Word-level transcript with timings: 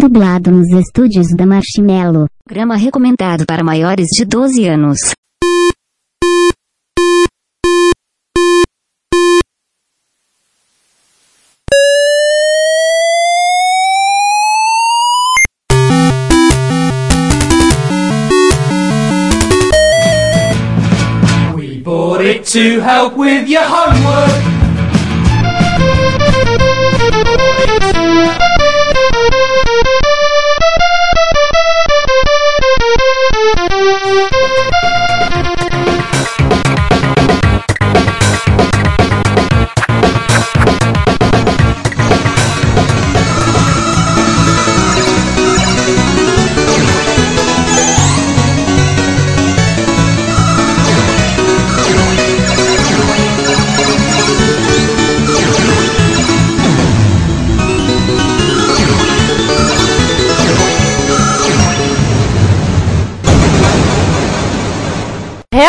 Dublado 0.00 0.50
nos 0.50 0.70
estúdios 0.70 1.26
da 1.36 1.44
Marshmello. 1.44 2.26
Grama 2.48 2.74
recomendado 2.74 3.44
para 3.44 3.62
maiores 3.62 4.08
de 4.16 4.24
12 4.24 4.66
anos. 4.66 4.98
We 21.54 21.82
bought 21.82 22.22
it 22.22 22.46
to 22.54 22.80
help 22.80 23.18
with 23.18 23.46
your 23.46 23.64
homework. 23.64 24.09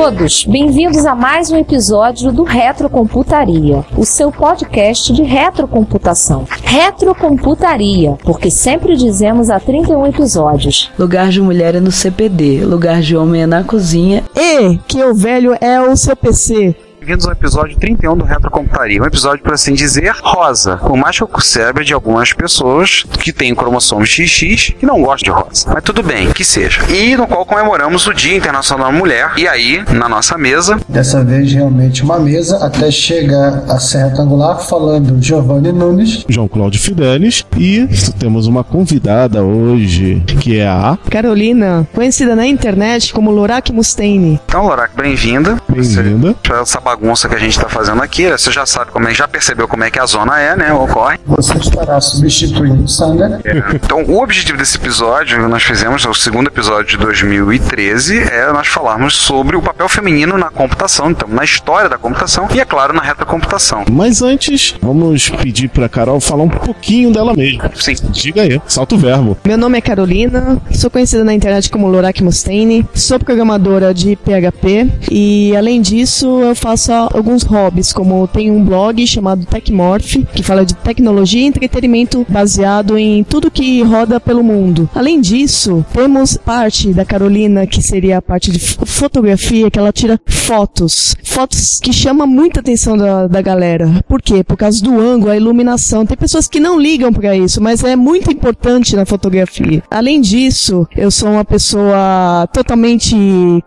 Todos, 0.00 0.44
bem-vindos 0.44 1.04
a 1.04 1.12
mais 1.12 1.50
um 1.50 1.56
episódio 1.56 2.30
do 2.30 2.44
Retrocomputaria, 2.44 3.84
o 3.96 4.04
seu 4.04 4.30
podcast 4.30 5.12
de 5.12 5.24
retrocomputação. 5.24 6.46
Retrocomputaria, 6.62 8.16
porque 8.22 8.48
sempre 8.48 8.96
dizemos 8.96 9.50
há 9.50 9.58
31 9.58 10.06
episódios. 10.06 10.88
Lugar 10.96 11.30
de 11.30 11.42
mulher 11.42 11.74
é 11.74 11.80
no 11.80 11.90
CPD, 11.90 12.64
lugar 12.64 13.00
de 13.00 13.16
homem 13.16 13.42
é 13.42 13.46
na 13.46 13.64
cozinha. 13.64 14.22
E 14.36 14.78
que 14.86 15.02
o 15.02 15.12
velho 15.12 15.56
é 15.60 15.80
o 15.80 15.96
seu 15.96 16.14
PC. 16.14 16.76
Bem-vindos 17.00 17.26
ao 17.26 17.32
episódio 17.32 17.78
31 17.78 18.16
do 18.16 18.24
Retrocomputaria. 18.24 19.00
Um 19.00 19.06
episódio, 19.06 19.42
por 19.42 19.54
assim 19.54 19.72
dizer, 19.72 20.12
rosa. 20.20 20.76
Por 20.78 20.96
mais 20.96 21.16
que 21.16 21.22
eu 21.22 21.30
saiba 21.40 21.82
de 21.82 21.94
algumas 21.94 22.32
pessoas 22.34 23.04
que 23.20 23.32
têm 23.32 23.54
cromossomo 23.54 24.04
XX 24.04 24.74
que 24.78 24.84
não 24.84 25.00
gostam 25.00 25.32
de 25.32 25.40
rosa. 25.40 25.70
Mas 25.72 25.82
tudo 25.84 26.02
bem, 26.02 26.30
que 26.32 26.44
seja. 26.44 26.82
E 26.90 27.16
no 27.16 27.26
qual 27.26 27.46
comemoramos 27.46 28.06
o 28.06 28.12
Dia 28.12 28.36
Internacional 28.36 28.92
da 28.92 28.98
Mulher. 28.98 29.30
E 29.38 29.46
aí, 29.48 29.82
na 29.94 30.06
nossa 30.08 30.36
mesa, 30.36 30.78
Dessa 30.88 31.24
vez 31.24 31.50
realmente 31.52 32.02
uma 32.02 32.18
mesa 32.18 32.58
até 32.66 32.90
chegar 32.90 33.62
a 33.70 33.78
ser 33.78 34.04
retangular 34.10 34.58
falando 34.60 35.22
Giovanni 35.22 35.72
Nunes. 35.72 36.26
João 36.28 36.48
Cláudio 36.48 36.80
Fidelis 36.80 37.44
e 37.56 37.86
temos 38.18 38.46
uma 38.46 38.62
convidada 38.64 39.42
hoje 39.42 40.22
que 40.40 40.58
é 40.58 40.66
a 40.68 40.98
Carolina, 41.08 41.86
conhecida 41.94 42.34
na 42.36 42.46
internet 42.46 43.12
como 43.14 43.30
Lorak 43.30 43.72
Mustaine. 43.72 44.38
então, 44.44 44.66
Lorac, 44.66 44.94
bem-vinda. 44.96 45.56
bem-vinda. 45.68 46.34
Você- 46.46 46.87
bagunça 46.88 47.28
que 47.28 47.34
a 47.34 47.38
gente 47.38 47.50
está 47.50 47.68
fazendo 47.68 48.02
aqui, 48.02 48.30
você 48.30 48.50
já 48.50 48.64
sabe 48.64 48.90
como 48.90 49.06
é, 49.06 49.12
já 49.12 49.28
percebeu 49.28 49.68
como 49.68 49.84
é 49.84 49.90
que 49.90 49.98
a 49.98 50.06
zona 50.06 50.40
é, 50.40 50.56
né? 50.56 50.72
Ocorre. 50.72 51.18
Você 51.26 51.58
estará 51.58 52.00
substituindo 52.00 52.88
Sander. 52.88 53.40
Então, 53.74 54.04
o 54.04 54.22
objetivo 54.22 54.56
desse 54.56 54.78
episódio, 54.78 55.46
nós 55.48 55.62
fizemos, 55.62 56.06
é 56.06 56.08
o 56.08 56.14
segundo 56.14 56.46
episódio 56.46 56.86
de 56.86 56.96
2013, 56.96 58.18
é 58.20 58.50
nós 58.52 58.68
falarmos 58.68 59.14
sobre 59.14 59.54
o 59.54 59.60
papel 59.60 59.86
feminino 59.88 60.38
na 60.38 60.48
computação, 60.50 61.10
então, 61.10 61.28
na 61.28 61.44
história 61.44 61.90
da 61.90 61.98
computação 61.98 62.48
e, 62.54 62.60
é 62.60 62.64
claro, 62.64 62.94
na 62.94 63.02
retrocomputação. 63.02 63.84
Mas 63.90 64.22
antes, 64.22 64.74
vamos 64.80 65.28
pedir 65.28 65.68
pra 65.68 65.90
Carol 65.90 66.20
falar 66.20 66.44
um 66.44 66.48
pouquinho 66.48 67.12
dela 67.12 67.34
mesma. 67.34 67.70
Sim. 67.74 67.96
Diga 68.10 68.42
aí, 68.42 68.60
salta 68.66 68.94
o 68.94 68.98
verbo. 68.98 69.36
Meu 69.44 69.58
nome 69.58 69.76
é 69.76 69.80
Carolina, 69.82 70.60
sou 70.72 70.90
conhecida 70.90 71.22
na 71.22 71.34
internet 71.34 71.68
como 71.68 71.86
Lorak 71.86 72.22
Mustaine, 72.22 72.86
sou 72.94 73.18
programadora 73.18 73.92
de 73.92 74.16
PHP 74.16 74.88
e, 75.10 75.54
além 75.54 75.82
disso, 75.82 76.40
eu 76.40 76.54
faço 76.54 76.77
alguns 76.86 77.42
hobbies, 77.42 77.92
como 77.92 78.26
tenho 78.28 78.54
um 78.54 78.64
blog 78.64 79.04
chamado 79.06 79.44
Techmorph, 79.46 80.16
que 80.34 80.42
fala 80.42 80.64
de 80.64 80.74
tecnologia 80.74 81.42
e 81.42 81.46
entretenimento 81.46 82.24
baseado 82.28 82.96
em 82.98 83.24
tudo 83.24 83.50
que 83.50 83.82
roda 83.82 84.20
pelo 84.20 84.42
mundo. 84.44 84.88
Além 84.94 85.20
disso, 85.20 85.84
temos 85.92 86.36
parte 86.36 86.92
da 86.92 87.04
Carolina, 87.04 87.66
que 87.66 87.82
seria 87.82 88.18
a 88.18 88.22
parte 88.22 88.50
de 88.50 88.58
fo- 88.58 88.84
fotografia, 88.86 89.70
que 89.70 89.78
ela 89.78 89.92
tira 89.92 90.20
fotos. 90.26 91.16
Fotos 91.24 91.78
que 91.80 91.92
chamam 91.92 92.26
muita 92.26 92.60
atenção 92.60 92.96
da, 92.96 93.26
da 93.26 93.40
galera. 93.42 94.04
Por 94.08 94.20
quê? 94.22 94.42
Por 94.42 94.56
causa 94.56 94.82
do 94.82 94.98
ângulo, 94.98 95.30
a 95.30 95.36
iluminação. 95.36 96.04
Tem 96.06 96.16
pessoas 96.16 96.48
que 96.48 96.58
não 96.60 96.78
ligam 96.80 97.12
pra 97.12 97.36
isso, 97.36 97.60
mas 97.62 97.82
é 97.84 97.94
muito 97.96 98.30
importante 98.32 98.96
na 98.96 99.04
fotografia. 99.06 99.82
Além 99.90 100.20
disso, 100.20 100.86
eu 100.96 101.10
sou 101.10 101.30
uma 101.30 101.44
pessoa 101.44 102.46
totalmente 102.52 103.14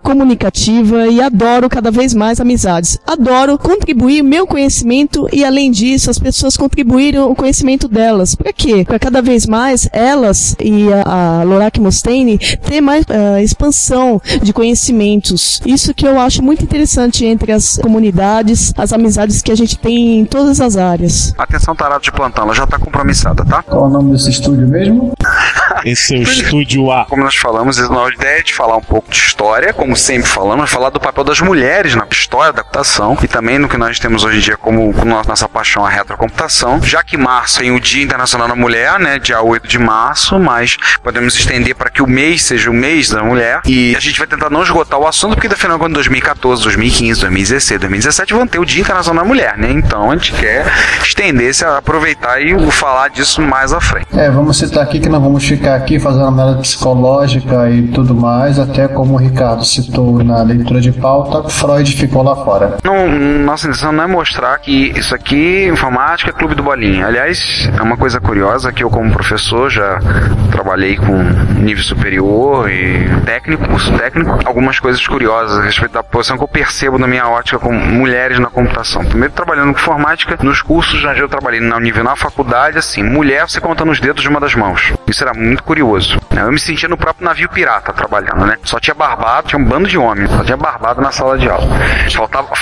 comunicativa 0.03 1.07
e 1.07 1.21
adoro 1.21 1.69
cada 1.69 1.89
vez 1.91 2.13
mais 2.13 2.39
amizades. 2.39 2.97
Adoro 3.05 3.57
contribuir 3.57 4.21
meu 4.21 4.47
conhecimento 4.47 5.27
e, 5.31 5.43
além 5.43 5.71
disso, 5.71 6.09
as 6.09 6.19
pessoas 6.19 6.55
contribuírem 6.55 7.19
o 7.19 7.35
conhecimento 7.35 7.87
delas. 7.87 8.35
Pra 8.35 8.53
quê? 8.53 8.85
Pra 8.85 8.99
cada 8.99 9.21
vez 9.21 9.45
mais 9.45 9.89
elas 9.91 10.55
e 10.59 10.87
a, 10.93 11.39
a 11.39 11.43
Lorak 11.43 11.79
Mustaine 11.79 12.37
ter 12.37 12.81
mais 12.81 13.05
ah, 13.09 13.41
expansão 13.41 14.21
de 14.41 14.53
conhecimentos. 14.53 15.61
Isso 15.65 15.93
que 15.93 16.07
eu 16.07 16.19
acho 16.19 16.41
muito 16.43 16.63
interessante 16.63 17.25
entre 17.25 17.51
as 17.51 17.77
comunidades, 17.77 18.73
as 18.77 18.93
amizades 18.93 19.41
que 19.41 19.51
a 19.51 19.55
gente 19.55 19.77
tem 19.77 20.19
em 20.19 20.25
todas 20.25 20.61
as 20.61 20.77
áreas. 20.77 21.33
Atenção, 21.37 21.75
tarado 21.75 22.03
de 22.03 22.11
plantão, 22.11 22.45
ela 22.45 22.53
já 22.53 22.63
está 22.63 22.77
compromissada, 22.77 23.43
tá? 23.45 23.63
Qual 23.63 23.85
é 23.85 23.87
o 23.87 23.89
nome 23.89 24.13
desse 24.13 24.29
estúdio 24.29 24.67
mesmo? 24.67 25.13
Esse 25.83 26.15
é 26.15 26.19
o 26.19 26.21
estúdio 26.23 26.91
A. 26.91 27.05
Como 27.05 27.23
nós 27.23 27.35
falamos, 27.35 27.79
a 27.79 27.89
nossa 27.89 28.13
ideia 28.13 28.39
é 28.39 28.43
de 28.43 28.53
falar 28.53 28.77
um 28.77 28.81
pouco 28.81 29.09
de 29.09 29.17
história, 29.17 29.73
como 29.73 29.95
sempre 29.95 30.27
falamos, 30.27 30.69
falar 30.69 30.89
do 30.89 30.99
papel 30.99 31.23
das 31.23 31.41
mulheres 31.41 31.95
na 31.95 32.07
história 32.11 32.53
da 32.53 32.63
computação 32.91 33.17
e 33.23 33.27
também 33.27 33.57
no 33.57 33.69
que 33.69 33.77
nós 33.77 33.99
temos 33.99 34.23
hoje 34.23 34.37
em 34.37 34.41
dia 34.41 34.57
como, 34.57 34.93
como 34.93 35.23
nossa, 35.25 35.47
paixão 35.47 35.85
a 35.85 35.89
retrocomputação. 35.89 36.81
Já 36.83 37.01
que 37.03 37.17
março 37.17 37.59
tem 37.59 37.71
o 37.71 37.79
Dia 37.79 38.03
Internacional 38.03 38.47
da 38.47 38.55
Mulher, 38.55 38.99
né, 38.99 39.17
dia 39.17 39.41
8 39.41 39.67
de 39.67 39.79
março, 39.79 40.37
mas 40.39 40.77
podemos 41.01 41.35
estender 41.35 41.75
para 41.75 41.89
que 41.89 42.01
o 42.01 42.07
mês 42.07 42.43
seja 42.43 42.69
o 42.69 42.73
mês 42.73 43.09
da 43.09 43.23
mulher 43.23 43.61
e 43.65 43.95
a 43.95 43.99
gente 43.99 44.17
vai 44.17 44.27
tentar 44.27 44.49
não 44.49 44.63
esgotar 44.63 44.99
o 44.99 45.07
assunto 45.07 45.35
porque 45.35 45.47
afinal 45.47 45.79
quando 45.79 45.93
2014, 45.93 46.63
2015, 46.63 47.21
2016, 47.21 47.79
2017 47.79 48.33
vão 48.33 48.47
ter 48.47 48.59
o 48.59 48.65
Dia 48.65 48.81
Internacional 48.81 49.23
da 49.23 49.27
Mulher, 49.27 49.57
né? 49.57 49.71
Então 49.71 50.11
a 50.11 50.15
gente 50.15 50.33
quer 50.33 50.65
estender 51.03 51.49
esse 51.49 51.63
aproveitar 51.63 52.41
e 52.41 52.71
falar 52.71 53.09
disso 53.09 53.41
mais 53.41 53.71
à 53.71 53.79
frente. 53.79 54.07
É, 54.13 54.29
vamos 54.29 54.57
citar 54.57 54.83
aqui 54.83 54.99
que 54.99 55.09
não 55.09 55.21
vamos 55.21 55.43
ficar 55.43 55.75
aqui 55.75 55.99
fazendo 55.99 56.25
análise 56.25 56.59
psicológica 56.59 57.69
e 57.69 57.87
tudo 57.89 58.15
mais, 58.15 58.59
até 58.59 58.87
como 58.87 59.13
o 59.13 59.17
Ricardo 59.17 59.63
citou 59.63 60.23
na 60.23 60.41
leitura 60.41 60.81
de 60.81 60.91
pauta, 60.91 61.47
Freud 61.49 61.95
ficou 61.95 62.23
lá 62.23 62.35
fora. 62.35 62.80
Não, 62.83 63.07
nossa 63.07 63.67
intenção 63.67 63.91
não 63.91 64.03
é 64.03 64.07
mostrar 64.07 64.57
que 64.57 64.91
isso 64.97 65.13
aqui, 65.13 65.67
informática, 65.67 66.31
é 66.31 66.33
clube 66.33 66.55
do 66.55 66.63
bolinha. 66.63 67.05
Aliás, 67.05 67.69
é 67.77 67.81
uma 67.81 67.95
coisa 67.95 68.19
curiosa 68.19 68.71
que 68.71 68.83
eu, 68.83 68.89
como 68.89 69.11
professor, 69.11 69.69
já 69.69 69.99
trabalhei 70.51 70.97
com 70.97 71.15
nível 71.61 71.83
superior 71.83 72.69
e 72.71 73.07
técnico, 73.23 73.67
curso 73.67 73.95
técnico, 73.97 74.39
algumas 74.45 74.79
coisas 74.79 75.05
curiosas 75.05 75.59
a 75.59 75.61
respeito 75.61 75.91
da 75.91 76.01
posição 76.01 76.37
que 76.37 76.43
eu 76.43 76.47
percebo 76.47 76.97
na 76.97 77.05
minha 77.05 77.27
ótica 77.27 77.59
com 77.59 77.71
mulheres 77.71 78.39
na 78.39 78.47
computação. 78.47 79.05
Primeiro, 79.05 79.33
trabalhando 79.33 79.73
com 79.73 79.79
informática, 79.79 80.37
nos 80.41 80.61
cursos 80.61 81.03
onde 81.05 81.19
eu 81.19 81.29
trabalhei 81.29 81.59
no 81.59 81.79
nível 81.79 82.03
na 82.03 82.15
faculdade, 82.15 82.79
assim, 82.79 83.03
mulher 83.03 83.47
você 83.47 83.61
conta 83.61 83.85
nos 83.85 83.99
dedos 83.99 84.23
de 84.23 84.29
uma 84.29 84.39
das 84.39 84.55
mãos. 84.55 84.91
Isso 85.07 85.23
era 85.23 85.33
muito 85.33 85.63
curioso. 85.63 86.19
Eu 86.35 86.51
me 86.51 86.59
sentia 86.59 86.89
no 86.89 86.97
próprio 86.97 87.25
navio 87.25 87.47
pirata 87.49 87.93
trabalhando, 87.93 88.45
né? 88.45 88.57
Só 88.63 88.79
tinha 88.79 88.95
barbado, 88.95 89.49
tinha 89.49 89.59
um 89.59 89.65
bando 89.65 89.87
de 89.87 89.97
homens, 89.97 90.31
só 90.31 90.43
tinha 90.43 90.57
barbado 90.57 91.01
na 91.01 91.11
sala 91.11 91.37
de 91.37 91.47
aula. 91.47 91.67
Faltava 92.11 92.55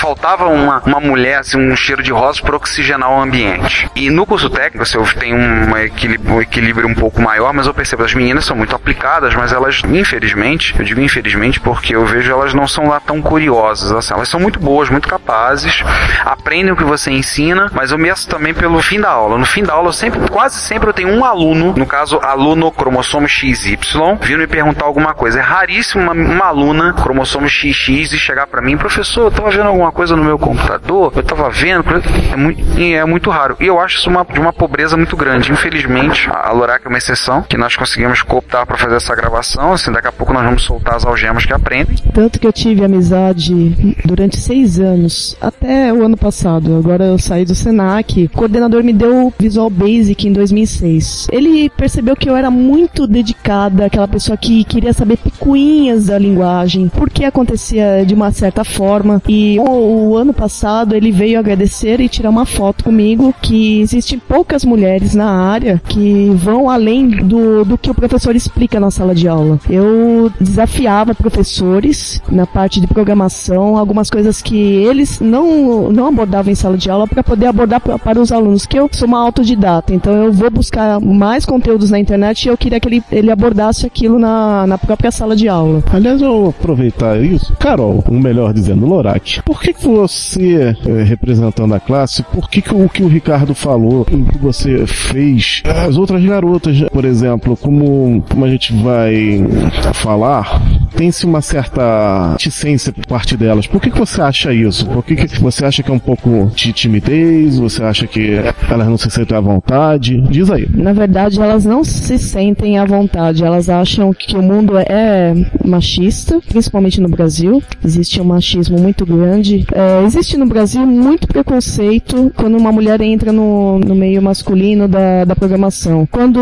uma, 0.48 0.82
uma 0.86 1.00
mulher, 1.00 1.40
assim, 1.40 1.58
um 1.58 1.76
cheiro 1.76 2.02
de 2.02 2.12
rosa 2.12 2.42
para 2.42 2.56
oxigenar 2.56 3.10
o 3.12 3.22
ambiente. 3.22 3.90
E 3.96 4.10
no 4.10 4.26
curso 4.26 4.50
técnico, 4.50 4.84
assim, 4.84 4.98
eu 4.98 5.06
tenho 5.20 5.38
um 5.38 5.78
equilíbrio, 5.78 6.36
um 6.36 6.42
equilíbrio 6.42 6.88
um 6.88 6.96
pouco 6.96 7.22
maior, 7.22 7.54
mas 7.54 7.68
eu 7.68 7.74
percebo 7.74 8.04
as 8.04 8.14
meninas 8.14 8.46
são 8.46 8.56
muito 8.56 8.76
aplicadas, 8.76 9.36
mas 9.36 9.52
elas, 9.52 9.82
infelizmente, 9.86 10.76
eu 10.78 10.86
digo 10.86 11.02
infelizmente 11.02 11.60
porque 11.60 11.96
eu 11.96 12.06
vejo 12.06 12.32
elas 12.32 12.54
não 12.54 12.68
são 12.68 12.88
lá 12.88 13.00
tão 13.00 13.22
curiosas, 13.22 13.92
assim, 13.92 14.14
elas 14.14 14.30
são 14.30 14.40
muito 14.40 14.60
boas, 14.60 14.90
muito 14.90 15.08
capazes, 15.08 15.84
aprendem 16.26 16.72
o 16.72 16.76
que 16.76 16.84
você 16.84 17.12
ensina, 17.12 17.70
mas 17.74 17.92
eu 17.92 17.98
meço 17.98 18.28
também 18.28 18.54
pelo 18.54 18.82
fim 18.82 19.00
da 19.00 19.10
aula. 19.10 19.38
No 19.38 19.46
fim 19.46 19.64
da 19.64 19.74
aula, 19.74 19.90
eu 19.90 19.94
sempre, 19.94 20.20
quase 20.30 20.60
sempre 20.60 20.90
eu 20.90 20.94
tenho 20.94 21.10
um 21.10 21.26
aluno, 21.26 21.74
no 21.76 21.86
caso, 21.86 22.20
aluno 22.22 22.72
cromossomo 22.72 23.28
XY, 23.28 23.78
vindo 24.22 24.40
me 24.40 24.48
perguntar 24.48 24.86
alguma 24.86 25.14
coisa. 25.14 25.40
É 25.40 25.42
raríssimo 25.42 26.04
uma, 26.04 26.14
uma 26.14 26.46
aluna, 26.46 26.94
cromossomo 26.94 27.48
XX, 27.48 28.14
e 28.14 28.20
chegar 28.20 28.48
para 28.48 28.62
mim, 28.62 28.78
professor, 28.78 29.26
eu 29.26 29.32
tava 29.32 29.50
vendo 29.50 29.68
alguma 29.68 29.88
coisa 29.91 30.15
no 30.15 30.24
meu 30.24 30.38
computador, 30.38 31.12
eu 31.15 31.24
tava 31.24 31.50
vendo. 31.50 31.86
É 32.31 32.36
muito, 32.36 32.62
é 32.80 33.06
muito 33.06 33.30
raro. 33.30 33.56
E 33.59 33.65
eu 33.65 33.80
acho 33.80 33.97
isso 33.97 34.09
uma, 34.09 34.25
de 34.25 34.39
uma 34.39 34.53
pobreza 34.53 34.95
muito 34.97 35.15
grande. 35.15 35.51
Infelizmente, 35.51 36.30
a 36.31 36.51
Lorac 36.51 36.86
é 36.86 36.89
uma 36.89 36.97
exceção, 36.97 37.44
que 37.44 37.57
nós 37.57 37.75
conseguimos 37.75 38.21
cooptar 38.21 38.65
para 38.65 38.77
fazer 38.77 38.95
essa 38.95 39.15
gravação. 39.15 39.74
Assim, 39.74 39.91
daqui 39.91 40.07
a 40.07 40.12
pouco 40.12 40.33
nós 40.33 40.44
vamos 40.44 40.63
soltar 40.63 40.95
as 40.95 41.06
algemas 41.06 41.45
que 41.45 41.53
aprendem. 41.53 41.97
Tanto 42.13 42.39
que 42.39 42.47
eu 42.47 42.53
tive 42.53 42.83
amizade 42.83 43.95
durante 44.06 44.38
seis 44.38 44.80
anos, 44.80 45.36
até 45.41 45.94
o 45.94 46.03
ano 46.03 46.18
passado. 46.18 46.77
Agora 46.77 47.06
eu 47.06 47.18
saí 47.18 47.45
do 47.45 47.56
Senac. 47.56 48.25
O 48.25 48.38
coordenador 48.38 48.83
me 48.83 48.94
deu 48.94 49.33
Visual 49.39 49.69
Basic 49.69 50.27
em 50.27 50.33
2006. 50.33 51.27
Ele 51.31 51.69
percebeu 51.69 52.15
que 52.15 52.30
eu 52.30 52.36
era 52.36 52.50
muito 52.51 53.07
dedicada, 53.07 53.86
aquela 53.86 54.07
pessoa 54.07 54.38
que 54.38 54.63
queria 54.63 54.94
saber 54.94 55.18
picuinhas 55.18 56.07
da 56.07 56.18
linguagem, 56.18 56.89
por 56.89 57.09
que 57.09 57.25
acontecia 57.25 58.03
de 58.06 58.13
uma 58.13 58.31
certa 58.31 58.63
forma. 58.63 59.21
E 59.27 59.59
o, 59.80 60.18
ano 60.18 60.34
passado 60.34 60.96
ele 60.96 61.12
veio 61.12 61.40
agradecer 61.40 62.00
e 62.00 62.10
tirar 62.10 62.30
uma 62.30 62.46
foto 62.46 62.84
comigo 62.84 63.34
que 63.42 63.80
existem 63.81 64.20
poucas 64.20 64.66
mulheres 64.66 65.16
na 65.16 65.30
área 65.30 65.81
que 65.88 66.31
vão 66.36 66.70
além 66.70 67.10
do, 67.10 67.64
do 67.64 67.78
que 67.78 67.90
o 67.90 67.96
professor 67.96 68.36
explica 68.36 68.80
na 68.80 68.92
sala 68.92 69.16
de 69.16 69.28
aula. 69.28 69.60
Eu 69.70 70.31
desafiava 70.40 71.16
professores 71.16 72.22
na 72.30 72.46
parte 72.46 72.80
de 72.80 72.88
programação, 72.88 73.78
algumas 73.78 74.10
coisas 74.10 74.42
que 74.42 74.58
eles 74.58 75.20
não, 75.20 75.92
não 75.92 76.08
abordavam 76.08 76.52
em 76.52 76.56
sala 76.56 76.78
de 76.78 76.90
aula 76.90 77.08
para 77.08 77.24
poder 77.24 77.48
abordar 77.48 77.82
para 77.82 78.20
os 78.20 78.32
alunos, 78.32 78.66
que 78.66 78.78
eu 78.78 78.90
sou 78.92 79.08
uma 79.08 79.20
autodidata, 79.20 79.94
então 79.94 80.14
eu 80.14 80.32
vou 80.32 80.50
buscar 80.50 81.00
mais 81.00 81.46
conteúdos 81.46 81.92
na 81.92 82.00
internet 82.00 82.46
e 82.46 82.50
eu 82.50 82.58
queria 82.58 82.80
que 82.80 82.88
ele, 82.88 83.04
ele 83.12 83.32
abordasse 83.32 83.86
aquilo 83.86 84.20
na, 84.20 84.68
na 84.68 84.78
própria 84.78 85.12
sala 85.12 85.36
de 85.36 85.48
aula. 85.48 85.84
Aliás, 85.92 86.22
eu 86.22 86.30
vou 86.30 86.50
aproveitar 86.50 87.22
isso. 87.22 87.54
Carol, 87.60 88.04
ou 88.08 88.14
melhor 88.20 88.54
dizendo, 88.54 88.86
Lorak, 88.86 89.42
por 89.44 89.62
que, 89.62 89.69
que 89.74 89.88
você, 89.88 90.75
eh, 90.86 91.04
representando 91.04 91.74
a 91.74 91.80
classe, 91.80 92.24
por 92.24 92.50
que, 92.50 92.62
que 92.62 92.74
o 92.74 92.89
que 92.89 93.04
o 93.04 93.07
Ricardo 93.07 93.54
falou, 93.54 94.01
o 94.01 94.06
que 94.06 94.38
você 94.38 94.86
fez, 94.86 95.62
as 95.66 95.98
outras 95.98 96.24
garotas, 96.24 96.77
por 96.92 97.06
exemplo, 97.06 97.56
como, 97.57 98.24
como 98.30 98.45
a 98.45 98.50
gente 98.50 98.74
vai 98.74 99.45
falar, 99.94 100.62
tem-se 100.95 101.25
uma 101.25 101.42
certa 101.42 102.33
reticência 102.33 102.92
por 102.92 103.06
parte 103.06 103.38
delas. 103.38 103.68
Por 103.68 103.81
que, 103.81 103.89
que 103.89 103.98
você 103.98 104.21
acha 104.21 104.54
isso? 104.54 104.86
Por 104.88 105.04
que, 105.04 105.16
que 105.16 105.42
você 105.42 105.66
acha 105.66 105.83
que 105.83 105.92
é 105.92 105.94
um 105.94 106.00
pouco 106.00 106.51
de 106.56 106.74
timidez? 106.74 107.57
Você 107.57 107.83
acha 107.83 108.07
que 108.07 108.31
elas 108.69 108.88
não 108.88 108.98
se 108.98 109.10
sentem 109.10 109.38
à 109.38 109.42
vontade? 109.42 110.22
Diz 110.30 110.50
aí. 110.50 110.68
Na 110.74 110.94
verdade, 110.94 111.39
elas 111.42 111.65
não 111.65 111.83
se 111.83 112.18
sentem 112.18 112.77
à 112.77 112.86
vontade. 112.86 113.44
Elas 113.44 113.69
acham 113.69 114.13
que 114.13 114.36
o 114.36 114.42
mundo 114.42 114.77
é 114.77 115.33
machista, 115.63 116.39
principalmente 116.48 117.00
no 117.00 117.10
Brasil. 117.10 117.62
Existe 117.83 118.19
um 118.22 118.25
machismo 118.25 118.80
muito 118.80 119.06
grande. 119.06 119.59
É, 119.74 120.04
existe 120.06 120.38
no 120.38 120.46
Brasil 120.46 120.86
muito 120.86 121.28
preconceito 121.28 122.32
quando 122.36 122.58
uma 122.58 122.72
mulher 122.72 123.02
entra 123.02 123.32
no, 123.32 123.80
no 123.80 123.96
meio 123.96 124.22
masculino 124.22 124.88
da, 124.88 125.26
da 125.26 125.36
programação. 125.36 126.08
Quando 126.12 126.40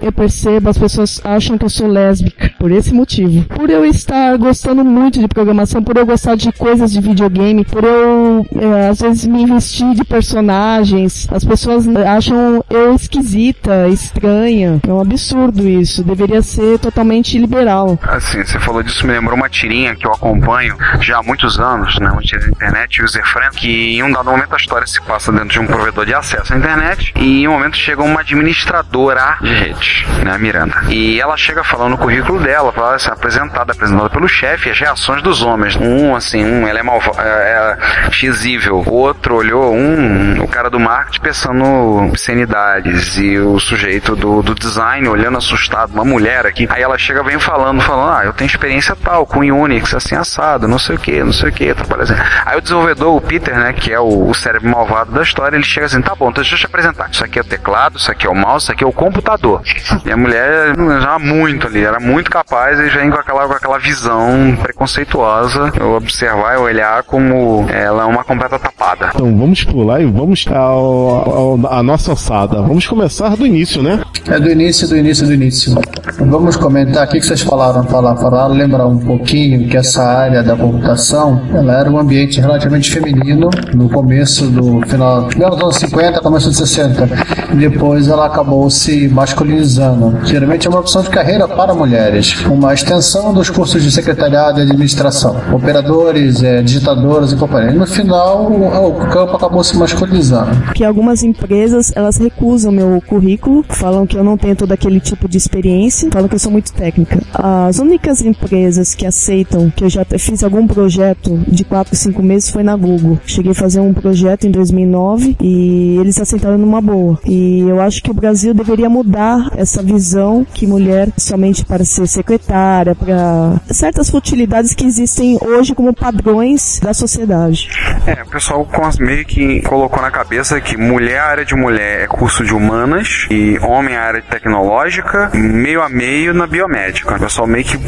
eu 0.00 0.12
percebo, 0.12 0.68
as 0.68 0.78
pessoas 0.78 1.20
acham 1.24 1.58
que 1.58 1.64
eu 1.64 1.70
sou 1.70 1.86
lésbica 1.86 2.52
por 2.58 2.70
esse 2.70 2.92
motivo. 2.92 3.44
Por 3.48 3.70
eu 3.70 3.84
estar 3.84 4.36
gostando 4.36 4.84
muito 4.84 5.20
de 5.20 5.28
programação, 5.28 5.82
por 5.82 5.96
eu 5.96 6.06
gostar 6.06 6.36
de 6.36 6.52
coisas 6.52 6.92
de 6.92 7.00
videogame, 7.00 7.64
por 7.64 7.84
eu 7.84 8.46
é, 8.56 8.88
às 8.88 9.00
vezes 9.00 9.26
me 9.26 9.42
investir 9.42 9.94
de 9.94 10.04
personagens, 10.04 11.26
as 11.30 11.44
pessoas 11.44 11.86
acham 11.96 12.64
eu 12.70 12.94
esquisita, 12.94 13.88
estranha. 13.88 14.80
É 14.86 14.92
um 14.92 15.00
absurdo 15.00 15.68
isso. 15.68 16.02
Deveria 16.02 16.42
ser 16.42 16.78
totalmente 16.78 17.38
liberal. 17.38 17.98
Assim, 18.02 18.42
você 18.44 18.58
falou 18.58 18.82
disso, 18.82 19.06
me 19.06 19.12
lembrou 19.12 19.36
uma 19.36 19.48
tirinha 19.48 19.94
que 19.94 20.06
eu 20.06 20.12
acompanho 20.12 20.76
já 21.00 21.18
há 21.18 21.22
muitos 21.22 21.58
anos, 21.58 21.98
né? 21.98 22.10
Uma 22.10 22.22
tirinha 22.22 22.52
internet, 22.56 23.02
user 23.02 23.24
friend, 23.26 23.56
que 23.56 23.96
em 23.96 24.02
um 24.02 24.10
dado 24.10 24.30
momento 24.30 24.52
a 24.52 24.56
história 24.56 24.86
se 24.86 25.00
passa 25.02 25.30
dentro 25.30 25.48
de 25.48 25.60
um 25.60 25.66
provedor 25.66 26.04
de 26.04 26.14
acesso 26.14 26.52
à 26.52 26.56
internet 26.56 27.12
e 27.16 27.42
em 27.42 27.48
um 27.48 27.52
momento 27.52 27.76
chega 27.76 28.02
uma 28.02 28.20
administradora 28.20 29.36
de 29.40 29.52
rede, 29.52 30.06
né? 30.24 30.36
Miranda. 30.38 30.84
E 30.88 31.20
ela 31.20 31.36
chega 31.36 31.62
falando 31.62 31.92
no 31.92 31.98
currículo 31.98 32.40
dela, 32.40 32.72
fala 32.72 32.96
assim, 32.96 33.10
apresentada, 33.10 33.72
apresentada 33.72 34.10
pelo 34.10 34.28
chefe, 34.28 34.70
as 34.70 34.78
reações 34.78 35.22
dos 35.22 35.42
homens. 35.42 35.76
Um, 35.76 36.14
assim, 36.14 36.44
um, 36.44 36.66
ela 36.66 36.78
é 36.78 36.82
malvada, 36.82 37.22
é, 37.22 37.76
é 38.08 38.10
xível. 38.10 38.82
O 38.86 38.94
outro 38.94 39.36
olhou, 39.36 39.74
um, 39.74 40.42
o 40.42 40.48
cara 40.48 40.70
do 40.70 40.80
marketing 40.80 41.20
pensando 41.20 41.64
obscenidades 42.06 43.16
e 43.18 43.38
o 43.38 43.58
sujeito 43.58 44.16
do, 44.16 44.42
do 44.42 44.54
design 44.54 45.06
olhando 45.08 45.38
assustado, 45.38 45.92
uma 45.92 46.04
mulher 46.04 46.46
aqui. 46.46 46.66
Aí 46.70 46.82
ela 46.82 46.96
chega 46.96 47.22
vem 47.22 47.38
falando, 47.38 47.80
falando, 47.82 48.18
ah, 48.18 48.24
eu 48.24 48.32
tenho 48.32 48.46
experiência 48.46 48.96
tal, 48.96 49.26
com 49.26 49.40
Unix, 49.40 49.94
assim, 49.94 50.14
assado, 50.14 50.68
não 50.68 50.78
sei 50.78 50.96
o 50.96 50.98
que, 50.98 51.22
não 51.22 51.32
sei 51.32 51.50
o 51.50 51.52
que, 51.52 51.74
trabalha 51.74 52.04
assim. 52.04 52.14
Aí 52.46 52.56
o 52.56 52.60
desenvolvedor, 52.60 53.16
o 53.16 53.20
Peter, 53.20 53.58
né, 53.58 53.72
que 53.72 53.92
é 53.92 53.98
o, 53.98 54.28
o 54.30 54.32
cérebro 54.32 54.70
malvado 54.70 55.10
da 55.10 55.20
história, 55.20 55.56
ele 55.56 55.64
chega 55.64 55.86
assim, 55.86 56.00
tá 56.00 56.14
bom, 56.14 56.30
então 56.30 56.42
deixa 56.42 56.54
eu 56.54 56.60
te 56.60 56.66
apresentar. 56.66 57.10
Isso 57.10 57.24
aqui 57.24 57.40
é 57.40 57.42
o 57.42 57.44
teclado, 57.44 57.96
isso 57.98 58.08
aqui 58.08 58.24
é 58.24 58.30
o 58.30 58.34
mouse, 58.36 58.62
isso 58.62 58.72
aqui 58.72 58.84
é 58.84 58.86
o 58.86 58.92
computador. 58.92 59.62
E 60.04 60.12
a 60.12 60.16
mulher 60.16 60.76
já 61.00 61.18
muito 61.18 61.66
ali, 61.66 61.84
era 61.84 61.98
muito 61.98 62.30
capaz 62.30 62.78
e 62.78 62.84
vem 62.84 63.10
com 63.10 63.18
aquela, 63.18 63.48
com 63.48 63.52
aquela 63.52 63.78
visão 63.80 64.56
preconceituosa, 64.62 65.72
eu 65.78 65.94
observar 65.94 66.54
e 66.54 66.58
olhar 66.58 67.02
como 67.02 67.66
ela 67.68 68.04
é 68.04 68.06
uma 68.06 68.22
completa 68.22 68.60
tapada. 68.60 69.10
Então 69.12 69.36
vamos 69.36 69.64
pular 69.64 70.00
e 70.00 70.06
vamos 70.06 70.44
ao, 70.48 71.58
ao, 71.66 71.66
a 71.68 71.82
nossa 71.82 72.12
ossada. 72.12 72.62
Vamos 72.62 72.86
começar 72.86 73.30
do 73.36 73.44
início, 73.44 73.82
né? 73.82 74.00
É 74.28 74.38
do 74.38 74.48
início, 74.48 74.86
do 74.86 74.96
início, 74.96 75.26
do 75.26 75.32
início. 75.32 75.74
Vamos 76.20 76.56
comentar 76.56 77.02
aqui 77.02 77.18
que 77.18 77.26
vocês 77.26 77.40
falaram, 77.40 77.82
falaram, 77.84 78.16
falaram, 78.16 78.54
lembrar 78.54 78.86
um 78.86 78.98
pouquinho 78.98 79.68
que 79.68 79.76
essa 79.76 80.04
área 80.04 80.44
da 80.44 80.56
computação, 80.56 81.42
ela 81.52 81.80
era 81.80 81.90
um 81.90 81.98
ambiente 81.98 82.35
relativamente 82.40 82.90
feminino 82.90 83.50
no 83.74 83.88
começo 83.88 84.46
do 84.46 84.80
final, 84.86 85.22
dos 85.24 85.62
anos 85.62 85.76
50, 85.76 86.20
começo 86.20 86.48
dos 86.48 86.56
60. 86.56 87.08
Depois 87.54 88.08
ela 88.08 88.26
acabou 88.26 88.68
se 88.70 89.08
masculinizando. 89.08 90.26
Geralmente 90.26 90.66
é 90.66 90.70
uma 90.70 90.80
opção 90.80 91.02
de 91.02 91.10
carreira 91.10 91.46
para 91.48 91.74
mulheres, 91.74 92.44
uma 92.46 92.74
extensão 92.74 93.32
dos 93.32 93.50
cursos 93.50 93.82
de 93.82 93.90
secretariado 93.90 94.60
e 94.60 94.62
administração, 94.62 95.36
operadores, 95.52 96.42
é, 96.42 96.62
digitadoras 96.62 97.32
e 97.32 97.36
companhia. 97.36 97.72
No 97.72 97.86
final, 97.86 98.50
o, 98.50 98.88
o 98.88 99.08
campo 99.08 99.36
acabou 99.36 99.62
se 99.62 99.76
masculinizando. 99.76 100.72
Que 100.74 100.84
algumas 100.84 101.22
empresas 101.22 101.92
elas 101.94 102.16
recusam 102.16 102.72
meu 102.72 103.02
currículo, 103.06 103.64
falam 103.68 104.06
que 104.06 104.16
eu 104.16 104.24
não 104.24 104.36
tenho 104.36 104.56
todo 104.56 104.72
aquele 104.72 105.00
tipo 105.00 105.28
de 105.28 105.36
experiência, 105.36 106.08
falam 106.10 106.28
que 106.28 106.34
eu 106.34 106.38
sou 106.38 106.52
muito 106.52 106.72
técnica. 106.72 107.20
As 107.32 107.78
únicas 107.78 108.20
empresas 108.20 108.94
que 108.94 109.06
aceitam 109.06 109.70
que 109.70 109.84
eu 109.84 109.88
já 109.88 110.04
fiz 110.18 110.42
algum 110.42 110.66
projeto 110.66 111.38
de 111.48 111.64
4, 111.64 111.94
5 111.96 112.22
meses 112.26 112.50
foi 112.50 112.62
na 112.62 112.76
Google. 112.76 113.18
Cheguei 113.24 113.52
a 113.52 113.54
fazer 113.54 113.80
um 113.80 113.94
projeto 113.94 114.46
em 114.46 114.50
2009 114.50 115.36
e 115.40 115.96
eles 116.00 116.20
aceitaram 116.20 116.58
numa 116.58 116.80
boa. 116.80 117.18
E 117.24 117.60
eu 117.60 117.80
acho 117.80 118.02
que 118.02 118.10
o 118.10 118.14
Brasil 118.14 118.52
deveria 118.52 118.90
mudar 118.90 119.50
essa 119.56 119.82
visão 119.82 120.44
que 120.52 120.66
mulher 120.66 121.08
somente 121.16 121.64
para 121.64 121.84
ser 121.84 122.06
secretária, 122.06 122.94
para 122.94 123.60
certas 123.70 124.10
futilidades 124.10 124.74
que 124.74 124.84
existem 124.84 125.38
hoje 125.40 125.74
como 125.74 125.94
padrões 125.94 126.80
da 126.82 126.92
sociedade. 126.92 127.68
É, 128.06 128.22
o 128.22 128.26
pessoal 128.26 128.66
meio 128.98 129.24
que 129.24 129.62
colocou 129.62 130.02
na 130.02 130.10
cabeça 130.10 130.60
que 130.60 130.76
mulher, 130.76 131.20
área 131.20 131.44
de 131.44 131.54
mulher 131.54 132.02
é 132.02 132.06
curso 132.06 132.44
de 132.44 132.52
humanas 132.52 133.26
e 133.30 133.58
homem, 133.62 133.96
área 133.96 134.22
tecnológica, 134.22 135.30
meio 135.34 135.82
a 135.82 135.88
meio 135.88 136.34
na 136.34 136.46
biomédica. 136.46 137.16
O 137.16 137.18
pessoal 137.18 137.46
meio 137.46 137.64
que 137.64 137.78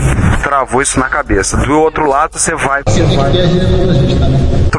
travou 0.42 0.82
isso 0.82 0.98
na 0.98 1.08
cabeça. 1.08 1.56
Do 1.56 1.78
outro 1.78 2.06
lado, 2.06 2.38
você 2.38 2.54
vai. 2.54 2.82
Você 2.86 3.02
vai... 3.16 4.27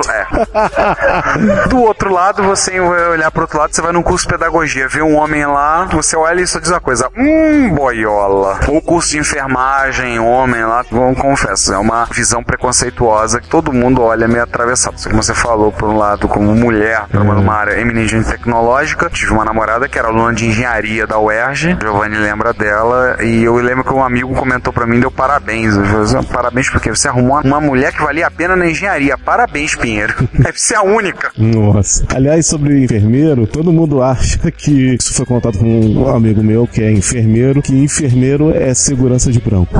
É. 0.09 1.67
Do 1.69 1.81
outro 1.81 2.11
lado, 2.11 2.43
você 2.43 2.79
vai 2.79 3.09
olhar 3.09 3.31
pro 3.31 3.43
outro 3.43 3.59
lado, 3.59 3.75
você 3.75 3.81
vai 3.81 3.91
num 3.91 4.01
curso 4.01 4.25
de 4.25 4.33
pedagogia, 4.33 4.87
vê 4.87 5.01
um 5.01 5.15
homem 5.15 5.45
lá, 5.45 5.85
você 5.91 6.15
olha 6.15 6.41
e 6.41 6.47
só 6.47 6.59
diz 6.59 6.69
uma 6.69 6.79
coisa: 6.79 7.09
hum, 7.15 7.73
boiola. 7.73 8.59
Ou 8.67 8.81
curso 8.81 9.09
de 9.09 9.19
enfermagem, 9.19 10.19
homem 10.19 10.63
lá, 10.63 10.83
vamos 10.91 11.19
confessar, 11.19 11.75
é 11.75 11.77
uma 11.77 12.05
visão 12.05 12.43
preconceituosa 12.43 13.39
que 13.39 13.47
todo 13.47 13.73
mundo 13.73 14.01
olha 14.01 14.27
meio 14.27 14.43
atravessado. 14.43 14.95
Como 15.03 15.21
você 15.21 15.33
falou, 15.33 15.71
por 15.71 15.89
um 15.89 15.97
lado, 15.97 16.27
como 16.27 16.55
mulher, 16.55 17.05
numa 17.13 17.53
área 17.53 17.79
eminentemente 17.79 18.29
tecnológica, 18.29 19.09
tive 19.09 19.31
uma 19.31 19.45
namorada 19.45 19.87
que 19.87 19.97
era 19.97 20.07
aluna 20.07 20.33
de 20.33 20.45
engenharia 20.45 21.05
da 21.05 21.19
UERJ, 21.19 21.77
Giovanni 21.79 22.17
lembra 22.17 22.53
dela, 22.53 23.17
e 23.21 23.43
eu 23.43 23.55
lembro 23.55 23.83
que 23.83 23.93
um 23.93 24.03
amigo 24.03 24.33
comentou 24.35 24.71
para 24.73 24.85
mim, 24.85 24.99
deu 24.99 25.11
parabéns. 25.11 25.75
Eu 25.75 25.85
falei, 25.85 26.27
parabéns 26.31 26.69
porque 26.69 26.89
você 26.89 27.07
arrumou 27.07 27.41
uma 27.41 27.61
mulher 27.61 27.91
que 27.91 28.01
valia 28.01 28.27
a 28.27 28.31
pena 28.31 28.55
na 28.55 28.67
engenharia. 28.67 29.17
Parabéns, 29.33 29.75
Pinheiro. 29.75 30.15
Deve 30.33 30.59
ser 30.59 30.73
a 30.73 30.81
única. 30.81 31.31
Nossa. 31.37 32.03
Aliás, 32.15 32.47
sobre 32.47 32.83
enfermeiro, 32.83 33.45
todo 33.45 33.71
mundo 33.71 34.01
acha 34.01 34.49
que 34.49 34.95
isso 34.99 35.13
foi 35.13 35.23
contado 35.23 35.59
com 35.59 35.65
um 35.67 36.09
amigo 36.09 36.41
meu 36.43 36.65
que 36.65 36.81
é 36.81 36.91
enfermeiro, 36.91 37.61
que 37.61 37.71
enfermeiro 37.77 38.49
é 38.49 38.73
segurança 38.73 39.31
de 39.31 39.39
branco. 39.39 39.71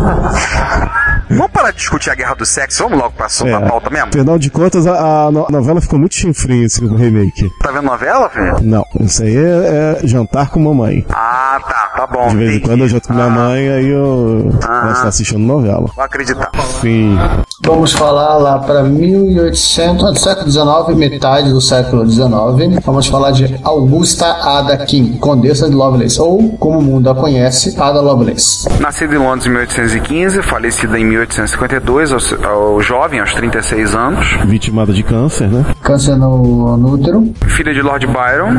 Vamos 1.32 1.52
parar 1.52 1.72
de 1.72 1.78
discutir 1.78 2.12
a 2.12 2.16
guerra 2.16 2.36
do 2.36 2.46
sexo, 2.46 2.84
vamos 2.84 3.00
logo 3.00 3.12
pra 3.16 3.26
assunto 3.26 3.50
da 3.52 3.62
pauta 3.62 3.90
mesmo? 3.90 4.08
Afinal 4.10 4.38
de 4.40 4.50
contas, 4.52 4.86
a, 4.88 5.26
a 5.28 5.32
no- 5.32 5.48
novela 5.50 5.80
ficou 5.82 5.98
muito 6.00 6.16
chinfrinha 6.16 6.66
esse 6.66 6.84
remake. 6.86 7.50
Tá 7.62 7.72
vendo 7.72 7.84
novela, 7.86 8.30
filho? 8.30 8.56
Não, 8.62 8.84
isso 9.00 9.24
aí 9.24 9.36
é, 9.36 10.00
é 10.04 10.08
jantar 10.08 10.50
com 10.50 10.60
mamãe. 10.60 11.06
Ah, 11.10 11.60
tá, 11.68 11.92
tá 11.98 12.08
bom. 12.08 12.28
De 12.30 12.36
vez 12.38 12.56
em 12.56 12.60
quando 12.60 12.82
eu 12.82 12.88
janto 12.90 13.08
com 13.08 13.14
minha 13.16 13.30
mãe, 13.30 13.68
aí 13.70 13.90
eu 13.90 14.52
Ah. 14.68 14.92
estar 14.94 15.08
assistindo 15.08 15.40
novela. 15.40 15.88
Vou 15.96 16.04
acreditar. 16.04 16.50
Sim. 16.82 17.16
Vamos 17.64 17.94
falar 17.94 18.38
lá 18.38 18.58
para 18.60 18.84
1800, 18.84 19.39
do 19.40 20.20
século 20.20 20.52
XIX, 20.52 20.98
metade 20.98 21.50
do 21.50 21.62
século 21.62 22.08
XIX. 22.08 22.84
Vamos 22.84 23.08
falar 23.08 23.32
de 23.32 23.60
Augusta 23.64 24.26
Ada 24.26 24.78
King, 24.86 25.18
Condessa 25.18 25.70
de 25.70 25.76
Lovelace, 25.76 26.20
ou, 26.22 26.50
como 26.60 26.80
o 26.80 26.82
mundo 26.82 27.10
a 27.10 27.16
conhece, 27.16 27.80
Ada 27.80 28.02
Lovelace. 28.02 28.68
Nascida 28.80 29.16
em 29.16 29.18
Londres 29.18 29.48
em 29.48 29.50
1815, 29.50 30.42
falecida 30.42 31.00
em 31.00 31.06
1852, 31.06 32.12
ao, 32.12 32.20
ao 32.50 32.82
jovem, 32.82 33.20
aos 33.20 33.34
36 33.34 33.96
anos. 33.96 34.38
Vitimada 34.46 34.92
de 34.92 35.04
câncer, 35.04 35.48
né? 35.48 35.66
Câncer 35.82 36.16
no, 36.18 36.78
no 36.78 36.94
útero. 36.94 37.34
Filha 37.48 37.74
de 37.74 37.82
Lord 37.82 38.06
Byron, 38.08 38.54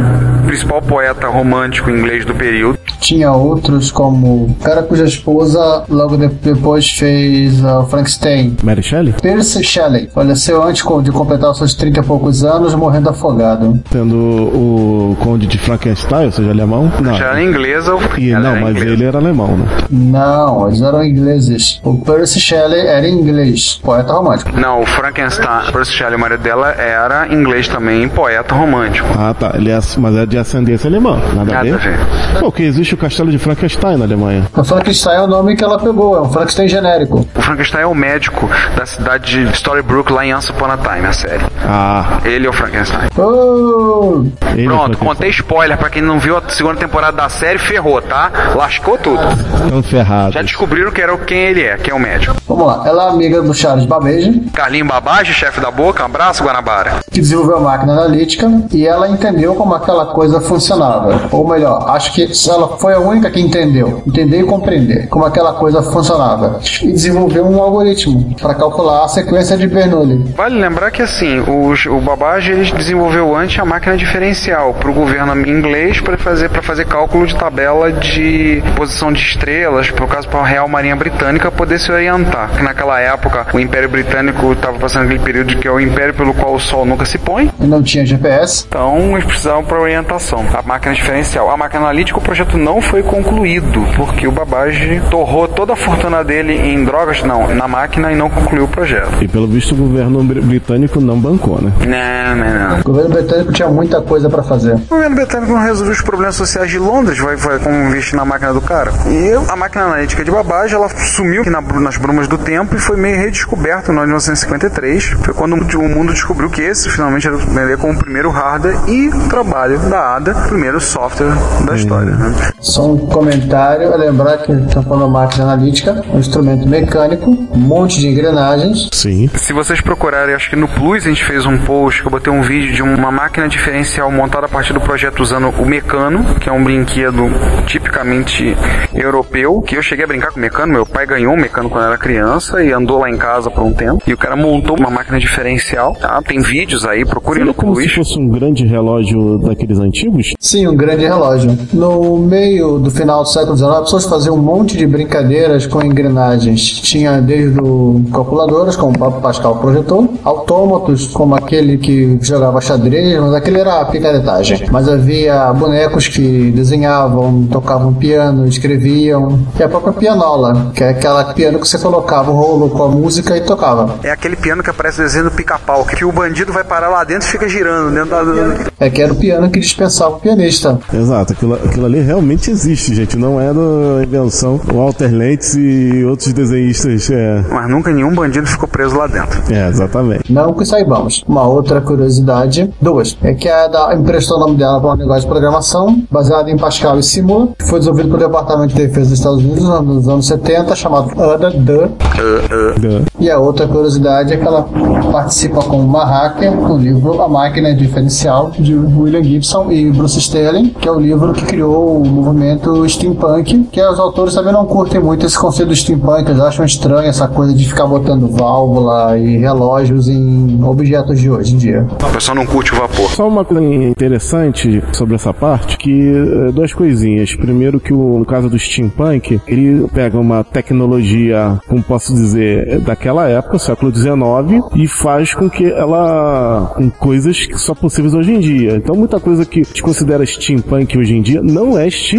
principal 0.46 0.80
poeta 0.82 1.28
romântico 1.28 1.90
inglês 1.90 2.25
do 2.25 2.34
período. 2.34 2.79
Tinha 3.00 3.33
outros 3.33 3.90
como 3.90 4.45
o 4.45 4.57
cara 4.62 4.83
cuja 4.83 5.04
esposa 5.04 5.85
logo 5.88 6.16
de- 6.16 6.28
depois 6.28 6.88
fez 6.90 7.61
uh, 7.62 7.80
o 7.80 7.87
Frankenstein. 7.87 8.57
Mary 8.62 8.83
Shelley? 8.83 9.14
Percy 9.21 9.62
Shelley 9.64 10.09
faleceu 10.14 10.62
antes 10.62 10.85
de 11.02 11.11
completar 11.12 11.50
os 11.50 11.59
seus 11.59 11.75
30 11.75 12.00
e 12.00 12.02
poucos 12.02 12.45
anos, 12.45 12.75
morrendo 12.75 13.09
afogado. 13.11 13.80
Tendo 13.90 14.16
o 14.16 15.16
Conde 15.21 15.47
de 15.47 15.59
Frankenstein, 15.59 16.26
ou 16.26 16.33
seja, 16.33 16.50
alemão? 16.50 16.90
Não. 17.00 17.14
Já 17.14 17.26
era 17.28 17.42
inglesa. 17.42 17.92
E, 18.19 18.30
ela 18.30 18.40
não, 18.40 18.50
era 18.50 18.61
mas 18.61 18.71
inglesa. 18.76 18.92
ele 18.92 19.04
era 19.04 19.19
alemão, 19.19 19.57
né? 19.57 19.66
Não, 19.90 20.69
eles 20.69 20.83
eram 20.83 21.04
ingleses. 21.04 21.80
O 21.85 21.99
Percy 21.99 22.40
Shelley 22.40 22.87
era 22.87 23.09
inglês, 23.09 23.80
poeta 23.83 24.12
romântico. 24.12 24.52
Não, 24.59 24.83
o 24.83 24.87
Frankenstein, 24.87 25.71
Percy 25.73 25.92
Shelley, 25.92 26.16
o 26.16 26.19
marido 26.21 26.42
dela, 26.42 26.71
era 26.73 27.33
inglês 27.33 27.69
também, 27.69 28.09
poeta 28.09 28.54
romântico. 28.54 29.09
Ah, 29.19 29.35
tá. 29.35 29.52
Ele 29.54 29.71
é, 29.71 29.78
mas 29.99 30.16
é 30.16 30.26
de 30.26 30.38
ascendência 30.38 30.88
alemã. 30.88 31.19
Nada, 31.35 31.52
Nada 31.52 31.75
a 31.75 31.78
ver. 31.78 31.99
Porque 32.38 32.62
existe 32.62 32.89
o 32.94 32.99
castelo 32.99 33.30
de 33.30 33.38
Frankenstein 33.38 33.97
na 33.97 34.04
Alemanha. 34.04 34.47
O 34.56 34.64
Frankenstein 34.64 35.16
é 35.16 35.23
o 35.23 35.26
nome 35.26 35.56
que 35.56 35.64
ela 35.64 35.78
pegou, 35.78 36.16
é 36.16 36.20
um 36.20 36.30
Frankenstein 36.30 36.68
genérico. 36.68 37.26
O 37.35 37.42
Frankenstein 37.42 37.82
é 37.82 37.87
o 37.87 37.94
médico 37.94 38.49
da 38.76 38.87
cidade 38.87 39.44
de 39.47 39.52
Storybrooke, 39.54 40.12
lá 40.12 40.25
em 40.26 40.35
Once 40.35 40.50
Upon 40.50 40.66
a 40.66 40.76
Time, 40.76 41.06
a 41.06 41.12
série. 41.12 41.44
Ah, 41.66 42.18
Ele 42.25 42.47
é 42.47 42.50
o 42.50 42.52
Frankenstein. 42.52 43.09
Oh! 43.18 44.25
ele 44.52 44.62
é 44.62 44.64
Pronto, 44.64 44.78
Frankenstein. 44.99 45.09
contei 45.09 45.30
spoiler 45.30 45.76
pra 45.78 45.90
quem 45.90 46.02
não 46.02 46.18
viu 46.18 46.37
a 46.37 46.42
segunda 46.49 46.76
temporada 46.76 47.16
da 47.16 47.28
série, 47.28 47.59
ferrou, 47.59 48.00
tá? 48.02 48.30
Lascou 48.56 48.99
tudo. 48.99 49.20
Tão 49.68 49.82
ferrado. 49.82 50.32
Já 50.32 50.42
descobriram 50.42 50.90
que 50.90 51.00
era 51.00 51.16
quem 51.18 51.38
ele 51.38 51.62
é, 51.62 51.76
quem 51.76 51.92
é 51.92 51.94
o 51.94 51.99
médico. 52.00 52.35
Vamos 52.49 52.66
lá, 52.66 52.82
ela 52.87 53.06
é 53.06 53.09
amiga 53.11 53.42
do 53.42 53.54
Charles 53.54 53.87
Babbage, 53.87 54.40
Carlinho 54.54 54.85
Babage, 54.87 55.32
chefe 55.32 55.61
da 55.61 55.70
boca, 55.70 56.02
um 56.02 56.06
abraço, 56.06 56.42
Guanabara. 56.42 57.00
que 57.11 57.20
desenvolveu 57.20 57.59
a 57.59 57.61
máquina 57.61 57.92
analítica, 57.92 58.50
e 58.73 58.87
ela 58.87 59.09
entendeu 59.09 59.54
como 59.54 59.75
aquela 59.75 60.06
coisa 60.06 60.40
funcionava. 60.40 61.28
Ou 61.30 61.47
melhor, 61.49 61.88
acho 61.90 62.12
que 62.12 62.28
ela 62.49 62.68
foi 62.80 62.94
a 62.94 62.99
única 62.99 63.30
que 63.30 63.40
entendeu, 63.40 64.02
entender 64.06 64.40
e 64.40 64.44
compreender 64.44 65.08
como 65.08 65.25
aquela 65.25 65.52
coisa 65.54 65.82
funcionava. 65.82 66.60
E 66.82 66.92
desenvolveu 66.92 67.44
um 67.44 67.60
algoritmo 67.60 68.34
para 68.40 68.54
calcular 68.54 69.04
a 69.04 69.08
sequência 69.08 69.56
de 69.56 69.66
Bernoulli. 69.66 70.25
Vale 70.37 70.58
lembrar 70.58 70.90
que 70.90 71.02
assim, 71.02 71.40
os- 71.40 71.87
o 71.87 71.99
Babage 72.00 72.52
ele 72.52 72.70
desenvolveu 72.72 73.34
antes 73.37 73.58
a 73.58 73.64
máquina 73.64 73.96
diferencial 73.96 74.75
para 74.75 74.90
o 74.90 74.94
governo 74.94 75.30
inglês 75.49 76.00
para 76.00 76.16
fazer 76.18 76.49
para 76.49 76.62
fazer 76.62 76.87
cálculo 76.87 77.26
de 77.26 77.34
tabela 77.37 77.92
de 77.92 78.62
posição 78.76 79.12
de 79.12 79.20
estrelas, 79.20 79.90
por 79.90 80.06
caso 80.08 80.28
para 80.28 80.40
a 80.40 80.46
Real 80.46 80.68
Marinha 80.68 80.96
Britânica 80.96 81.50
poder 81.50 81.78
se 81.78 81.90
orientar. 81.92 82.50
Que 82.56 82.62
naquela 82.62 82.99
época 83.00 83.46
o 83.54 83.60
Império 83.60 83.88
Britânico 83.88 84.52
estava 84.52 84.78
passando 84.78 85.04
aquele 85.04 85.18
período 85.20 85.56
que 85.56 85.66
é 85.68 85.70
o 85.70 85.80
império 85.80 86.14
pelo 86.14 86.32
qual 86.34 86.54
o 86.54 86.60
Sol 86.60 86.84
nunca 86.84 87.04
se 87.04 87.18
põe. 87.18 87.50
E 87.60 87.66
não 87.66 87.82
tinha 87.82 88.04
GPS. 88.06 88.64
Então 88.68 89.12
eles 89.12 89.25
precisavam 89.25 89.64
para 89.64 89.80
orientação. 89.80 90.44
A 90.54 90.62
máquina 90.62 90.94
diferencial. 90.94 91.50
A 91.50 91.56
máquina 91.56 91.82
analítica, 91.82 92.18
o 92.18 92.22
projeto 92.22 92.56
não 92.56 92.70
foi 92.79 93.03
concluído, 93.03 93.83
porque 93.97 94.29
o 94.29 94.33
Babage 94.33 95.00
torrou 95.11 95.49
toda 95.49 95.73
a 95.73 95.77
fortuna 95.77 96.23
dele 96.23 96.53
em 96.53 96.85
drogas, 96.85 97.23
não, 97.23 97.49
na 97.55 97.67
máquina 97.67 98.12
e 98.12 98.15
não 98.15 98.29
concluiu 98.29 98.65
o 98.65 98.69
projeto. 98.69 99.23
E 99.23 99.27
pelo 99.29 99.47
visto 99.47 99.73
o 99.73 99.77
governo 99.79 100.23
br- 100.23 100.41
britânico 100.43 101.00
não 101.00 101.19
bancou, 101.19 101.59
né? 101.62 101.73
Não, 101.81 102.37
não, 102.37 102.69
não. 102.69 102.81
O 102.81 102.83
governo 102.85 103.11
britânico 103.15 103.50
tinha 103.53 103.69
muita 103.69 104.03
coisa 104.03 104.29
para 104.29 104.43
fazer. 104.43 104.75
O 104.75 104.89
governo 104.91 105.17
britânico 105.17 105.53
não 105.53 105.61
resolveu 105.62 105.93
os 105.95 106.03
problemas 106.03 106.35
sociais 106.35 106.71
de 106.71 106.79
Londres, 106.79 107.19
vai, 107.19 107.37
vai 107.37 107.59
como 107.59 107.75
investir 107.77 108.17
na 108.17 108.25
máquina 108.27 108.53
do 108.53 108.61
cara. 108.61 108.93
E 109.09 109.33
a 109.50 109.57
máquina 109.57 109.85
analítica 109.85 110.23
de 110.23 110.31
Babbage, 110.31 110.75
ela 110.75 110.89
sumiu 110.91 111.41
aqui 111.41 111.49
na 111.50 111.61
nas 111.61 111.97
brumas 111.97 112.27
do 112.27 112.37
tempo 112.37 112.75
e 112.75 112.79
foi 112.81 112.97
meio 112.97 113.17
redescoberto 113.17 113.93
no 113.93 114.00
ano 114.00 114.07
de 114.19 114.25
1953. 114.25 115.05
Foi 115.23 115.33
quando 115.33 115.55
o 115.55 115.89
mundo 115.89 116.12
descobriu 116.12 116.50
que 116.50 116.61
esse 116.61 116.91
finalmente 116.91 117.27
era 117.29 117.37
é 117.73 117.77
como 117.77 117.93
o 117.93 117.99
primeiro 117.99 118.29
hardware 118.31 118.77
e 118.89 119.09
trabalho 119.29 119.79
da 119.79 120.17
ADA, 120.17 120.35
primeiro 120.49 120.81
software 120.81 121.33
da 121.65 121.75
história. 121.77 122.11
Né? 122.11 122.35
Só 122.61 122.87
um 122.87 122.99
comentário, 122.99 123.93
a 123.93 123.97
lembrar 123.97 124.38
que 124.38 124.52
estamos 124.52 124.87
falando 124.87 125.07
de 125.07 125.12
máquina 125.12 125.45
analítica, 125.45 126.05
um 126.12 126.19
instrumento 126.19 126.69
mecânico, 126.69 127.31
um 127.31 127.59
monte 127.59 128.00
de 128.00 128.09
engrenagens. 128.09 128.88
Sim. 128.93 129.29
Se 129.35 129.52
vocês 129.52 129.81
procurarem, 129.81 130.35
acho 130.35 130.50
que 130.50 130.57
no 130.57 130.69
Plus 130.69 131.07
a 131.07 131.09
gente 131.09 131.25
fez 131.25 131.47
um 131.47 131.57
post 131.59 132.02
que 132.02 132.07
eu 132.07 132.11
botei 132.11 132.33
um 132.33 132.43
vídeo 132.43 132.75
de 132.75 132.83
uma 132.83 133.11
máquina 133.11 133.49
diferencial 133.49 134.11
montada 134.12 134.45
a 134.47 134.49
partir 134.49 134.75
do 134.75 134.81
projeto 134.81 135.21
usando 135.21 135.49
o 135.49 135.64
Mecano, 135.64 136.23
que 136.35 136.49
é 136.49 136.52
um 136.52 136.62
brinquedo 136.62 137.31
tipicamente 137.67 138.55
europeu, 138.95 139.62
que 139.62 139.76
eu 139.76 139.83
cheguei 139.83 140.05
a 140.05 140.09
brincar 140.09 140.31
com 140.31 140.38
o 140.38 140.40
Mecano, 140.43 140.73
meu 140.73 140.85
pai 140.85 141.07
ganhou 141.07 141.33
um 141.33 141.37
Mecano 141.37 141.71
quando 141.71 141.87
era 141.87 141.97
criança 141.97 142.62
e 142.62 142.73
andou 142.73 142.99
lá 142.99 143.09
em 143.09 143.17
casa 143.17 143.50
por 143.50 143.62
um 143.62 143.73
tempo, 143.73 144.02
e 144.07 144.12
o 144.12 144.19
cara 144.19 144.37
montou 144.37 144.76
uma 144.79 144.90
máquina 144.90 145.19
diferencial, 145.19 145.95
tá? 145.95 146.21
Tem 146.23 146.40
vídeos 146.43 146.85
aí, 146.85 147.07
procurem 147.07 147.40
Seria 147.40 147.47
no 147.47 147.55
como 147.55 147.75
se 147.75 147.83
Plus. 147.83 147.95
fosse 147.95 148.19
um 148.19 148.29
grande 148.29 148.67
relógio 148.67 149.38
daqueles 149.38 149.79
antigos? 149.79 150.35
Sim, 150.38 150.69
um 150.69 150.76
grande 150.76 151.05
relógio. 151.05 151.57
No 151.73 152.19
meio 152.19 152.50
do 152.59 152.90
final 152.90 153.23
do 153.23 153.28
século 153.28 153.57
XIX, 153.57 153.71
as 153.71 153.80
pessoas 153.80 154.04
faziam 154.07 154.35
um 154.35 154.42
monte 154.42 154.76
de 154.76 154.87
brincadeiras 154.87 155.66
com 155.66 155.83
engrenagens. 155.83 156.80
Tinha 156.80 157.21
desde 157.21 157.61
o 157.61 158.02
calculadoras, 158.12 158.76
como 158.76 158.95
o 158.95 158.99
Papa 158.99 159.21
Pascal 159.21 159.57
projetou, 159.57 160.14
autômatos, 160.25 161.09
como 161.09 161.35
aquele 161.35 161.78
que 161.78 162.19
jogava 162.23 162.61
xadrez, 162.61 163.21
mas 163.21 163.35
aquele 163.35 163.61
era 163.61 163.80
a 163.80 163.85
picaretagem. 163.85 164.69
Mas 164.71 164.88
havia 164.88 165.52
bonecos 165.52 166.09
que 166.09 166.50
desenhavam, 166.50 167.47
tocavam 167.50 167.92
piano, 167.92 168.47
escreviam, 168.47 169.38
e 169.59 169.62
a 169.62 169.69
própria 169.69 169.92
pianola, 169.92 170.73
que 170.75 170.83
é 170.83 170.90
aquela 170.90 171.25
piano 171.33 171.59
que 171.59 171.69
você 171.69 171.78
colocava 171.78 172.30
o 172.30 172.35
rolo 172.35 172.71
com 172.71 172.83
a 172.83 172.88
música 172.88 173.37
e 173.37 173.40
tocava. 173.40 173.97
É 174.02 174.11
aquele 174.11 174.37
piano 174.37 174.62
que 174.62 174.71
aparece 174.71 174.99
no 174.99 175.04
desenho 175.04 175.25
do 175.25 175.30
pica-pau, 175.30 175.85
que 175.85 176.04
o 176.04 176.12
bandido 176.12 176.52
vai 176.52 176.64
parar 176.64 176.88
lá 176.88 177.04
dentro 177.04 177.28
e 177.28 177.30
fica 177.30 177.49
girando 177.49 177.92
dentro 177.92 178.11
da... 178.11 178.71
É 178.78 178.88
que 178.88 179.02
era 179.02 179.12
o 179.12 179.16
piano 179.16 179.50
que 179.50 179.61
dispensava 179.61 180.16
o 180.16 180.21
pianista. 180.21 180.78
Exato, 180.92 181.33
aquilo, 181.33 181.54
aquilo 181.54 181.87
ali 181.87 182.00
realmente 182.00 182.39
existe, 182.49 182.94
gente. 182.94 183.16
Não 183.18 183.40
é 183.40 183.52
da 183.52 184.04
invenção 184.04 184.61
Walter 184.73 185.09
Lentz 185.12 185.54
e 185.56 186.04
outros 186.04 186.32
desenhistas. 186.32 187.11
É, 187.11 187.44
Mas 187.50 187.68
nunca 187.68 187.90
nenhum 187.92 188.14
bandido 188.14 188.47
ficou 188.47 188.68
preso 188.68 188.97
lá 188.97 189.09
dentro. 189.09 189.40
é 189.52 189.68
exatamente. 189.68 190.32
Não 190.32 190.52
que 190.52 190.64
saibamos. 190.64 191.25
Uma 191.26 191.42
outra 191.49 191.80
curiosidade, 191.80 192.70
duas, 192.80 193.16
é 193.23 193.35
que 193.35 193.49
a 193.49 193.66
da 193.66 193.94
emprestou 193.94 194.37
o 194.37 194.40
nome 194.40 194.56
dela 194.56 194.80
para 194.80 194.92
um 194.92 194.97
negócio 194.97 195.23
de 195.23 195.26
programação 195.28 196.02
baseado 196.11 196.49
em 196.49 196.56
Pascal 196.56 196.99
e 196.99 197.02
Simula. 197.02 197.49
Foi 197.64 197.78
desenvolvido 197.80 198.09
pelo 198.16 198.20
Departamento 198.28 198.75
de 198.75 198.87
Defesa 198.87 199.11
dos 199.11 199.18
Estados 199.18 199.38
Unidos 199.44 199.64
nos 199.85 200.09
anos 200.09 200.26
70, 200.26 200.76
chamado 200.76 201.20
ADA, 201.20 201.50
DA. 201.50 201.88
Da- 201.88 203.11
E 203.18 203.30
a 203.30 203.38
outra 203.38 203.66
curiosidade 203.66 204.32
é 204.32 204.37
que 204.37 204.47
ela 204.47 204.66
participa 205.11 205.62
como 205.62 205.82
uma 205.82 206.04
hacker 206.04 206.54
no 206.54 206.76
livro 206.78 207.20
A 207.23 207.28
Máquina 207.28 207.75
Diferencial 207.75 208.50
de 208.59 208.75
William 208.76 209.23
Gibson 209.23 209.70
e 209.70 209.90
Bruce 209.90 210.18
Sterling, 210.18 210.70
que 210.80 210.88
é 210.88 210.92
o 210.92 210.99
livro 211.00 211.32
que 211.32 211.44
criou 211.44 212.02
o 212.02 212.29
movimento 212.32 212.88
steampunk, 212.88 213.64
que 213.72 213.82
os 213.82 213.99
autores 213.99 214.34
também 214.34 214.52
não 214.52 214.64
curtem 214.64 215.00
muito 215.00 215.26
esse 215.26 215.38
conceito 215.38 215.68
do 215.68 215.76
steampunk, 215.76 216.28
eles 216.28 216.40
acham 216.40 216.64
estranho 216.64 217.08
essa 217.08 217.26
coisa 217.28 217.52
de 217.52 217.66
ficar 217.66 217.87
botando 217.87 218.28
válvula 218.28 219.18
e 219.18 219.38
relógios 219.38 220.08
em 220.08 220.62
objetos 220.62 221.20
de 221.20 221.30
hoje 221.30 221.54
em 221.54 221.58
dia. 221.58 221.87
O 222.02 222.12
pessoal 222.12 222.37
não 222.37 222.46
curte 222.46 222.72
o 222.72 222.76
vapor. 222.76 223.10
Só 223.10 223.28
uma 223.28 223.44
coisa 223.44 223.62
interessante 223.62 224.82
sobre 224.92 225.14
essa 225.14 225.34
parte, 225.34 225.76
que 225.76 225.90
eh, 225.90 226.52
duas 226.52 226.72
coisinhas. 226.72 227.34
Primeiro 227.34 227.80
que 227.80 227.92
o, 227.92 228.18
no 228.18 228.25
caso 228.25 228.49
do 228.49 228.58
steampunk, 228.58 229.40
ele 229.46 229.87
pega 229.88 230.18
uma 230.18 230.44
tecnologia, 230.44 231.58
como 231.68 231.82
posso 231.82 232.14
dizer, 232.14 232.80
daquela 232.80 233.28
época, 233.28 233.58
século 233.58 233.94
XIX, 233.94 234.64
e 234.75 234.87
faz 234.87 235.34
com 235.34 235.49
que 235.49 235.70
ela 235.70 236.72
com 236.75 236.90
coisas 236.90 237.46
que 237.46 237.58
só 237.58 237.75
possíveis 237.75 238.14
hoje 238.14 238.32
em 238.32 238.40
dia. 238.40 238.76
Então 238.76 238.94
muita 238.94 239.18
coisa 239.18 239.44
que 239.44 239.64
se 239.64 239.82
considera 239.82 240.25
steampunk 240.25 240.96
hoje 240.96 241.16
em 241.16 241.22
dia 241.22 241.42
não 241.42 241.78
é 241.78 241.88
steampunk. 241.90 242.10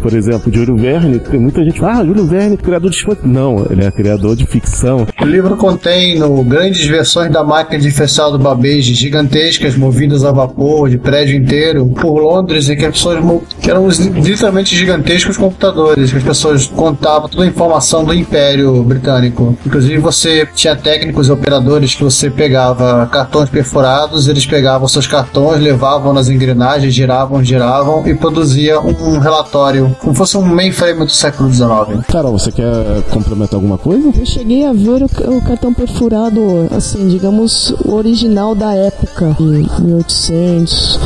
Por 0.00 0.14
exemplo, 0.14 0.52
Júlio 0.52 0.76
Verne, 0.76 1.18
tem 1.18 1.40
muita 1.40 1.64
gente 1.64 1.80
fala, 1.80 2.00
ah, 2.00 2.04
Júlio 2.04 2.24
Verne, 2.26 2.56
criador 2.56 2.90
de 2.90 2.96
steampunk. 2.98 3.26
Não, 3.26 3.66
ele 3.70 3.84
é 3.84 3.90
criador 3.90 4.36
de 4.36 4.46
ficção. 4.46 5.06
O 5.20 5.24
livro 5.24 5.56
contém 5.56 6.18
no, 6.18 6.42
grandes 6.44 6.86
versões 6.86 7.32
da 7.32 7.42
máquina 7.42 7.78
diferencial 7.80 8.30
do 8.30 8.38
Babbage, 8.38 8.94
gigantescas, 8.94 9.76
movidas 9.76 10.24
a 10.24 10.32
vapor, 10.32 10.88
de 10.88 10.98
prédio 10.98 11.36
inteiro, 11.36 11.86
por 11.86 12.20
Londres, 12.20 12.68
e 12.68 12.76
que 12.76 12.84
as 12.84 12.92
pessoas, 12.92 13.18
que 13.60 13.70
eram 13.70 13.88
literalmente 13.88 14.76
gigantescos 14.76 15.36
computadores, 15.36 16.10
que 16.10 16.18
as 16.18 16.24
pessoas 16.24 16.66
contavam 16.66 17.28
toda 17.28 17.44
a 17.44 17.46
informação 17.46 18.04
do 18.04 18.14
Império 18.14 18.82
Britânico. 18.82 19.56
Inclusive 19.64 19.98
você 19.98 20.46
tinha 20.54 20.76
técnicos 20.76 21.28
e 21.28 21.32
operadores 21.32 21.94
que 21.94 22.04
você 22.04 22.30
pegava 22.30 23.06
cartões 23.06 23.48
perfurados, 23.48 24.28
eles 24.28 24.46
pegavam 24.46 24.86
seus 24.88 25.06
cartões, 25.06 25.62
levavam 25.62 26.12
nas 26.12 26.28
engrenagens, 26.28 26.94
giravam, 26.94 27.42
giravam 27.42 28.06
e 28.06 28.14
produzia 28.14 28.80
um 28.80 28.99
relatório, 29.18 29.96
como 30.00 30.14
fosse 30.14 30.36
um 30.36 30.42
mainframe 30.42 31.04
do 31.04 31.10
século 31.10 31.52
XIX. 31.52 32.06
Carol, 32.08 32.32
você 32.32 32.52
quer 32.52 33.02
complementar 33.10 33.54
alguma 33.54 33.78
coisa? 33.78 34.12
Eu 34.16 34.26
cheguei 34.26 34.66
a 34.66 34.72
ver 34.72 35.02
o, 35.02 35.36
o 35.36 35.42
cartão 35.42 35.72
perfurado, 35.72 36.40
assim, 36.70 37.08
digamos, 37.08 37.70
o 37.84 37.94
original 37.94 38.54
da 38.54 38.74
época, 38.74 39.36
em 39.40 39.66
1800, 39.84 41.00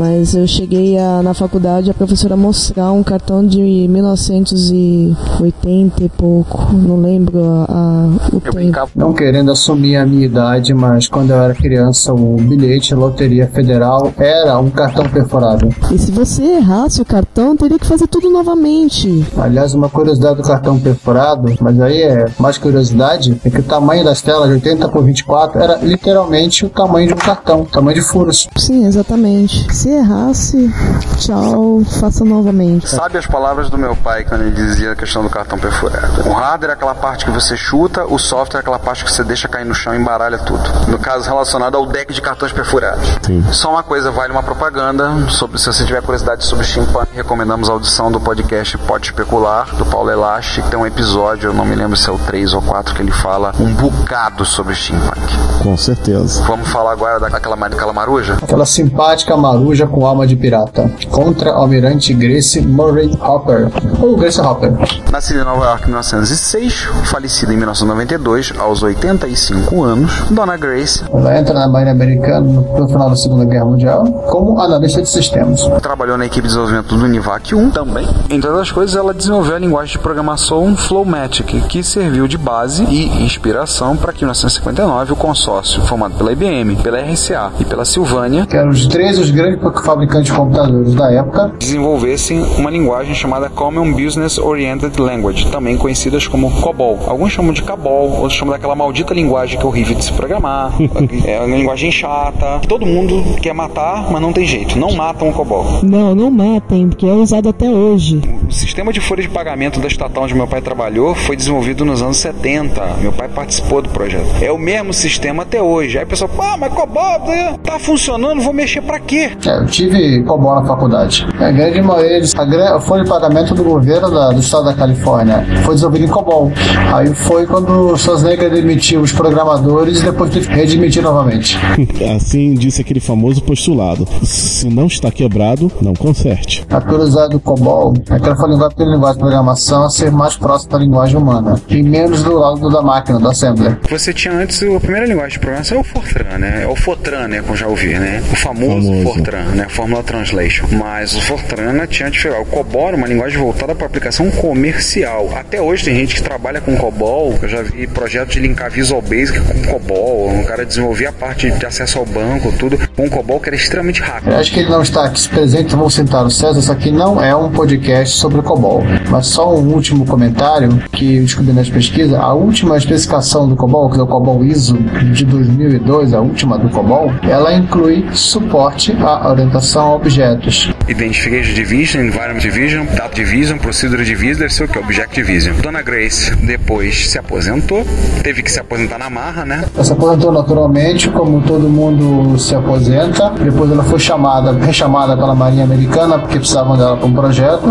mas 0.00 0.34
eu 0.34 0.46
cheguei 0.46 0.98
a, 0.98 1.22
na 1.22 1.34
faculdade 1.34 1.90
a 1.90 1.94
professora 1.94 2.34
mostrar 2.34 2.90
um 2.90 3.02
cartão 3.02 3.46
de 3.46 3.86
1980 3.86 6.02
e 6.02 6.08
pouco, 6.08 6.72
não 6.72 7.02
lembro 7.02 7.44
a, 7.44 7.66
a, 7.68 8.06
o 8.32 8.40
Eu 8.42 8.50
tempo. 8.50 8.88
Não 8.96 9.12
querendo 9.12 9.50
assumir 9.50 9.96
a 9.96 10.06
minha 10.06 10.24
idade, 10.24 10.72
mas 10.72 11.06
quando 11.06 11.32
eu 11.32 11.42
era 11.42 11.54
criança, 11.54 12.14
o 12.14 12.36
bilhete 12.36 12.94
Loteria 12.94 13.46
Federal 13.48 14.10
era 14.16 14.58
um 14.58 14.70
cartão 14.70 15.06
perfurado. 15.06 15.68
E 15.92 15.98
se 15.98 16.10
você 16.10 16.44
errasse 16.44 17.02
o 17.02 17.04
cartão, 17.04 17.54
teria 17.54 17.78
que 17.78 17.86
fazer 17.86 18.06
tudo 18.06 18.30
novamente. 18.30 19.26
Aliás, 19.36 19.74
uma 19.74 19.90
curiosidade 19.90 20.36
do 20.36 20.42
cartão 20.42 20.80
perfurado, 20.80 21.54
mas 21.60 21.78
aí 21.78 22.00
é 22.00 22.24
mais 22.38 22.56
curiosidade, 22.56 23.38
é 23.44 23.50
que 23.50 23.60
o 23.60 23.64
tamanho 23.64 24.02
das 24.02 24.22
telas 24.22 24.48
de 24.48 24.54
80 24.54 24.88
por 24.88 25.04
24 25.04 25.60
era 25.60 25.76
literalmente 25.82 26.64
o 26.64 26.70
tamanho 26.70 27.08
de 27.08 27.12
um 27.12 27.18
cartão, 27.18 27.66
tamanho 27.66 27.96
de 27.96 28.02
furos. 28.02 28.48
Sim, 28.56 28.86
exatamente. 28.86 29.70
Se 29.74 29.89
errasse, 29.92 30.72
tchau, 31.18 31.82
faça 32.00 32.24
novamente. 32.24 32.88
Sabe 32.88 33.18
as 33.18 33.26
palavras 33.26 33.70
do 33.70 33.78
meu 33.78 33.94
pai 33.96 34.24
quando 34.24 34.42
ele 34.42 34.52
dizia 34.52 34.92
a 34.92 34.96
questão 34.96 35.22
do 35.22 35.30
cartão 35.30 35.58
perfurado? 35.58 36.28
O 36.28 36.32
hardware 36.32 36.70
é 36.70 36.72
aquela 36.74 36.94
parte 36.94 37.24
que 37.24 37.30
você 37.30 37.56
chuta, 37.56 38.04
o 38.04 38.18
software 38.18 38.58
é 38.58 38.60
aquela 38.60 38.78
parte 38.78 39.04
que 39.04 39.12
você 39.12 39.24
deixa 39.24 39.48
cair 39.48 39.64
no 39.64 39.74
chão 39.74 39.94
e 39.94 39.98
embaralha 39.98 40.38
tudo. 40.38 40.62
No 40.88 40.98
caso 40.98 41.28
relacionado 41.28 41.76
ao 41.76 41.86
deck 41.86 42.12
de 42.12 42.20
cartões 42.20 42.52
perfurados. 42.52 43.04
Sim. 43.22 43.44
Só 43.52 43.70
uma 43.70 43.82
coisa, 43.82 44.10
vale 44.10 44.32
uma 44.32 44.42
propaganda. 44.42 45.10
Sobre, 45.30 45.58
se 45.58 45.66
você 45.66 45.84
tiver 45.84 46.02
curiosidade 46.02 46.44
sobre 46.44 46.64
steampunk, 46.66 47.08
recomendamos 47.14 47.68
a 47.68 47.72
audição 47.72 48.10
do 48.10 48.20
podcast 48.20 48.76
Pode 48.78 49.06
Especular, 49.06 49.74
do 49.76 49.86
Paulo 49.86 50.10
Elache, 50.10 50.62
que 50.62 50.70
tem 50.70 50.78
um 50.78 50.86
episódio, 50.86 51.50
eu 51.50 51.54
não 51.54 51.64
me 51.64 51.74
lembro 51.74 51.96
se 51.96 52.08
é 52.08 52.12
o 52.12 52.18
3 52.18 52.54
ou 52.54 52.62
4, 52.62 52.94
que 52.94 53.02
ele 53.02 53.12
fala 53.12 53.52
um 53.58 53.72
bocado 53.74 54.44
sobre 54.44 54.74
steampunk. 54.74 55.20
Com 55.62 55.76
certeza. 55.76 56.42
Vamos 56.44 56.68
falar 56.68 56.92
agora 56.92 57.18
daquela, 57.20 57.56
daquela 57.56 57.92
maruja? 57.92 58.36
Aquela 58.42 58.66
simpática 58.66 59.36
maruja 59.36 59.69
com 59.86 60.06
alma 60.06 60.26
de 60.26 60.36
pirata. 60.36 60.90
Contra 61.10 61.52
Almirante 61.52 62.12
Grace 62.14 62.60
Murray 62.60 63.10
Hopper. 63.20 63.68
Ou 64.00 64.16
Grace 64.16 64.40
Hopper. 64.40 64.72
Nascida 65.10 65.40
em 65.40 65.44
Nova 65.44 65.64
York 65.64 65.84
em 65.84 65.88
1906, 65.88 66.88
falecida 67.04 67.52
em 67.52 67.56
1992, 67.56 68.52
aos 68.58 68.82
85 68.82 69.82
anos, 69.82 70.12
Dona 70.30 70.56
Grace 70.56 71.02
Ela 71.12 71.38
entra 71.38 71.54
na 71.54 71.68
Marinha 71.68 71.92
Americana 71.92 72.40
no 72.40 72.88
final 72.88 73.10
da 73.10 73.16
Segunda 73.16 73.44
Guerra 73.44 73.64
Mundial 73.64 74.04
como 74.28 74.60
analista 74.60 75.02
de 75.02 75.08
sistemas. 75.08 75.68
trabalhou 75.82 76.16
na 76.16 76.26
equipe 76.26 76.42
de 76.42 76.48
desenvolvimento 76.48 76.96
do 76.96 77.04
Univac 77.04 77.54
1 77.54 77.70
também. 77.70 78.06
Entre 78.28 78.48
outras 78.48 78.70
coisas, 78.70 78.96
ela 78.96 79.12
desenvolveu 79.12 79.56
a 79.56 79.58
linguagem 79.58 79.92
de 79.92 79.98
programação 79.98 80.76
Flowmatic, 80.76 81.46
que 81.68 81.82
serviu 81.82 82.26
de 82.26 82.38
base 82.38 82.84
e 82.84 83.24
inspiração 83.24 83.96
para 83.96 84.12
que 84.12 84.24
em 84.24 84.26
1959 84.26 85.12
o 85.12 85.16
consórcio, 85.16 85.82
formado 85.82 86.14
pela 86.14 86.32
IBM, 86.32 86.76
pela 86.76 87.00
RCA 87.00 87.50
e 87.58 87.64
pela 87.64 87.84
Silvânia, 87.84 88.46
Que 88.46 88.56
eram 88.56 88.70
os 88.70 88.86
três 88.86 89.18
os 89.18 89.30
grandes 89.30 89.59
fabricantes 89.84 90.30
de 90.30 90.32
computadores 90.32 90.94
da 90.94 91.12
época. 91.12 91.52
desenvolvessem 91.58 92.40
uma 92.58 92.70
linguagem 92.70 93.14
chamada 93.14 93.48
Common 93.48 93.92
Business 93.92 94.38
Oriented 94.38 95.00
Language, 95.00 95.46
também 95.50 95.76
conhecidas 95.76 96.26
como 96.26 96.50
COBOL. 96.60 96.98
Alguns 97.06 97.32
chamam 97.32 97.52
de 97.52 97.62
CABOL, 97.62 98.10
outros 98.20 98.34
chamam 98.34 98.52
daquela 98.52 98.74
maldita 98.74 99.14
linguagem 99.14 99.58
que 99.58 99.64
é 99.64 99.66
horrível 99.66 99.94
de 99.94 100.04
se 100.04 100.12
programar, 100.12 100.72
é 101.24 101.40
uma 101.40 101.56
linguagem 101.56 101.90
chata. 101.90 102.60
Todo 102.66 102.86
mundo 102.86 103.22
quer 103.40 103.52
matar, 103.52 104.10
mas 104.10 104.20
não 104.20 104.32
tem 104.32 104.46
jeito. 104.46 104.78
Não 104.78 104.92
matam 104.92 105.28
o 105.28 105.32
COBOL. 105.32 105.80
Não, 105.82 106.14
não 106.14 106.30
matem, 106.30 106.88
porque 106.88 107.06
é 107.06 107.12
usado 107.12 107.48
até 107.48 107.68
hoje. 107.68 108.20
O 108.48 108.52
sistema 108.52 108.92
de 108.92 109.00
folha 109.00 109.22
de 109.22 109.28
pagamento 109.28 109.80
da 109.80 109.88
estatal 109.88 110.24
onde 110.24 110.34
meu 110.34 110.46
pai 110.46 110.60
trabalhou 110.60 111.14
foi 111.14 111.36
desenvolvido 111.36 111.84
nos 111.84 112.02
anos 112.02 112.16
70. 112.18 112.96
Meu 113.00 113.12
pai 113.12 113.28
participou 113.28 113.82
do 113.82 113.88
projeto. 113.88 114.26
É 114.42 114.50
o 114.50 114.58
mesmo 114.58 114.92
sistema 114.92 115.42
até 115.42 115.62
hoje. 115.62 115.98
Aí 115.98 116.04
a 116.04 116.06
pessoa, 116.06 116.30
ah, 116.38 116.56
mas 116.56 116.72
COBOL 116.72 117.20
tá 117.62 117.78
funcionando, 117.78 118.40
vou 118.40 118.52
mexer 118.52 118.80
pra 118.82 118.98
quê? 118.98 119.30
É, 119.50 119.58
eu 119.58 119.66
tive 119.66 120.22
COBOL 120.22 120.56
na 120.60 120.64
faculdade. 120.66 121.26
A 121.38 121.50
grande 121.50 121.80
maioria, 121.82 122.20
a, 122.36 122.44
gra- 122.44 122.76
a 122.76 122.80
folha 122.80 123.04
de 123.04 123.08
pagamento 123.10 123.54
do 123.54 123.64
governo 123.64 124.10
da- 124.10 124.30
do 124.30 124.40
estado 124.40 124.64
da 124.64 124.74
Califórnia 124.74 125.44
foi 125.64 125.74
desenvolvida 125.74 126.04
em 126.04 126.08
COBOL. 126.08 126.52
Aí 126.94 127.14
foi 127.14 127.46
quando 127.46 127.92
o 127.92 127.96
Schwarzenegger 127.98 128.50
demitiu 128.50 129.00
os 129.00 129.12
programadores 129.12 130.00
e 130.00 130.04
depois 130.04 130.30
teve 130.30 130.46
que 130.48 130.54
redemitir 130.54 131.02
novamente. 131.02 131.58
Assim 132.14 132.54
disse 132.54 132.80
aquele 132.80 133.00
famoso 133.00 133.42
postulado: 133.42 134.06
se 134.22 134.68
não 134.68 134.86
está 134.86 135.10
quebrado, 135.10 135.70
não 135.80 135.94
conserte. 135.94 136.64
A 136.70 136.80
curiosidade 136.80 137.30
do 137.30 137.40
COBOL 137.40 137.94
é 138.10 138.18
que 138.18 138.26
ela 138.26 138.36
foi 138.36 138.50
linguagem 138.50 138.76
pela 138.76 138.90
linguagem 138.90 139.14
de 139.16 139.20
programação 139.20 139.84
a 139.84 139.90
ser 139.90 140.10
mais 140.10 140.36
próxima 140.36 140.72
da 140.72 140.78
linguagem 140.78 141.16
humana 141.16 141.60
e 141.68 141.82
menos 141.82 142.22
do 142.22 142.34
lado 142.38 142.68
da 142.70 142.82
máquina, 142.82 143.18
do 143.18 143.28
assembler. 143.28 143.78
Você 143.90 144.12
tinha 144.12 144.34
antes 144.34 144.60
a 144.62 144.80
primeira 144.80 145.06
linguagem 145.06 145.30
de 145.32 145.38
programação 145.38 145.78
é 145.78 145.80
o 145.80 145.84
Fortran, 145.84 146.38
né? 146.38 146.62
É 146.64 146.66
o 146.68 146.76
Fortran, 146.76 147.28
né? 147.28 147.40
Como 147.42 147.56
já 147.56 147.66
ouvi, 147.66 147.98
né? 147.98 148.22
O 148.32 148.36
famoso, 148.36 148.88
Famoso. 148.90 149.02
Fortran, 149.02 149.39
né? 149.44 149.66
Fórmula 149.68 150.02
Translation. 150.02 150.66
Mas 150.72 151.14
o 151.14 151.20
Fortran 151.20 151.72
né, 151.72 151.86
tinha 151.86 152.10
diferença. 152.10 152.42
O 152.42 152.46
COBOL 152.46 152.88
era 152.88 152.96
uma 152.96 153.06
linguagem 153.06 153.38
voltada 153.38 153.74
para 153.74 153.86
aplicação 153.86 154.30
comercial. 154.30 155.30
Até 155.36 155.60
hoje 155.60 155.84
tem 155.84 155.94
gente 155.94 156.14
que 156.14 156.22
trabalha 156.22 156.60
com 156.60 156.76
COBOL. 156.76 157.38
Eu 157.42 157.48
já 157.48 157.62
vi 157.62 157.86
projeto 157.86 158.30
de 158.30 158.40
linkar 158.40 158.70
Visual 158.70 159.02
Basic 159.02 159.40
com 159.40 159.72
COBOL. 159.72 160.28
Um 160.30 160.44
cara 160.44 160.64
desenvolvia 160.64 161.10
a 161.10 161.12
parte 161.12 161.50
de 161.50 161.66
acesso 161.66 161.98
ao 161.98 162.06
banco, 162.06 162.52
tudo, 162.58 162.78
com 162.96 163.08
COBOL 163.08 163.40
que 163.40 163.48
era 163.48 163.56
extremamente 163.56 164.00
rápido. 164.00 164.32
Eu 164.32 164.38
acho 164.38 164.52
que 164.52 164.60
ele 164.60 164.68
não 164.68 164.82
está 164.82 165.04
aqui 165.04 165.28
presente, 165.28 165.74
vou 165.74 165.90
citar 165.90 166.24
o 166.24 166.30
César, 166.30 166.58
isso 166.58 166.72
aqui 166.72 166.90
não 166.90 167.22
é 167.22 167.34
um 167.34 167.50
podcast 167.50 168.16
sobre 168.16 168.42
COBOL. 168.42 168.82
Mas 169.08 169.26
só 169.26 169.54
um 169.54 169.72
último 169.72 170.04
comentário 170.06 170.82
que 170.92 171.16
eu 171.16 171.22
descobri 171.22 171.52
nas 171.52 171.68
pesquisas. 171.68 172.14
A 172.14 172.32
última 172.32 172.76
especificação 172.76 173.48
do 173.48 173.56
COBOL, 173.56 173.90
que 173.90 173.98
é 173.98 174.02
o 174.02 174.06
COBOL 174.06 174.44
ISO 174.44 174.76
de 175.12 175.24
2002, 175.24 176.14
a 176.14 176.20
última 176.20 176.58
do 176.58 176.68
COBOL, 176.68 177.12
ela 177.22 177.52
inclui 177.54 178.06
suporte 178.12 178.92
à 179.00 179.29
orientação 179.30 179.86
a 179.86 179.94
objetos. 179.94 180.72
Identification 180.88 181.54
Division, 181.54 182.04
Environment 182.04 182.40
Division, 182.40 182.86
Data 182.86 183.14
Division, 183.14 183.58
Procedure 183.58 184.04
Division, 184.04 184.38
deve 184.38 184.52
ser 184.52 184.64
o 184.64 184.68
que? 184.68 184.78
Object 184.78 185.14
Division. 185.14 185.54
Dona 185.62 185.82
Grace 185.82 186.34
depois 186.36 187.10
se 187.10 187.18
aposentou, 187.18 187.84
teve 188.22 188.42
que 188.42 188.50
se 188.50 188.60
aposentar 188.60 188.98
na 188.98 189.10
marra, 189.10 189.44
né? 189.44 189.64
Ela 189.74 189.84
se 189.84 189.92
aposentou 189.92 190.32
naturalmente, 190.32 191.08
como 191.10 191.40
todo 191.42 191.68
mundo 191.68 192.38
se 192.38 192.54
aposenta. 192.54 193.30
Depois 193.30 193.70
ela 193.70 193.84
foi 193.84 193.98
chamada, 193.98 194.52
rechamada 194.52 195.16
pela 195.16 195.34
Marinha 195.34 195.64
Americana, 195.64 196.18
porque 196.18 196.38
precisavam 196.38 196.76
dela 196.76 196.96
para 196.96 197.06
um 197.06 197.14
projeto. 197.14 197.62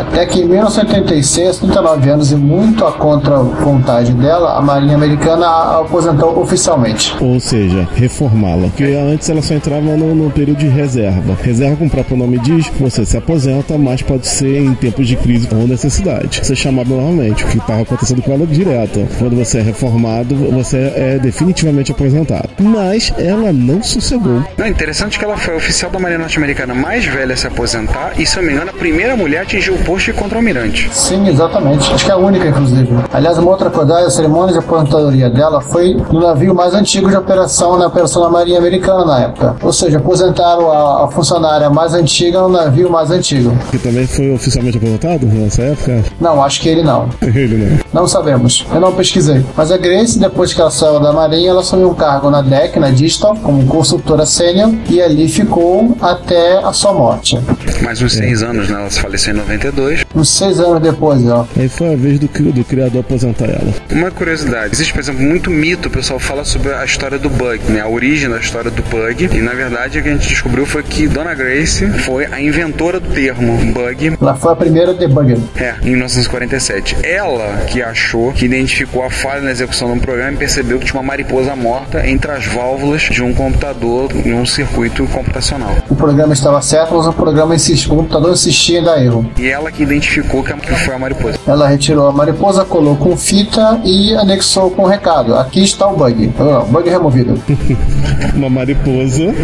Até 0.00 0.26
que 0.26 0.40
em 0.40 0.48
1986, 0.48 1.58
39 1.58 2.10
anos 2.10 2.32
e 2.32 2.36
muito 2.36 2.84
a 2.84 2.92
contra 2.92 3.38
vontade 3.38 4.12
dela, 4.12 4.56
a 4.58 4.62
Marinha 4.62 4.94
Americana 4.94 5.46
a 5.46 5.80
aposentou 5.80 6.40
oficialmente. 6.40 7.16
Ou 7.20 7.40
seja, 7.40 7.88
reformá-la. 7.94 8.68
Porque 8.68 8.84
antes 8.84 9.28
ela 9.30 9.42
só 9.42 9.54
entrava 9.54 9.80
no, 9.80 10.14
no 10.14 10.30
período 10.30 10.58
de 10.58 10.68
reserva. 10.68 11.05
Reserva, 11.42 11.76
como 11.76 11.88
o 11.88 11.90
próprio 11.90 12.16
nome 12.16 12.38
diz, 12.38 12.70
você 12.78 13.04
se 13.04 13.16
aposenta, 13.16 13.76
mas 13.78 14.02
pode 14.02 14.26
ser 14.26 14.62
em 14.62 14.74
tempos 14.74 15.06
de 15.06 15.16
crise 15.16 15.48
ou 15.52 15.66
necessidade. 15.66 16.40
Você 16.42 16.52
é 16.52 16.56
chamado 16.56 16.90
novamente, 16.90 17.44
o 17.44 17.48
que 17.48 17.58
estava 17.58 17.82
acontecendo 17.82 18.22
com 18.22 18.32
ela 18.32 18.46
direto. 18.46 19.06
Quando 19.18 19.36
você 19.36 19.58
é 19.58 19.62
reformado, 19.62 20.34
você 20.34 20.92
é 20.94 21.18
definitivamente 21.18 21.92
aposentado. 21.92 22.48
Mas 22.58 23.12
ela 23.18 23.52
não 23.52 23.82
sossegou. 23.82 24.42
Não, 24.56 24.66
interessante 24.66 25.18
que 25.18 25.24
ela 25.24 25.36
foi 25.36 25.54
a 25.54 25.56
oficial 25.56 25.90
da 25.90 25.98
Marinha 25.98 26.18
Norte-Americana 26.18 26.74
mais 26.74 27.04
velha 27.04 27.34
a 27.34 27.36
se 27.36 27.46
aposentar 27.46 28.12
e, 28.18 28.26
se 28.26 28.36
eu 28.36 28.42
não 28.42 28.48
me 28.48 28.54
engano, 28.54 28.70
a 28.70 28.74
primeira 28.74 29.16
mulher 29.16 29.40
a 29.40 29.42
atingir 29.42 29.70
o 29.70 29.78
posto 29.78 30.06
de 30.06 30.12
contra-almirante. 30.14 30.88
Sim, 30.92 31.28
exatamente. 31.28 31.92
Acho 31.92 32.04
que 32.04 32.10
é 32.10 32.14
a 32.14 32.16
única, 32.16 32.46
inclusive. 32.46 32.88
Aliás, 33.12 33.38
uma 33.38 33.50
outra 33.50 33.70
coisa, 33.70 33.98
a 33.98 34.10
cerimônia 34.10 34.52
de 34.52 34.58
aposentadoria 34.58 35.30
dela 35.30 35.60
foi 35.60 35.94
no 35.94 36.20
navio 36.20 36.54
mais 36.54 36.74
antigo 36.74 37.08
de 37.08 37.16
operação, 37.16 37.78
na 37.78 37.86
operação 37.86 38.22
da 38.22 38.28
Marinha 38.28 38.58
Americana 38.58 39.04
na 39.04 39.20
época. 39.24 39.56
Ou 39.62 39.72
seja, 39.72 39.98
aposentaram 39.98 40.70
a, 40.70 40.95
a 41.04 41.08
funcionária 41.08 41.68
mais 41.70 41.94
antiga 41.94 42.40
no 42.40 42.48
navio 42.48 42.90
mais 42.90 43.10
antigo. 43.10 43.56
Que 43.70 43.78
também 43.78 44.06
foi 44.06 44.32
oficialmente 44.32 44.78
aposentado 44.78 45.26
nessa 45.26 45.62
época. 45.62 46.04
Não, 46.20 46.42
acho 46.42 46.60
que 46.60 46.68
ele 46.68 46.82
não. 46.82 47.08
Ele 47.36 47.56
não. 47.92 48.02
Não 48.02 48.08
sabemos. 48.08 48.66
Eu 48.72 48.80
não 48.80 48.92
pesquisei. 48.92 49.44
Mas 49.56 49.70
a 49.70 49.76
Grace, 49.76 50.18
depois 50.18 50.54
que 50.54 50.60
ela 50.60 50.70
saiu 50.70 51.00
da 51.00 51.12
Marinha, 51.12 51.50
ela 51.50 51.60
assumiu 51.60 51.90
um 51.90 51.94
cargo 51.94 52.30
na 52.30 52.40
DEC, 52.40 52.78
na 52.78 52.90
Digital, 52.90 53.36
como 53.42 53.66
consultora 53.66 54.24
sênior, 54.24 54.70
e 54.88 55.00
ali 55.02 55.28
ficou 55.28 55.96
até 56.00 56.58
a 56.58 56.72
sua 56.72 56.92
morte. 56.92 57.38
Mais 57.82 58.00
uns 58.00 58.14
seis 58.14 58.42
anos, 58.42 58.68
né? 58.68 58.80
Ela 58.80 58.90
se 58.90 59.00
faleceu 59.00 59.34
em 59.34 59.38
92. 59.38 60.04
Uns 60.14 60.28
seis 60.30 60.60
anos 60.60 60.80
depois, 60.80 61.26
ó. 61.28 61.46
Aí 61.56 61.68
foi 61.68 61.92
a 61.92 61.96
vez 61.96 62.18
do, 62.18 62.26
do 62.28 62.64
criador 62.64 63.00
aposentar 63.00 63.46
ela. 63.46 63.72
Uma 63.90 64.10
curiosidade: 64.10 64.74
existe, 64.74 64.92
por 64.92 65.00
exemplo, 65.00 65.22
muito 65.22 65.50
mito, 65.50 65.88
o 65.88 65.90
pessoal 65.90 66.18
fala 66.18 66.44
sobre 66.44 66.72
a 66.72 66.84
história 66.84 67.18
do 67.18 67.28
Bug, 67.28 67.60
né? 67.70 67.80
A 67.80 67.88
origem 67.88 68.28
da 68.30 68.38
história 68.38 68.70
do 68.70 68.82
Bug. 68.82 69.28
E 69.32 69.40
na 69.40 69.52
verdade 69.52 69.98
o 69.98 70.02
que 70.02 70.08
a 70.08 70.12
gente 70.12 70.28
descobriu 70.28 70.64
foi 70.66 70.82
que 70.88 71.06
Dona 71.08 71.34
Grace 71.34 71.86
foi 72.00 72.26
a 72.26 72.40
inventora 72.40 73.00
do 73.00 73.08
termo 73.10 73.56
Bug. 73.72 74.16
Ela 74.20 74.34
foi 74.34 74.52
a 74.52 74.56
primeira 74.56 74.94
debugger. 74.94 75.38
É, 75.56 75.74
em 75.82 75.90
1947. 75.90 76.96
Ela 77.02 77.64
que 77.66 77.82
achou, 77.82 78.32
que 78.32 78.44
identificou 78.44 79.04
a 79.04 79.10
falha 79.10 79.42
na 79.42 79.50
execução 79.50 79.88
de 79.88 79.94
um 79.94 80.00
programa 80.00 80.32
e 80.32 80.36
percebeu 80.36 80.78
que 80.78 80.86
tinha 80.86 81.00
uma 81.00 81.06
mariposa 81.06 81.54
morta 81.54 82.06
entre 82.08 82.30
as 82.30 82.46
válvulas 82.46 83.02
de 83.02 83.22
um 83.22 83.34
computador 83.34 84.10
em 84.24 84.32
um 84.32 84.46
circuito 84.46 85.06
computacional. 85.08 85.74
O 85.88 85.94
programa 85.94 86.32
estava 86.32 86.60
certo, 86.62 86.94
mas 86.94 87.06
o 87.06 87.12
programa 87.12 87.54
insistia, 87.54 87.92
o 87.92 87.96
computador 87.96 88.32
insistia 88.32 88.80
em 88.80 88.82
dar 88.82 89.02
erro. 89.02 89.30
E 89.38 89.46
ela 89.46 89.70
que 89.70 89.82
identificou 89.82 90.42
que 90.42 90.52
foi 90.84 90.94
a 90.94 90.98
mariposa. 90.98 91.38
Ela 91.46 91.68
retirou 91.68 92.08
a 92.08 92.12
mariposa, 92.12 92.64
colou 92.64 92.96
com 92.96 93.16
fita 93.16 93.80
e 93.84 94.14
anexou 94.14 94.70
com 94.70 94.82
o 94.82 94.86
recado. 94.86 95.34
Aqui 95.36 95.62
está 95.62 95.86
o 95.86 95.96
bug. 95.96 96.32
Oh, 96.38 96.64
bug 96.64 96.88
removido. 96.88 97.40
uma 98.34 98.50
mariposa 98.50 99.34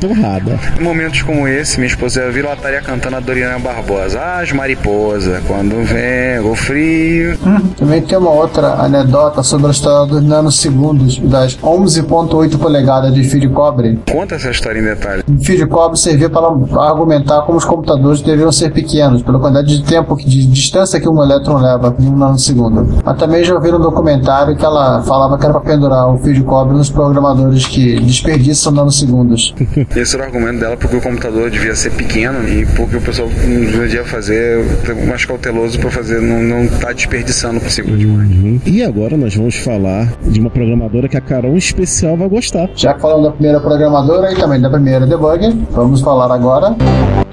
torrada. 0.00 0.58
Em 0.78 0.82
momentos 0.82 1.22
como 1.22 1.46
esse, 1.48 1.78
minha 1.78 1.88
esposa 1.88 2.22
ia 2.22 2.30
vir, 2.30 2.44
ela 2.44 2.54
estaria 2.54 2.80
cantando 2.80 3.16
a 3.16 3.20
Doriana 3.20 3.58
Barbosa. 3.58 4.20
Ah, 4.20 4.40
as 4.40 4.52
mariposas, 4.52 5.42
quando 5.46 5.84
vem 5.84 6.40
o 6.40 6.54
frio. 6.54 7.38
Hum, 7.46 7.68
também 7.76 8.02
tem 8.02 8.18
uma 8.18 8.30
outra 8.30 8.74
anedota 8.74 9.42
sobre 9.42 9.68
a 9.68 9.70
história 9.70 10.06
dos 10.06 10.22
nanosegundos 10.22 11.18
das 11.18 11.56
11.8 11.56 12.58
polegadas 12.58 13.12
de 13.14 13.22
fio 13.24 13.40
de 13.40 13.48
cobre. 13.48 13.98
Conta 14.10 14.34
essa 14.34 14.50
história 14.50 14.78
em 14.78 14.84
detalhe. 14.84 15.22
O 15.28 15.42
fio 15.42 15.56
de 15.56 15.66
cobre 15.66 15.98
servia 15.98 16.30
para 16.30 16.46
argumentar 16.82 17.42
como 17.42 17.58
os 17.58 17.64
computadores 17.64 18.20
deveriam 18.20 18.52
ser 18.52 18.70
pequenos, 18.72 19.22
pela 19.22 19.38
quantidade 19.38 19.78
de 19.78 19.84
tempo, 19.84 20.16
de 20.16 20.46
distância 20.46 21.00
que 21.00 21.08
um 21.08 21.22
elétron 21.22 21.58
leva 21.58 21.94
em 21.98 22.06
um 22.06 22.16
nanosegundo. 22.16 23.00
Mas 23.04 23.16
também 23.18 23.44
já 23.44 23.54
ouviram 23.54 23.78
um 23.78 23.82
documentário 23.82 24.56
que 24.56 24.64
ela 24.64 25.02
falava 25.02 25.38
que 25.38 25.44
era 25.44 25.52
para 25.52 25.62
pendurar 25.62 26.08
o 26.12 26.18
fio 26.18 26.34
de 26.34 26.42
cobre 26.42 26.76
nos 26.76 26.90
programadores 26.90 27.66
que 27.66 28.00
desperdiçam 28.00 28.72
nanosegundos. 28.72 29.54
Esse 29.96 30.16
era 30.16 30.24
o 30.24 30.26
argumento 30.26 30.60
dela 30.60 30.76
porque 30.76 30.96
o 30.96 31.00
computador 31.00 31.50
devia 31.50 31.74
ser 31.74 31.90
pequeno 31.90 32.48
e 32.48 32.66
porque 32.76 32.96
o 32.96 33.00
pessoal 33.00 33.28
não 33.28 33.80
devia 33.82 34.04
fazer 34.04 34.64
mais 35.06 35.24
cauteloso 35.24 35.78
para 35.78 35.90
fazer, 35.90 36.20
não, 36.20 36.42
não 36.42 36.68
tá 36.78 36.92
desperdiçando 36.92 37.60
por 37.60 37.70
segundo 37.70 37.98
demais. 37.98 38.30
Uhum. 38.30 38.60
E 38.66 38.82
agora 38.82 39.16
nós 39.16 39.34
vamos 39.34 39.56
falar 39.56 40.12
de 40.22 40.40
uma 40.40 40.50
programadora 40.50 41.08
que 41.08 41.16
a 41.16 41.20
Carol 41.20 41.56
especial 41.56 42.16
vai 42.16 42.28
gostar. 42.28 42.68
Já 42.74 42.94
que 42.94 43.00
falamos 43.00 43.24
da 43.24 43.30
primeira 43.32 43.60
programadora 43.60 44.32
e 44.32 44.36
também 44.36 44.60
da 44.60 44.70
primeira 44.70 45.06
debugger, 45.06 45.52
vamos 45.70 46.00
falar 46.00 46.32
agora. 46.32 46.74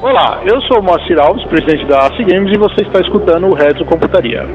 Olá, 0.01 0.41
eu 0.45 0.59
sou 0.61 0.79
o 0.79 0.83
Moacir 0.83 1.19
Alves, 1.19 1.45
presidente 1.45 1.87
da 1.87 2.07
AC 2.07 2.17
Games, 2.25 2.51
e 2.51 2.57
você 2.57 2.81
está 2.81 2.99
escutando 2.99 3.45
o 3.45 3.53
Retro 3.53 3.85
Computaria. 3.85 4.47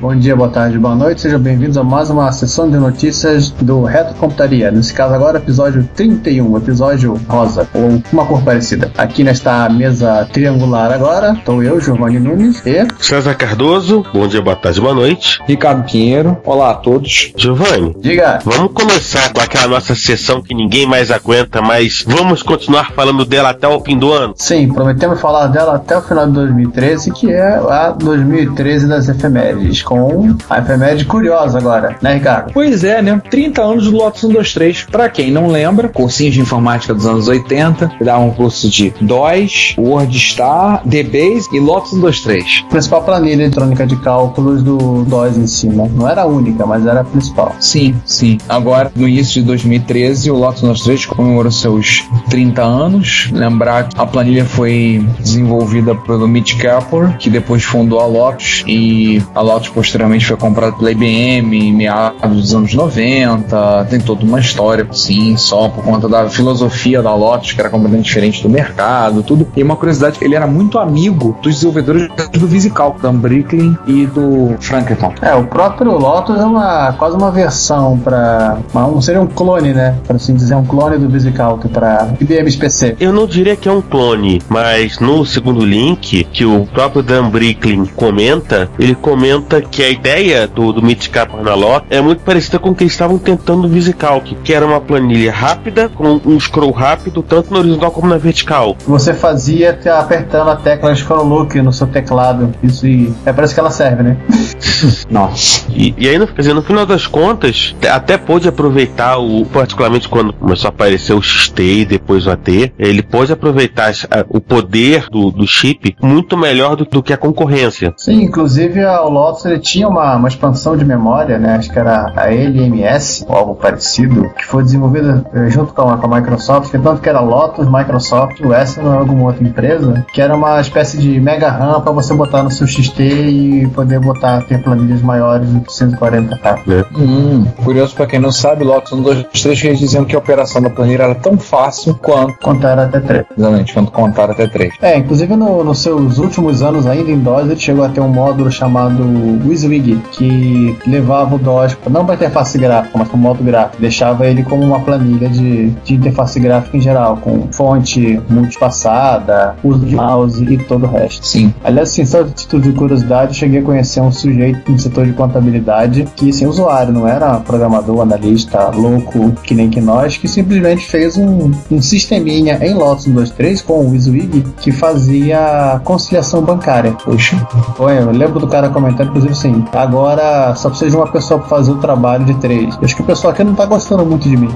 Bom 0.00 0.16
dia, 0.16 0.34
boa 0.34 0.48
tarde, 0.48 0.78
boa 0.78 0.94
noite, 0.94 1.20
sejam 1.20 1.38
bem-vindos 1.38 1.76
a 1.76 1.84
mais 1.84 2.08
uma 2.08 2.32
sessão 2.32 2.70
de 2.70 2.76
notícias 2.76 3.50
do 3.50 3.84
Retro 3.84 4.14
Computaria. 4.14 4.70
Nesse 4.70 4.94
caso 4.94 5.14
agora, 5.14 5.38
episódio 5.38 5.86
31, 5.94 6.56
episódio 6.56 7.11
rosa, 7.28 7.68
ou 7.74 8.02
uma 8.12 8.24
cor 8.26 8.42
parecida. 8.42 8.90
Aqui 8.96 9.24
nesta 9.24 9.68
mesa 9.68 10.28
triangular 10.32 10.92
agora, 10.92 11.32
estou 11.32 11.62
eu, 11.62 11.80
Giovanni 11.80 12.18
Nunes 12.18 12.62
e... 12.66 12.86
César 12.98 13.34
Cardoso, 13.34 14.04
bom 14.12 14.26
dia, 14.26 14.40
boa 14.42 14.56
tarde, 14.56 14.80
boa 14.80 14.94
noite. 14.94 15.40
Ricardo 15.46 15.84
Pinheiro, 15.84 16.36
olá 16.44 16.70
a 16.70 16.74
todos. 16.74 17.32
Giovanni, 17.36 17.94
diga. 17.98 18.38
Vamos 18.44 18.72
começar 18.72 19.32
com 19.32 19.40
aquela 19.40 19.68
nossa 19.68 19.94
sessão 19.94 20.42
que 20.42 20.54
ninguém 20.54 20.86
mais 20.86 21.10
aguenta, 21.10 21.60
mas 21.60 22.04
vamos 22.06 22.42
continuar 22.42 22.92
falando 22.92 23.24
dela 23.24 23.50
até 23.50 23.66
o 23.68 23.80
fim 23.80 23.98
do 23.98 24.12
ano? 24.12 24.34
Sim, 24.36 24.72
prometemos 24.72 25.20
falar 25.20 25.46
dela 25.48 25.76
até 25.76 25.96
o 25.96 26.02
final 26.02 26.26
de 26.26 26.32
2013, 26.32 27.12
que 27.12 27.30
é 27.30 27.56
a 27.56 27.90
2013 27.90 28.86
das 28.86 29.08
efemérides, 29.08 29.82
com 29.82 30.36
a 30.48 30.58
efeméride 30.58 31.04
curiosa 31.04 31.58
agora, 31.58 31.96
né, 32.00 32.14
Ricardo? 32.14 32.52
Pois 32.52 32.84
é, 32.84 33.00
né? 33.02 33.20
30 33.30 33.62
anos 33.62 33.84
do 33.84 33.96
Lotus 33.96 34.20
123. 34.20 34.86
Pra 34.90 35.08
quem 35.08 35.30
não 35.30 35.48
lembra, 35.48 35.88
cursinho 35.88 36.30
de 36.30 36.40
informática 36.40 36.94
dos 37.02 37.06
anos 37.06 37.28
80, 37.28 37.92
dá 38.00 38.18
um 38.18 38.30
curso 38.30 38.68
de 38.70 38.94
DOS, 39.00 39.74
WordStar, 39.76 40.82
DBase 40.84 41.48
e 41.52 41.58
Lotus 41.58 41.90
123. 41.90 42.62
Principal 42.70 43.02
planilha 43.02 43.42
eletrônica 43.42 43.86
de 43.86 43.96
cálculos 43.96 44.62
do 44.62 45.04
DOS 45.04 45.36
em 45.36 45.46
cima. 45.46 45.88
Não 45.88 46.08
era 46.08 46.22
a 46.22 46.26
única, 46.26 46.64
mas 46.64 46.86
era 46.86 47.00
a 47.00 47.04
principal. 47.04 47.54
Sim, 47.58 47.94
sim. 48.04 48.38
Agora, 48.48 48.92
no 48.94 49.08
início 49.08 49.40
de 49.40 49.46
2013, 49.48 50.30
o 50.30 50.36
Lotus 50.36 50.60
123 50.60 51.06
comemorou 51.06 51.50
seus 51.50 52.04
30 52.30 52.62
anos. 52.62 53.28
Lembrar 53.32 53.88
que 53.88 54.00
a 54.00 54.06
planilha 54.06 54.44
foi 54.44 55.04
desenvolvida 55.18 55.94
pelo 55.94 56.28
Mitch 56.28 56.56
Kapor, 56.58 57.16
que 57.16 57.28
depois 57.28 57.64
fundou 57.64 58.00
a 58.00 58.06
Lotus, 58.06 58.64
e 58.66 59.22
a 59.34 59.40
Lotus 59.40 59.68
posteriormente 59.70 60.26
foi 60.26 60.36
comprada 60.36 60.72
pela 60.72 60.92
IBM 60.92 61.56
em 61.56 61.72
meados 61.72 62.42
dos 62.42 62.54
anos 62.54 62.74
90. 62.74 63.86
Tem 63.90 64.00
toda 64.00 64.24
uma 64.24 64.38
história, 64.38 64.86
sim, 64.92 65.36
só 65.36 65.68
por 65.68 65.82
conta 65.82 66.08
da 66.08 66.28
filosofia 66.28 66.91
da 67.00 67.14
Lotus, 67.14 67.52
que 67.52 67.60
era 67.60 67.70
completamente 67.70 68.06
diferente 68.06 68.42
do 68.42 68.48
mercado, 68.48 69.22
tudo. 69.22 69.46
E 69.56 69.62
uma 69.62 69.76
curiosidade, 69.76 70.18
ele 70.20 70.34
era 70.34 70.46
muito 70.46 70.78
amigo 70.78 71.38
dos 71.42 71.54
desenvolvedores 71.54 72.08
do 72.32 72.46
VisiCalc, 72.46 73.00
Dan 73.00 73.14
Bricklin 73.14 73.76
e 73.86 74.06
do 74.06 74.56
Frankenton. 74.60 75.12
É, 75.22 75.34
o 75.34 75.44
próprio 75.44 75.92
Lotus 75.92 76.38
é 76.40 76.44
uma 76.44 76.92
quase 76.94 77.16
uma 77.16 77.30
versão 77.30 77.98
para 77.98 78.58
um 78.74 79.00
seria 79.00 79.20
um 79.20 79.26
clone, 79.26 79.72
né? 79.72 79.96
Para 80.06 80.16
assim 80.16 80.34
dizer, 80.34 80.54
um 80.54 80.64
clone 80.64 80.98
do 80.98 81.08
VisiCalc 81.08 81.68
para 81.68 82.14
IBM 82.20 82.52
PC. 82.56 82.96
Eu 82.98 83.12
não 83.12 83.26
diria 83.26 83.56
que 83.56 83.68
é 83.68 83.72
um 83.72 83.80
clone, 83.80 84.42
mas 84.48 84.98
no 84.98 85.24
segundo 85.24 85.64
link 85.64 86.24
que 86.24 86.44
o 86.44 86.66
próprio 86.66 87.02
Dan 87.02 87.28
Bricklin 87.28 87.86
comenta, 87.86 88.68
ele 88.78 88.94
comenta 88.94 89.60
que 89.60 89.82
a 89.82 89.88
ideia 89.88 90.46
do, 90.46 90.72
do 90.72 90.82
Mitch 90.82 91.08
Kappa 91.08 91.42
na 91.42 91.54
Lot 91.54 91.86
é 91.90 92.00
muito 92.00 92.22
parecida 92.22 92.58
com 92.58 92.70
o 92.70 92.74
que 92.74 92.84
eles 92.84 92.92
estavam 92.92 93.18
tentando 93.18 93.62
no 93.62 93.68
VisiCalc, 93.68 94.36
que 94.42 94.52
era 94.52 94.66
uma 94.66 94.80
planilha 94.80 95.32
rápida, 95.32 95.88
com 95.88 96.20
um 96.24 96.38
scroll 96.38 96.72
rápido, 96.82 97.22
tanto 97.22 97.52
na 97.52 97.60
horizontal 97.60 97.90
como 97.92 98.08
na 98.08 98.18
vertical. 98.18 98.76
Você 98.86 99.14
fazia 99.14 99.78
apertando 99.98 100.50
a 100.50 100.56
tecla 100.56 100.94
scroll 100.94 101.24
look 101.24 101.54
no 101.62 101.72
seu 101.72 101.86
teclado. 101.86 102.52
Isso 102.62 102.86
e 102.86 103.12
é 103.24 103.32
parece 103.32 103.54
que 103.54 103.60
ela 103.60 103.70
serve, 103.70 104.02
né? 104.02 104.16
Nossa. 105.08 105.64
E, 105.70 105.94
e 105.96 106.08
aí, 106.08 106.18
no, 106.18 106.26
dizer, 106.26 106.54
no 106.54 106.62
final 106.62 106.84
das 106.84 107.06
contas, 107.06 107.74
até 107.90 108.18
pôde 108.18 108.48
aproveitar 108.48 109.18
o, 109.18 109.44
particularmente 109.46 110.08
quando 110.08 110.32
começou 110.32 110.68
a 110.68 110.70
aparecer 110.70 111.12
o 111.12 111.22
XT 111.22 111.62
e 111.62 111.84
depois 111.84 112.26
o 112.26 112.30
AT, 112.30 112.72
ele 112.78 113.02
pôde 113.02 113.32
aproveitar 113.32 113.92
a, 114.10 114.24
o 114.28 114.40
poder 114.40 115.06
do, 115.10 115.30
do 115.30 115.46
chip 115.46 115.96
muito 116.02 116.36
melhor 116.36 116.74
do, 116.76 116.84
do, 116.84 117.02
que 117.02 117.12
a 117.12 117.16
concorrência. 117.16 117.94
Sim, 117.96 118.22
inclusive 118.22 118.84
o 118.84 119.08
Lotus 119.08 119.44
ele 119.44 119.58
tinha 119.60 119.88
uma, 119.88 120.16
uma 120.16 120.28
expansão 120.28 120.76
de 120.76 120.84
memória, 120.84 121.38
né? 121.38 121.56
Acho 121.56 121.70
que 121.70 121.78
era 121.78 122.12
a 122.16 122.32
LMS 122.32 123.24
ou 123.28 123.36
algo 123.36 123.54
parecido, 123.54 124.30
que 124.36 124.44
foi 124.44 124.62
desenvolvida 124.62 125.24
eh, 125.32 125.48
junto 125.50 125.72
com 125.72 125.88
a, 125.88 125.96
com 125.96 126.12
a 126.12 126.20
Microsoft, 126.20 126.71
tanto 126.78 127.00
que 127.00 127.08
era 127.08 127.20
Lotus, 127.20 127.68
Microsoft, 127.68 128.40
o 128.40 128.52
S 128.52 128.80
não 128.80 128.92
era 128.92 129.00
alguma 129.00 129.24
outra 129.24 129.44
empresa, 129.44 130.04
que 130.12 130.20
era 130.20 130.34
uma 130.34 130.60
espécie 130.60 130.98
de 130.98 131.20
mega 131.20 131.50
RAM 131.50 131.80
para 131.80 131.92
você 131.92 132.14
botar 132.14 132.42
no 132.42 132.50
seu 132.50 132.66
XT 132.66 133.02
e 133.02 133.66
poder 133.68 134.00
botar 134.00 134.42
ter 134.42 134.62
planilhas 134.62 135.02
maiores 135.02 135.48
de 135.52 135.60
140K. 135.60 136.58
É. 136.68 136.84
Hum, 136.98 137.44
curioso 137.64 137.94
para 137.94 138.06
quem 138.06 138.18
não 138.18 138.32
sabe, 138.32 138.64
Lotus 138.64 138.92
1, 138.92 139.02
2, 139.02 139.26
3 139.42 139.64
eles 139.64 139.78
diziam 139.78 140.04
que 140.04 140.14
a 140.14 140.18
operação 140.18 140.62
da 140.62 140.70
planilha 140.70 141.04
era 141.04 141.14
tão 141.14 141.36
fácil 141.38 141.94
quanto 141.94 142.38
contar 142.38 142.78
até 142.78 143.00
3. 143.00 143.24
Exatamente, 143.36 143.72
quanto 143.72 143.92
contar 143.92 144.30
até 144.30 144.46
3. 144.46 144.74
É, 144.80 144.96
inclusive 144.96 145.36
no, 145.36 145.62
nos 145.64 145.82
seus 145.82 146.18
últimos 146.18 146.62
anos 146.62 146.86
ainda 146.86 147.10
em 147.10 147.18
DOS 147.18 147.46
ele 147.46 147.60
chegou 147.60 147.84
a 147.84 147.88
ter 147.88 148.00
um 148.00 148.08
módulo 148.08 148.50
chamado 148.50 149.02
WYSIWYG, 149.46 150.02
que 150.12 150.78
levava 150.86 151.34
o 151.34 151.38
DOS 151.38 151.76
não 151.90 152.04
para 152.04 152.14
interface 152.14 152.58
gráfica, 152.58 152.98
mas 152.98 153.08
para 153.08 153.16
o 153.16 153.20
modo 153.20 153.42
gráfico, 153.42 153.80
deixava 153.80 154.26
ele 154.26 154.42
como 154.42 154.62
uma 154.62 154.80
planilha 154.80 155.28
de, 155.28 155.70
de 155.70 155.94
interface 155.94 156.40
gráfica 156.40 156.61
em 156.72 156.80
geral, 156.80 157.16
com 157.16 157.48
fonte 157.52 158.20
multipassada, 158.28 159.56
uso 159.62 159.84
de 159.84 159.96
mouse 159.96 160.42
e 160.44 160.58
todo 160.58 160.84
o 160.84 160.88
resto. 160.88 161.26
Sim. 161.26 161.52
Aliás, 161.62 161.90
assim, 161.90 162.04
só 162.04 162.24
título 162.24 162.62
de 162.62 162.72
curiosidade, 162.72 163.34
cheguei 163.34 163.60
a 163.60 163.62
conhecer 163.62 164.00
um 164.00 164.12
sujeito 164.12 164.70
no 164.70 164.78
setor 164.78 165.06
de 165.06 165.12
contabilidade 165.12 166.06
que, 166.16 166.32
sem 166.32 166.46
usuário, 166.46 166.92
não 166.92 167.06
era 167.06 167.38
programador, 167.40 168.00
analista, 168.00 168.70
louco, 168.70 169.32
que 169.42 169.54
nem 169.54 169.68
que 169.68 169.80
nós, 169.80 170.16
que 170.16 170.28
simplesmente 170.28 170.86
fez 170.86 171.16
um, 171.16 171.50
um 171.70 171.82
sisteminha 171.82 172.58
em 172.62 172.74
Lotus 172.74 173.04
123 173.04 173.62
com 173.62 173.80
o 173.80 173.90
WYSIWYG 173.90 174.44
que 174.60 174.72
fazia 174.72 175.80
conciliação 175.84 176.42
bancária. 176.42 176.92
Puxa. 176.92 177.36
Foi, 177.76 177.98
eu 177.98 178.10
lembro 178.10 178.40
do 178.40 178.46
cara 178.46 178.68
comentando, 178.68 179.08
inclusive 179.08 179.32
assim, 179.32 179.64
agora 179.72 180.54
só 180.54 180.68
precisa 180.68 180.90
de 180.90 180.96
uma 180.96 181.06
pessoa 181.06 181.40
para 181.40 181.48
fazer 181.48 181.72
o 181.72 181.76
trabalho 181.76 182.24
de 182.24 182.34
três. 182.34 182.74
Eu 182.76 182.84
acho 182.84 182.96
que 182.96 183.02
o 183.02 183.04
pessoal 183.04 183.32
aqui 183.32 183.44
não 183.44 183.54
tá 183.54 183.66
gostando 183.66 184.04
muito 184.04 184.28
de 184.28 184.36
mim. 184.36 184.50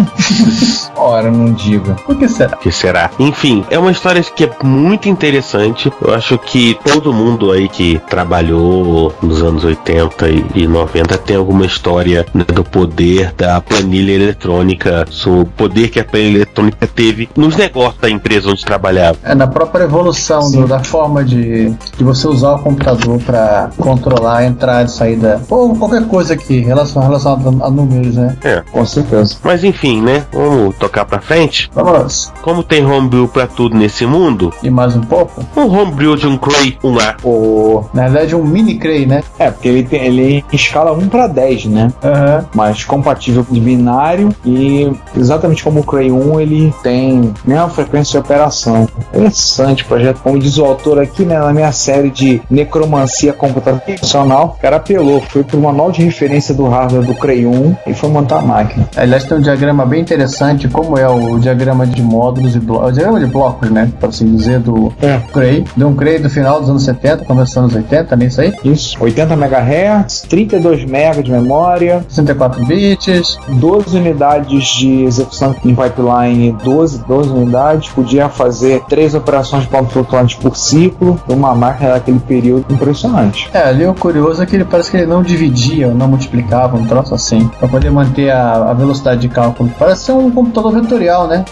Ora, 0.96 1.30
não 1.30 1.52
diga. 1.52 1.94
Por 2.06 2.16
que 2.16 2.28
será? 2.28 2.56
que 2.56 2.72
será? 2.72 3.10
Enfim, 3.18 3.64
é 3.70 3.78
uma 3.78 3.90
história 3.92 4.22
que 4.22 4.44
é 4.44 4.50
muito 4.62 5.08
interessante. 5.08 5.92
Eu 6.00 6.14
acho 6.14 6.38
que 6.38 6.76
todo 6.84 7.12
mundo 7.12 7.52
aí 7.52 7.68
que 7.68 8.00
trabalhou 8.08 9.14
nos 9.22 9.42
anos 9.42 9.64
80 9.64 10.26
e 10.54 10.66
90 10.66 11.16
tem 11.18 11.36
alguma 11.36 11.64
história 11.66 12.26
né, 12.34 12.44
do 12.44 12.64
poder 12.64 13.32
da 13.36 13.60
planilha 13.60 14.12
eletrônica, 14.12 15.04
o 15.26 15.44
poder 15.44 15.88
que 15.90 16.00
a 16.00 16.04
planilha 16.04 16.36
eletrônica 16.38 16.86
teve 16.86 17.28
nos 17.36 17.56
negócios 17.56 18.00
da 18.00 18.10
empresa 18.10 18.50
onde 18.50 18.64
trabalhava. 18.64 19.18
É 19.22 19.34
na 19.34 19.46
própria 19.46 19.84
evolução 19.84 20.50
do- 20.50 20.66
da 20.66 20.82
forma 20.82 21.24
de, 21.24 21.70
de 21.96 22.04
você 22.04 22.26
usar 22.26 22.52
o 22.54 22.58
computador 22.58 23.18
para 23.20 23.70
controlar 23.76 24.38
a 24.38 24.46
entrada 24.46 24.84
e 24.84 24.90
saída, 24.90 25.40
ou 25.48 25.76
qualquer 25.76 26.06
coisa 26.08 26.34
aqui 26.34 26.60
relacionada 26.60 27.06
relacionado 27.08 27.62
a 27.64 27.70
números, 27.70 28.14
né? 28.16 28.36
É. 28.42 28.62
Com 28.72 28.84
certeza. 28.84 29.36
Mas 29.44 29.62
enfim, 29.62 29.85
né? 29.94 30.24
Vamos 30.32 30.74
tocar 30.76 31.04
pra 31.04 31.20
frente. 31.20 31.70
Vamos. 31.74 32.32
Como 32.42 32.62
tem 32.62 32.84
homebrew 32.84 33.28
pra 33.28 33.46
tudo 33.46 33.76
nesse 33.76 34.06
mundo, 34.06 34.52
E 34.62 34.70
mais 34.70 34.96
um 34.96 35.00
pouco? 35.00 35.44
um 35.56 35.66
homebrew 35.78 36.16
de 36.16 36.26
um 36.26 36.36
Cray 36.36 36.76
1A. 36.82 37.16
O... 37.24 37.84
Na 37.94 38.04
verdade, 38.08 38.34
um 38.34 38.44
mini 38.44 38.76
Cray, 38.78 39.06
né? 39.06 39.22
É, 39.38 39.50
porque 39.50 39.68
ele, 39.68 39.82
tem, 39.84 40.04
ele 40.04 40.44
escala 40.52 40.92
1 40.92 41.08
para 41.08 41.26
10, 41.26 41.66
né? 41.66 41.92
Aham. 42.02 42.44
Mas 42.54 42.84
compatível 42.84 43.46
de 43.50 43.60
binário 43.60 44.30
e 44.44 44.90
exatamente 45.16 45.62
como 45.62 45.80
o 45.80 45.84
Cray 45.84 46.10
1, 46.10 46.40
ele 46.40 46.74
tem 46.82 47.32
mesma 47.44 47.68
frequência 47.68 48.12
de 48.12 48.18
operação. 48.18 48.88
Interessante 49.12 49.82
o 49.82 49.86
projeto. 49.86 50.20
Como 50.22 50.38
diz 50.38 50.58
o 50.58 50.64
autor 50.64 50.98
aqui, 50.98 51.24
né, 51.24 51.38
na 51.38 51.52
minha 51.52 51.72
série 51.72 52.10
de 52.10 52.40
necromancia 52.50 53.32
computacional, 53.32 54.56
o 54.58 54.62
cara 54.62 54.76
apelou, 54.76 55.20
foi 55.20 55.42
pro 55.44 55.60
manual 55.60 55.90
de 55.90 56.02
referência 56.02 56.54
do 56.54 56.66
hardware 56.68 57.04
do 57.04 57.14
Cray 57.14 57.46
1 57.46 57.76
e 57.86 57.94
foi 57.94 58.08
montar 58.10 58.38
a 58.38 58.42
máquina. 58.42 58.88
Aliás, 58.96 59.24
tem 59.24 59.38
um 59.38 59.40
diagrama 59.40 59.75
bem 59.84 60.00
interessante, 60.00 60.68
como 60.68 60.96
é 60.96 61.08
o 61.08 61.38
diagrama 61.38 61.86
de 61.86 62.02
módulos 62.02 62.54
e 62.54 62.60
blocos. 62.60 62.90
O 62.90 62.92
diagrama 62.92 63.20
de 63.20 63.26
blocos, 63.26 63.70
né? 63.70 63.90
Por 64.00 64.08
assim 64.08 64.34
dizer, 64.34 64.60
do 64.60 64.92
É. 65.02 65.18
Cray. 65.32 65.64
De 65.76 65.84
um 65.84 65.94
Cray 65.94 66.18
do 66.18 66.30
final 66.30 66.60
dos 66.60 66.70
anos 66.70 66.84
70, 66.84 67.24
começo 67.24 67.54
dos 67.54 67.56
anos 67.56 67.74
80, 67.74 68.16
nem 68.16 68.30
sei. 68.30 68.54
Isso, 68.64 68.96
80 69.00 69.34
MHz, 69.34 70.22
32 70.28 70.84
MB 70.84 71.22
de 71.22 71.32
memória, 71.32 72.04
64 72.08 72.64
bits. 72.64 73.38
12 73.48 73.96
unidades 73.96 74.66
de 74.66 75.02
execução 75.04 75.54
em 75.64 75.74
pipeline, 75.74 76.52
12, 76.62 77.04
12 77.06 77.30
unidades, 77.30 77.88
podia 77.90 78.28
fazer 78.28 78.82
três 78.88 79.14
operações 79.14 79.64
de 79.64 79.68
ponto 79.68 79.90
flutuante 79.90 80.36
por 80.36 80.56
ciclo, 80.56 81.20
uma 81.28 81.54
máquina 81.54 81.90
daquele 81.90 82.20
período 82.20 82.66
impressionante. 82.72 83.48
É, 83.52 83.62
ali 83.62 83.86
o 83.86 83.94
curioso 83.94 84.42
é 84.42 84.46
que 84.46 84.54
ele 84.56 84.64
parece 84.64 84.90
que 84.90 84.96
ele 84.96 85.06
não 85.06 85.22
dividia 85.22 85.86
não 85.96 86.08
multiplicava, 86.08 86.76
um 86.76 86.84
troço 86.84 87.14
assim, 87.14 87.48
pra 87.58 87.68
poder 87.68 87.90
manter 87.90 88.30
a, 88.30 88.70
a 88.70 88.74
velocidade 88.74 89.20
de 89.20 89.28
cálculo. 89.28 89.55
Parece 89.78 90.04
ser 90.06 90.12
um 90.12 90.30
computador 90.30 90.72
vetorial, 90.72 91.26
né? 91.28 91.44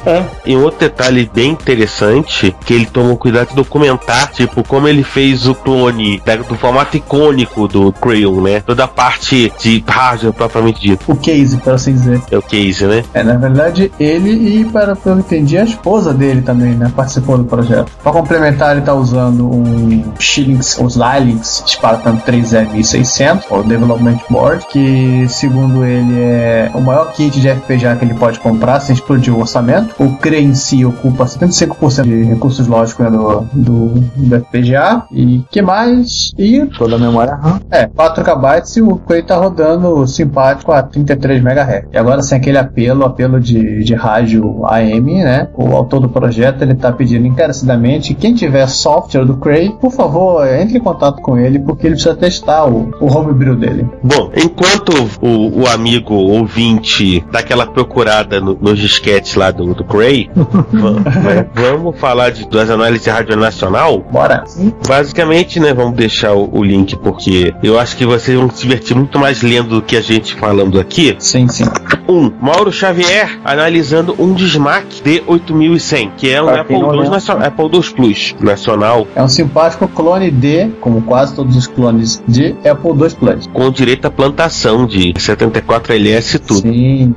E 0.45 0.57
um 0.57 0.63
outro 0.63 0.81
detalhe 0.81 1.31
bem 1.33 1.51
interessante 1.51 2.55
que 2.65 2.73
ele 2.75 2.87
tomou 2.87 3.17
cuidado 3.17 3.49
de 3.51 3.55
documentar, 3.57 4.31
tipo, 4.33 4.63
como 4.67 4.89
ele 4.89 5.03
fez 5.03 5.47
o 5.47 5.55
clone 5.55 6.21
da- 6.25 6.37
do 6.37 6.55
formato 6.57 6.97
icônico 6.97 7.67
do 7.69 7.93
Crayon, 7.93 8.41
né? 8.41 8.61
Toda 8.61 8.85
a 8.85 8.89
parte 8.89 9.53
de 9.61 9.83
hardware 9.87 10.33
propriamente 10.33 10.81
dito. 10.81 11.05
O 11.11 11.17
case, 11.17 11.57
por 11.59 11.75
assim 11.75 11.93
dizer. 11.95 12.21
É 12.31 12.37
o 12.39 12.43
case, 12.43 12.87
né? 12.87 13.05
É, 13.15 13.23
na 13.23 13.37
verdade, 13.37 13.91
ele 13.99 14.31
e, 14.61 14.65
para 14.65 14.95
que 14.97 15.07
eu 15.07 15.19
entendi, 15.19 15.57
a 15.59 15.65
esposa 15.65 16.13
dele 16.13 16.43
também, 16.43 16.75
né? 16.75 16.91
Participou 16.95 17.39
do 17.39 17.45
projeto. 17.45 17.91
Para 18.03 18.13
complementar, 18.13 18.73
ele 18.77 18.85
tá 18.85 18.95
usando 18.95 19.47
um 19.51 20.05
Xilinx, 20.19 20.79
os 20.81 20.95
Xilinx 20.95 21.63
Spartan 21.67 22.17
3M600, 22.27 23.45
ou 23.51 23.63
Development 23.63 24.19
Board, 24.31 24.67
que, 24.71 25.27
segundo 25.29 25.85
ele, 25.85 26.21
é 26.21 26.71
o 26.75 26.81
maior 26.81 27.13
kit 27.13 27.41
de 27.41 27.49
FPGA 27.49 27.94
que 27.97 28.05
ele 28.05 28.15
pode 28.15 28.39
comprar 28.41 28.81
sem 28.81 28.95
explodir 28.95 29.35
o 29.35 29.41
orçamento. 29.41 29.95
O 29.99 30.17
Cray 30.17 30.45
em 30.45 30.55
si 30.55 30.85
ocupa 30.85 31.25
75% 31.25 32.03
de 32.05 32.23
recursos 32.25 32.67
lógicos 32.67 33.05
né, 33.05 33.11
do, 33.11 33.41
do, 33.53 33.89
do 34.17 34.41
FPGA. 34.45 35.05
E 35.13 35.45
que 35.51 35.63
mais? 35.63 36.33
E 36.39 36.65
Toda 36.79 36.97
a 36.97 36.99
memória 36.99 37.35
RAM. 37.35 37.61
é, 37.71 37.87
4 37.87 38.25
KB 38.25 38.45
e 38.77 38.83
o 38.83 38.97
Cray 38.97 39.23
tá 39.23 39.37
rodando 39.37 40.07
simpático 40.07 40.73
a 40.73 40.83
33 40.83 41.43
MHz. 41.43 41.85
E 41.93 41.97
agora 41.99 42.23
sem 42.23 42.39
aquele 42.39 42.59
apelo, 42.59 43.05
apelo 43.05 43.41
de, 43.41 43.83
de 43.85 43.95
rádio 43.95 44.65
AM, 44.67 45.23
né? 45.25 45.49
O 45.55 45.75
autor 45.75 46.01
do 46.01 46.09
projeto 46.09 46.63
ele 46.63 46.75
tá 46.75 46.93
pedindo 46.93 47.27
encarecidamente 47.27 48.15
quem 48.15 48.35
tiver 48.35 48.67
software 48.69 49.25
do 49.25 49.37
Cray, 49.37 49.71
por 49.81 49.91
favor, 49.91 50.47
entre 50.47 50.79
em 50.79 50.81
contato 50.81 51.21
com 51.21 51.37
ele 51.39 51.59
porque 51.59 51.87
ele 51.87 51.95
precisa 51.95 52.15
testar 52.15 52.67
o, 52.67 52.91
o 53.01 53.07
homebrew 53.07 53.57
dele. 53.57 53.87
Bom, 54.03 54.31
enquanto 54.37 54.93
o, 55.21 55.63
o 55.63 55.69
amigo 55.69 56.15
ouvinte 56.15 57.25
dá 57.31 57.41
aquela 57.41 57.67
procurada 57.85 58.41
no- 58.41 58.57
nos 58.61 58.79
disquetes 58.79 59.35
lá 59.35 59.51
do, 59.51 59.75
do 59.75 59.85
Cray, 59.85 60.31
va- 60.35 61.11
né, 61.35 61.47
vamos 61.55 61.99
falar 61.99 62.31
de, 62.31 62.49
das 62.49 62.71
análises 62.71 63.05
de 63.05 63.11
rádio 63.11 63.37
nacional. 63.37 63.99
Bora. 64.11 64.45
Basicamente, 64.89 65.61
né, 65.61 65.73
vamos 65.75 65.95
deixar 65.97 66.33
o, 66.33 66.49
o 66.53 66.63
link 66.65 66.97
porque 66.97 67.53
eu 67.63 67.79
acho 67.79 67.97
que 67.97 68.07
vocês 68.07 68.39
vão 68.39 68.49
se 68.51 68.63
divertir 68.63 68.97
muito 68.97 69.19
mais 69.19 69.43
lendo 69.43 69.69
do 69.77 69.83
que 69.83 69.97
a 69.97 70.01
gente 70.01 70.35
falando 70.35 70.81
aqui. 70.81 71.15
Sim, 71.19 71.47
sim. 71.49 71.65
Um, 72.09 72.31
Mauro 72.41 72.71
Xavier 72.73 73.39
analisando 73.45 74.15
um 74.19 74.33
Dismac 74.35 74.87
D8100, 75.05 76.11
que 76.17 76.31
é 76.31 76.43
um 76.43 76.47
Pra 76.47 76.61
Apple 76.63 76.77
II, 76.77 77.09
nacional, 77.11 77.47
Apple 77.49 77.65
II 77.73 77.83
Plus 77.95 78.35
nacional, 78.41 79.07
É 79.15 79.23
um 79.23 79.29
simpático 79.29 79.87
clone 79.89 80.31
D, 80.31 80.71
como 80.81 81.03
quase 81.03 81.35
todos 81.35 81.57
os 81.57 81.67
clones 81.67 82.23
de 82.27 82.55
Apple 82.69 82.91
II 82.91 83.11
Plus. 83.19 83.47
com 83.53 83.71
direito 83.71 84.07
à 84.07 84.11
plantação 84.11 84.87
de 84.87 85.13
74LS 85.15 86.35
e 86.35 86.39
tudo. 86.39 86.61
Sim, 86.61 87.15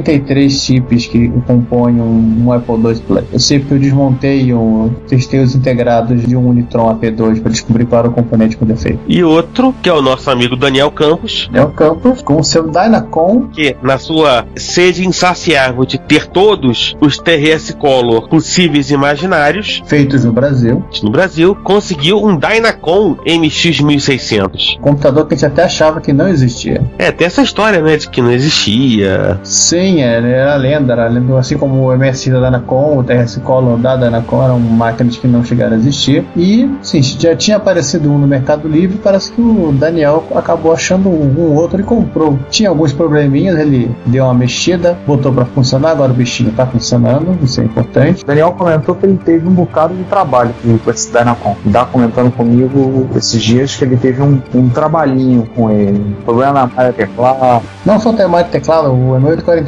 73 0.00 0.52
chips 0.52 1.06
que 1.06 1.28
compõem 1.46 2.00
um, 2.00 2.44
um 2.44 2.52
Apple 2.52 2.74
II 2.74 2.94
Plus. 3.06 3.24
Eu 3.32 3.38
sei 3.38 3.58
porque 3.58 3.74
eu 3.74 3.78
desmontei 3.78 4.52
o 4.52 4.90
testei 5.08 5.40
os 5.40 5.54
integrados 5.54 6.26
de 6.26 6.36
um 6.36 6.48
Unitron 6.48 6.94
AP2 6.94 7.40
para 7.40 7.50
descobrir 7.50 7.84
qual 7.86 8.00
era 8.00 8.08
o 8.08 8.12
componente 8.12 8.56
com 8.56 8.64
defeito. 8.64 9.00
E 9.06 9.22
outro, 9.22 9.74
que 9.82 9.88
é 9.88 9.92
o 9.92 10.02
nosso 10.02 10.30
amigo 10.30 10.56
Daniel 10.56 10.90
Campos, 10.90 11.50
É 11.52 11.62
o 11.62 11.68
Campos 11.68 12.22
com 12.22 12.36
o 12.36 12.44
seu 12.44 12.68
Dynacon 12.68 13.48
que 13.52 13.76
na 13.82 13.98
sua 13.98 14.46
sede 14.56 15.06
insaciável 15.06 15.84
de 15.84 15.98
ter 15.98 16.26
todos 16.26 16.96
os 17.00 17.18
TRS 17.18 17.72
Color 17.78 18.28
possíveis 18.28 18.90
e 18.90 18.94
imaginários 18.94 19.82
feitos 19.86 20.24
no 20.24 20.32
Brasil. 20.32 20.82
no 21.02 21.10
Brasil, 21.10 21.54
conseguiu 21.54 22.24
um 22.24 22.36
Dynacon 22.36 23.16
MX1600. 23.26 24.78
Computador 24.80 25.26
que 25.26 25.34
a 25.34 25.36
gente 25.36 25.46
até 25.46 25.64
achava 25.64 26.00
que 26.00 26.12
não 26.12 26.28
existia. 26.28 26.82
É, 26.98 27.10
tem 27.10 27.26
essa 27.26 27.42
história, 27.42 27.80
né, 27.80 27.96
de 27.96 28.08
que 28.08 28.20
não 28.20 28.30
existia. 28.32 29.38
Sim, 29.42 29.89
era, 29.98 30.26
era 30.26 30.56
lenda, 30.56 30.92
era 30.92 31.08
lenda, 31.08 31.38
assim 31.38 31.58
como 31.58 31.88
o 31.88 31.96
MSI 31.96 32.30
da 32.30 32.40
Dynacon, 32.40 32.98
o 32.98 33.04
TRS 33.04 33.36
Color 33.38 33.78
da 33.78 33.96
Dynacon 33.96 34.44
eram 34.44 34.60
máquinas 34.60 35.16
que 35.16 35.26
não 35.26 35.44
chegaram 35.44 35.74
a 35.74 35.78
existir. 35.78 36.24
E, 36.36 36.70
sim, 36.82 37.02
já 37.02 37.34
tinha 37.34 37.56
aparecido 37.56 38.10
um 38.10 38.18
no 38.18 38.26
Mercado 38.26 38.68
Livre, 38.68 38.98
parece 39.02 39.32
que 39.32 39.40
o 39.40 39.72
Daniel 39.72 40.24
acabou 40.34 40.72
achando 40.72 41.08
um, 41.08 41.34
um 41.38 41.54
outro 41.54 41.80
e 41.80 41.82
comprou. 41.82 42.38
Tinha 42.50 42.68
alguns 42.68 42.92
probleminhas, 42.92 43.58
ele 43.58 43.90
deu 44.06 44.24
uma 44.24 44.34
mexida, 44.34 44.96
botou 45.06 45.32
pra 45.32 45.44
funcionar, 45.44 45.90
agora 45.90 46.12
o 46.12 46.14
bichinho 46.14 46.52
tá 46.52 46.66
funcionando, 46.66 47.36
isso 47.42 47.60
é 47.60 47.64
importante. 47.64 48.22
O 48.22 48.26
Daniel 48.26 48.52
comentou 48.52 48.94
que 48.94 49.06
ele 49.06 49.18
teve 49.24 49.46
um 49.46 49.52
bocado 49.52 49.94
de 49.94 50.04
trabalho 50.04 50.54
com 50.84 50.90
esse 50.90 51.10
Dynacon. 51.10 51.56
Dá 51.64 51.84
comentando 51.84 52.30
comigo 52.30 53.08
esses 53.16 53.42
dias 53.42 53.76
que 53.76 53.84
ele 53.84 53.96
teve 53.96 54.22
um, 54.22 54.40
um 54.54 54.68
trabalhinho 54.68 55.48
com 55.54 55.70
ele. 55.70 56.16
Problema 56.24 56.52
na 56.52 56.66
malha 56.66 56.92
teclado. 56.92 57.62
Não 57.84 57.98
só 57.98 58.12
tem 58.12 58.28
de 58.28 58.44
teclado, 58.44 58.90
o 58.90 59.18
M847 59.20 59.66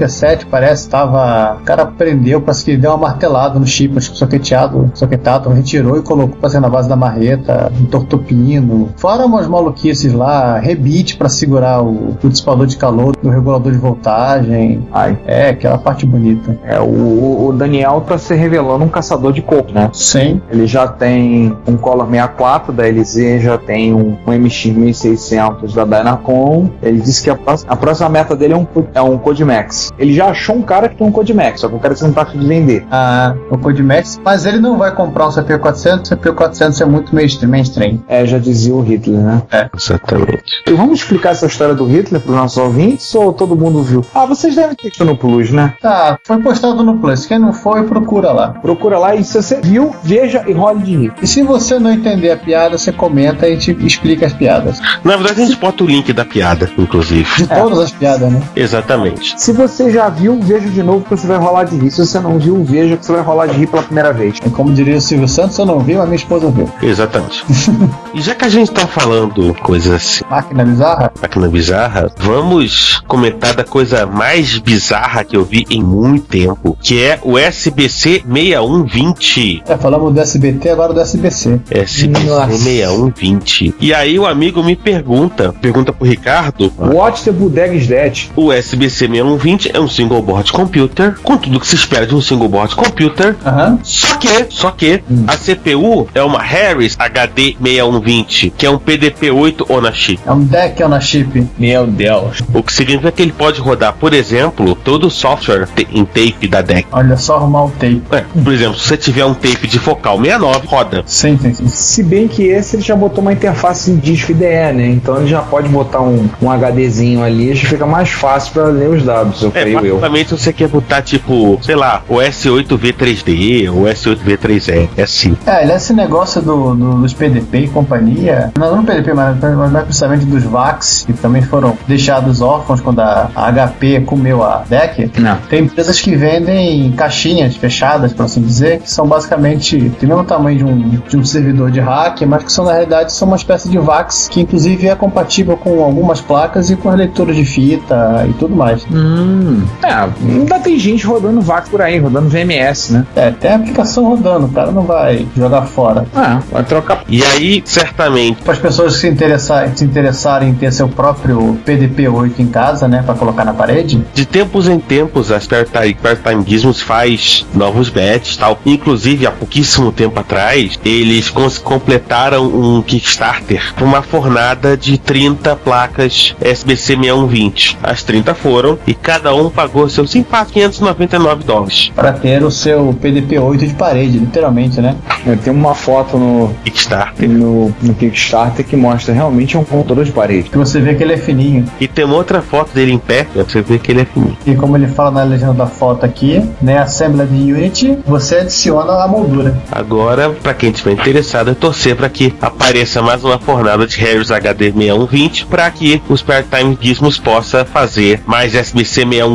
parece 0.50 0.82
estava. 0.84 1.56
O 1.60 1.64
cara 1.64 1.86
prendeu, 1.86 2.40
parece 2.40 2.64
que 2.64 2.76
deu 2.76 2.90
uma 2.92 2.96
martelada 2.98 3.58
no 3.58 3.66
chip, 3.66 3.96
acho 3.96 4.12
que 4.12 4.18
soqueteado, 4.18 4.90
soquetado, 4.94 5.48
retirou 5.50 5.96
e 5.98 6.02
colocou 6.02 6.36
pra 6.36 6.50
ser 6.50 6.60
na 6.60 6.68
base 6.68 6.88
da 6.88 6.96
marreta, 6.96 7.70
entortou 7.80 8.18
pino. 8.18 8.90
Fora 8.96 9.24
umas 9.26 9.46
maluquices 9.48 10.12
lá, 10.12 10.58
rebite 10.58 11.16
pra 11.16 11.28
segurar 11.28 11.82
o, 11.82 12.16
o 12.22 12.28
dissipador 12.28 12.66
de 12.66 12.76
calor 12.76 13.14
do 13.16 13.28
regulador 13.30 13.72
de 13.72 13.78
voltagem. 13.78 14.86
Ai. 14.92 15.18
É, 15.26 15.50
aquela 15.50 15.78
parte 15.78 16.06
bonita. 16.06 16.58
É, 16.64 16.80
o, 16.80 17.48
o 17.48 17.52
Daniel 17.52 18.00
tá 18.06 18.18
se 18.18 18.34
revelando 18.34 18.84
um 18.84 18.88
caçador 18.88 19.32
de 19.32 19.42
coco, 19.42 19.72
né? 19.72 19.90
Sim. 19.92 20.40
Ele 20.50 20.66
já 20.66 20.86
tem 20.88 21.56
um 21.66 21.76
Color 21.76 22.06
64 22.08 22.72
da 22.72 22.84
LZ, 22.86 23.42
já 23.42 23.58
tem 23.58 23.92
um, 23.94 24.16
um 24.26 24.32
MX1600 24.32 25.74
da 25.74 25.84
Dynacon. 25.84 26.70
Ele 26.82 27.00
disse 27.00 27.22
que 27.22 27.30
a, 27.30 27.34
próxima- 27.36 27.72
a 27.72 27.76
próxima 27.76 28.08
meta 28.08 28.36
dele 28.36 28.54
é 28.54 28.56
um, 28.56 28.66
é 28.94 29.02
um 29.02 29.18
Codimax. 29.18 29.90
Ele 30.02 30.12
já 30.12 30.26
achou 30.26 30.56
um 30.56 30.62
cara 30.62 30.88
que 30.88 30.96
tem 30.96 31.06
um 31.06 31.12
Codimax, 31.12 31.60
só 31.60 31.68
que 31.68 31.76
o 31.76 31.78
cara 31.78 31.94
não 32.02 32.12
tá 32.12 32.22
afim 32.22 32.40
de 32.40 32.46
vender. 32.46 32.84
Ah, 32.90 33.36
o 33.48 33.56
Codimax, 33.56 34.20
mas 34.24 34.44
ele 34.44 34.58
não 34.58 34.76
vai 34.76 34.92
comprar 34.92 35.28
um 35.28 35.30
CPU400, 35.30 36.10
o 36.10 36.16
CPU400 36.16 36.80
é 36.80 36.84
muito 36.84 37.14
mainstream. 37.14 37.48
mainstream. 37.48 38.02
É, 38.08 38.26
já 38.26 38.36
dizia 38.38 38.74
o 38.74 38.82
Hitler, 38.82 39.20
né? 39.20 39.42
É. 39.52 39.70
Exatamente. 39.76 40.42
E 40.66 40.72
vamos 40.72 40.98
explicar 40.98 41.30
essa 41.30 41.46
história 41.46 41.72
do 41.72 41.84
Hitler 41.86 42.20
para 42.20 42.32
os 42.32 42.36
nossos 42.36 42.58
ouvintes 42.58 43.14
ou 43.14 43.32
todo 43.32 43.54
mundo 43.54 43.80
viu? 43.80 44.04
Ah, 44.12 44.26
vocês 44.26 44.56
devem 44.56 44.74
ter 44.74 44.88
visto 44.88 45.04
no 45.04 45.16
Plus, 45.16 45.52
né? 45.52 45.74
Tá, 45.80 46.18
foi 46.26 46.38
postado 46.42 46.82
no 46.82 46.98
Plus. 46.98 47.24
Quem 47.24 47.38
não 47.38 47.52
foi, 47.52 47.84
procura 47.84 48.32
lá. 48.32 48.48
Procura 48.60 48.98
lá 48.98 49.14
e 49.14 49.22
se 49.22 49.40
você 49.40 49.60
viu, 49.60 49.94
veja 50.02 50.42
e 50.48 50.52
role 50.52 50.82
de 50.82 50.96
rir. 50.96 51.12
E 51.22 51.28
se 51.28 51.44
você 51.44 51.78
não 51.78 51.92
entender 51.92 52.32
a 52.32 52.36
piada, 52.36 52.76
você 52.76 52.90
comenta 52.90 53.46
e 53.46 53.52
a 53.52 53.54
gente 53.54 53.86
explica 53.86 54.26
as 54.26 54.32
piadas. 54.32 54.80
Na 55.04 55.16
verdade, 55.16 55.42
a 55.42 55.46
gente 55.46 55.60
bota 55.60 55.84
o 55.84 55.86
link 55.86 56.12
da 56.12 56.24
piada, 56.24 56.68
inclusive. 56.76 57.28
De 57.36 57.46
todas 57.46 57.78
as 57.78 57.92
piadas, 57.92 58.32
né? 58.32 58.42
Exatamente. 58.56 59.40
Se 59.40 59.52
você 59.52 59.91
já 59.92 60.08
viu, 60.08 60.38
veja 60.40 60.68
de 60.68 60.82
novo 60.82 61.04
que 61.04 61.10
você 61.10 61.26
vai 61.26 61.38
rolar 61.38 61.64
de 61.64 61.76
rir. 61.76 61.90
Se 61.90 62.04
você 62.04 62.18
não 62.20 62.38
viu, 62.38 62.62
veja 62.64 62.96
que 62.96 63.04
você 63.04 63.12
vai 63.12 63.22
rolar 63.22 63.46
de 63.46 63.58
rir 63.58 63.66
pela 63.66 63.82
primeira 63.82 64.12
vez. 64.12 64.38
E 64.44 64.50
como 64.50 64.72
diria 64.72 64.96
o 64.96 65.00
Silvio 65.00 65.28
Santos, 65.28 65.58
eu 65.58 65.66
não 65.66 65.78
vi, 65.80 65.94
mas 65.94 66.04
minha 66.06 66.16
esposa 66.16 66.50
viu. 66.50 66.68
Exatamente. 66.82 67.44
e 68.14 68.20
já 68.20 68.34
que 68.34 68.44
a 68.44 68.48
gente 68.48 68.70
tá 68.70 68.86
falando 68.86 69.54
coisas 69.62 69.92
assim, 69.92 70.24
Máquina 70.30 70.64
bizarra? 70.64 71.12
máquina 71.20 71.48
bizarra, 71.48 72.10
vamos 72.18 73.02
comentar 73.06 73.54
da 73.54 73.64
coisa 73.64 74.06
mais 74.06 74.58
bizarra 74.58 75.24
que 75.24 75.36
eu 75.36 75.44
vi 75.44 75.64
em 75.70 75.82
muito 75.82 76.26
tempo, 76.26 76.76
que 76.80 77.02
é 77.02 77.18
o 77.22 77.36
SBC 77.38 78.22
6120. 78.26 79.62
É, 79.66 79.76
falamos 79.76 80.12
do 80.14 80.20
SBT, 80.20 80.70
agora 80.70 80.92
do 80.92 81.00
SBC. 81.00 81.60
SBC 81.70 82.12
6120. 82.48 83.74
E 83.80 83.92
aí 83.94 84.18
o 84.18 84.26
amigo 84.26 84.62
me 84.62 84.76
pergunta, 84.76 85.52
pergunta 85.60 85.92
pro 85.92 86.06
Ricardo, 86.06 86.72
Watch 86.78 87.24
the 87.24 87.32
Bodega 87.32 87.74
is 87.74 87.86
Dead. 87.86 88.30
o 88.36 88.52
SBC 88.52 89.08
6120 89.08 89.71
é 89.72 89.80
um 89.80 89.88
single 89.88 90.22
board 90.22 90.52
computer, 90.52 91.16
com 91.22 91.36
tudo 91.36 91.60
que 91.60 91.66
se 91.66 91.76
espera 91.76 92.06
de 92.06 92.14
um 92.14 92.20
single 92.20 92.48
board 92.48 92.74
computer, 92.74 93.36
Aham. 93.44 93.78
Só 93.82 94.16
que, 94.16 94.46
só 94.50 94.70
que, 94.70 95.02
a 95.26 95.36
CPU 95.36 96.08
é 96.14 96.22
uma 96.22 96.40
Harris 96.40 96.96
HD 96.98 97.56
6120, 97.60 98.50
que 98.50 98.66
é 98.66 98.70
um 98.70 98.78
PDP-8 98.78 99.66
on 99.68 99.86
a 99.86 99.92
chip. 99.92 100.20
É 100.26 100.32
um 100.32 100.44
deck 100.44 100.82
on 100.82 100.94
a 100.94 101.00
chip. 101.00 101.46
Meu 101.58 101.86
Deus. 101.86 102.42
O 102.52 102.62
que 102.62 102.72
significa 102.72 103.12
que 103.12 103.22
ele 103.22 103.32
pode 103.32 103.60
rodar, 103.60 103.94
por 103.94 104.12
exemplo, 104.12 104.74
todo 104.74 105.06
o 105.06 105.10
software 105.10 105.68
em 105.90 106.04
tape 106.04 106.48
da 106.48 106.62
DEC. 106.62 106.86
Olha 106.92 107.16
só 107.16 107.36
arrumar 107.36 107.64
o 107.64 107.70
tape. 107.70 108.02
É, 108.10 108.24
por 108.42 108.52
exemplo, 108.52 108.78
se 108.78 108.88
você 108.88 108.96
tiver 108.96 109.24
um 109.24 109.34
tape 109.34 109.66
de 109.66 109.78
focal 109.78 110.16
69, 110.18 110.66
roda. 110.66 111.02
Sim, 111.06 111.38
sim, 111.38 111.54
sim. 111.54 111.68
Se 111.68 112.02
bem 112.02 112.28
que 112.28 112.44
esse 112.44 112.76
ele 112.76 112.82
já 112.82 112.96
botou 112.96 113.22
uma 113.22 113.32
interface 113.32 113.90
em 113.90 113.96
disco 113.96 114.32
IDE, 114.32 114.44
né? 114.44 114.86
Então 114.88 115.18
ele 115.18 115.28
já 115.28 115.40
pode 115.40 115.68
botar 115.68 116.00
um, 116.00 116.28
um 116.40 116.50
HDzinho 116.50 117.22
ali, 117.22 117.54
já 117.54 117.68
fica 117.68 117.86
mais 117.86 118.10
fácil 118.10 118.52
pra 118.52 118.64
ler 118.64 118.88
os 118.88 119.02
dados, 119.02 119.42
eu 119.42 119.50
É, 119.62 119.72
creio 119.72 119.86
eu. 119.86 119.94
basicamente 119.96 120.30
você 120.32 120.52
quer 120.52 120.68
botar 120.68 121.02
tipo, 121.02 121.58
sei 121.62 121.74
lá, 121.76 122.02
o 122.08 122.16
S8V3D, 122.16 123.70
o 123.70 123.82
S8V3E, 123.84 124.88
é 124.96 125.02
assim. 125.02 125.36
É, 125.46 125.62
ele 125.62 125.72
é 125.72 125.76
esse 125.76 125.92
negócio 125.92 126.40
do, 126.42 126.74
do- 126.74 126.94
dos 127.02 127.12
PDP 127.12 127.58
e 127.60 127.68
companhia. 127.68 128.52
Não, 128.58 128.76
não 128.76 128.84
PDP, 128.84 129.12
mas, 129.14 129.36
mas 129.40 129.72
mais 129.72 129.84
precisamente 129.84 130.24
dos 130.24 130.42
VAX, 130.44 131.04
que 131.06 131.12
também 131.12 131.42
foram 131.42 131.76
deixados 131.86 132.40
órfãos 132.40 132.80
quando 132.80 133.00
a, 133.00 133.30
HP 133.34 134.00
comeu 134.06 134.42
a 134.42 134.64
DEC. 134.68 135.10
Não. 135.18 135.36
Tem 135.48 135.64
empresas 135.64 136.00
que 136.00 136.14
vendem 136.16 136.92
caixinhas 136.92 137.56
fechadas, 137.56 138.12
por 138.12 138.24
assim 138.24 138.42
dizer, 138.42 138.80
que 138.80 138.90
são 138.90 139.06
basicamente 139.06 139.78
do 139.78 140.06
mesmo 140.06 140.24
tamanho 140.24 140.58
de 140.58 140.64
um, 140.64 140.88
de 141.08 141.16
um 141.16 141.24
servidor 141.24 141.70
de 141.70 141.80
hack, 141.80 142.20
mas 142.22 142.44
que 142.44 142.52
são 142.52 142.64
na 142.64 142.72
realidade 142.72 143.12
são 143.12 143.28
uma 143.28 143.36
espécie 143.36 143.68
de 143.68 143.78
VAX 143.78 144.28
que 144.28 144.40
inclusive 144.40 144.88
é 144.88 144.94
compatível 144.94 145.56
com 145.56 145.82
algumas 145.82 146.20
placas 146.20 146.70
e 146.70 146.76
com 146.76 146.88
as 146.88 146.96
leituras 146.96 147.36
de 147.36 147.44
fita 147.44 148.26
e 148.28 148.32
tudo 148.34 148.54
mais. 148.54 148.84
Hum. 148.90 149.51
É, 149.82 149.92
ainda 149.92 150.58
tem 150.58 150.78
gente 150.78 151.06
rodando 151.06 151.40
VAC 151.40 151.68
por 151.70 151.82
aí, 151.82 151.98
rodando 151.98 152.28
VMS, 152.28 152.92
né? 152.92 153.06
É, 153.16 153.30
tem 153.30 153.50
a 153.50 153.56
aplicação 153.56 154.04
rodando, 154.04 154.46
o 154.46 154.48
cara 154.50 154.70
não 154.70 154.82
vai 154.82 155.26
jogar 155.36 155.62
fora. 155.62 156.06
Ah, 156.14 156.40
vai 156.50 156.64
trocar. 156.64 157.04
E 157.08 157.22
aí, 157.22 157.62
certamente, 157.64 158.42
Para 158.42 158.52
as 158.52 158.58
pessoas 158.58 158.94
se, 158.96 159.08
interessar, 159.08 159.70
se 159.74 159.84
interessarem 159.84 160.50
em 160.50 160.54
ter 160.54 160.72
seu 160.72 160.88
próprio 160.88 161.58
PDP-8 161.66 162.38
em 162.38 162.46
casa, 162.46 162.86
né, 162.86 163.02
para 163.04 163.14
colocar 163.14 163.44
na 163.44 163.52
parede, 163.52 164.02
de 164.14 164.24
tempos 164.24 164.68
em 164.68 164.78
tempos, 164.78 165.30
a 165.30 165.40
Spare 165.40 165.66
Time, 165.66 166.44
Gizmos 166.46 166.80
faz 166.80 167.46
novos 167.54 167.88
bets 167.88 168.36
tal. 168.36 168.58
Inclusive, 168.64 169.26
há 169.26 169.30
pouquíssimo 169.30 169.92
tempo 169.92 170.18
atrás, 170.18 170.78
eles 170.84 171.30
completaram 171.62 172.46
um 172.46 172.82
Kickstarter 172.82 173.74
com 173.74 173.84
uma 173.84 174.02
fornada 174.02 174.76
de 174.76 174.98
30 174.98 175.56
placas 175.56 176.34
SBC 176.40 176.92
6120. 176.96 177.78
As 177.82 178.02
30 178.02 178.34
foram 178.34 178.78
e 178.86 178.94
cada 178.94 179.34
um 179.34 179.41
pagou 179.50 179.88
seus 179.88 180.10
simpáticos 180.10 180.52
599 180.52 181.44
dólares. 181.44 181.92
para 181.94 182.12
ter 182.12 182.42
o 182.42 182.50
seu 182.50 182.94
PDP-8 183.00 183.58
de 183.58 183.74
parede, 183.74 184.18
literalmente, 184.18 184.80
né? 184.80 184.96
Eu 185.24 185.36
tenho 185.36 185.56
uma 185.56 185.74
foto 185.74 186.18
no, 186.18 186.54
Kickstarter. 186.64 187.28
no, 187.28 187.74
no 187.82 187.94
Kickstarter 187.94 188.64
que 188.64 188.76
mostra 188.76 189.14
realmente 189.14 189.56
um 189.56 189.64
computador 189.64 190.04
de 190.04 190.12
parede. 190.12 190.50
Que 190.50 190.58
você 190.58 190.80
vê 190.80 190.94
que 190.94 191.02
ele 191.02 191.14
é 191.14 191.16
fininho. 191.16 191.64
E 191.80 191.88
tem 191.88 192.04
uma 192.04 192.16
outra 192.16 192.42
foto 192.42 192.74
dele 192.74 192.92
em 192.92 192.98
pé, 192.98 193.26
você 193.34 193.62
ver 193.62 193.78
que 193.78 193.92
ele 193.92 194.02
é 194.02 194.04
fininho. 194.04 194.36
E 194.46 194.54
como 194.54 194.76
ele 194.76 194.88
fala 194.88 195.10
na 195.10 195.22
legenda 195.22 195.54
da 195.54 195.66
foto 195.66 196.04
aqui, 196.04 196.42
né, 196.60 196.78
Assembly 196.78 197.26
de 197.26 197.52
Unity, 197.52 197.98
você 198.06 198.36
adiciona 198.36 199.02
a 199.02 199.08
moldura. 199.08 199.56
Agora, 199.70 200.30
para 200.30 200.54
quem 200.54 200.70
estiver 200.70 200.92
interessado, 200.92 201.50
é 201.50 201.54
torcer 201.54 201.96
para 201.96 202.08
que 202.08 202.34
apareça 202.40 203.02
mais 203.02 203.24
uma 203.24 203.38
fornada 203.38 203.86
de 203.86 203.98
Harris 203.98 204.30
HD 204.30 204.72
6120 204.72 205.46
para 205.46 205.70
que 205.70 206.02
o 206.08 206.16
Spare 206.16 206.44
Time 206.44 206.78
Gizmos 206.80 207.18
possa 207.18 207.64
fazer 207.64 208.22
mais 208.26 208.52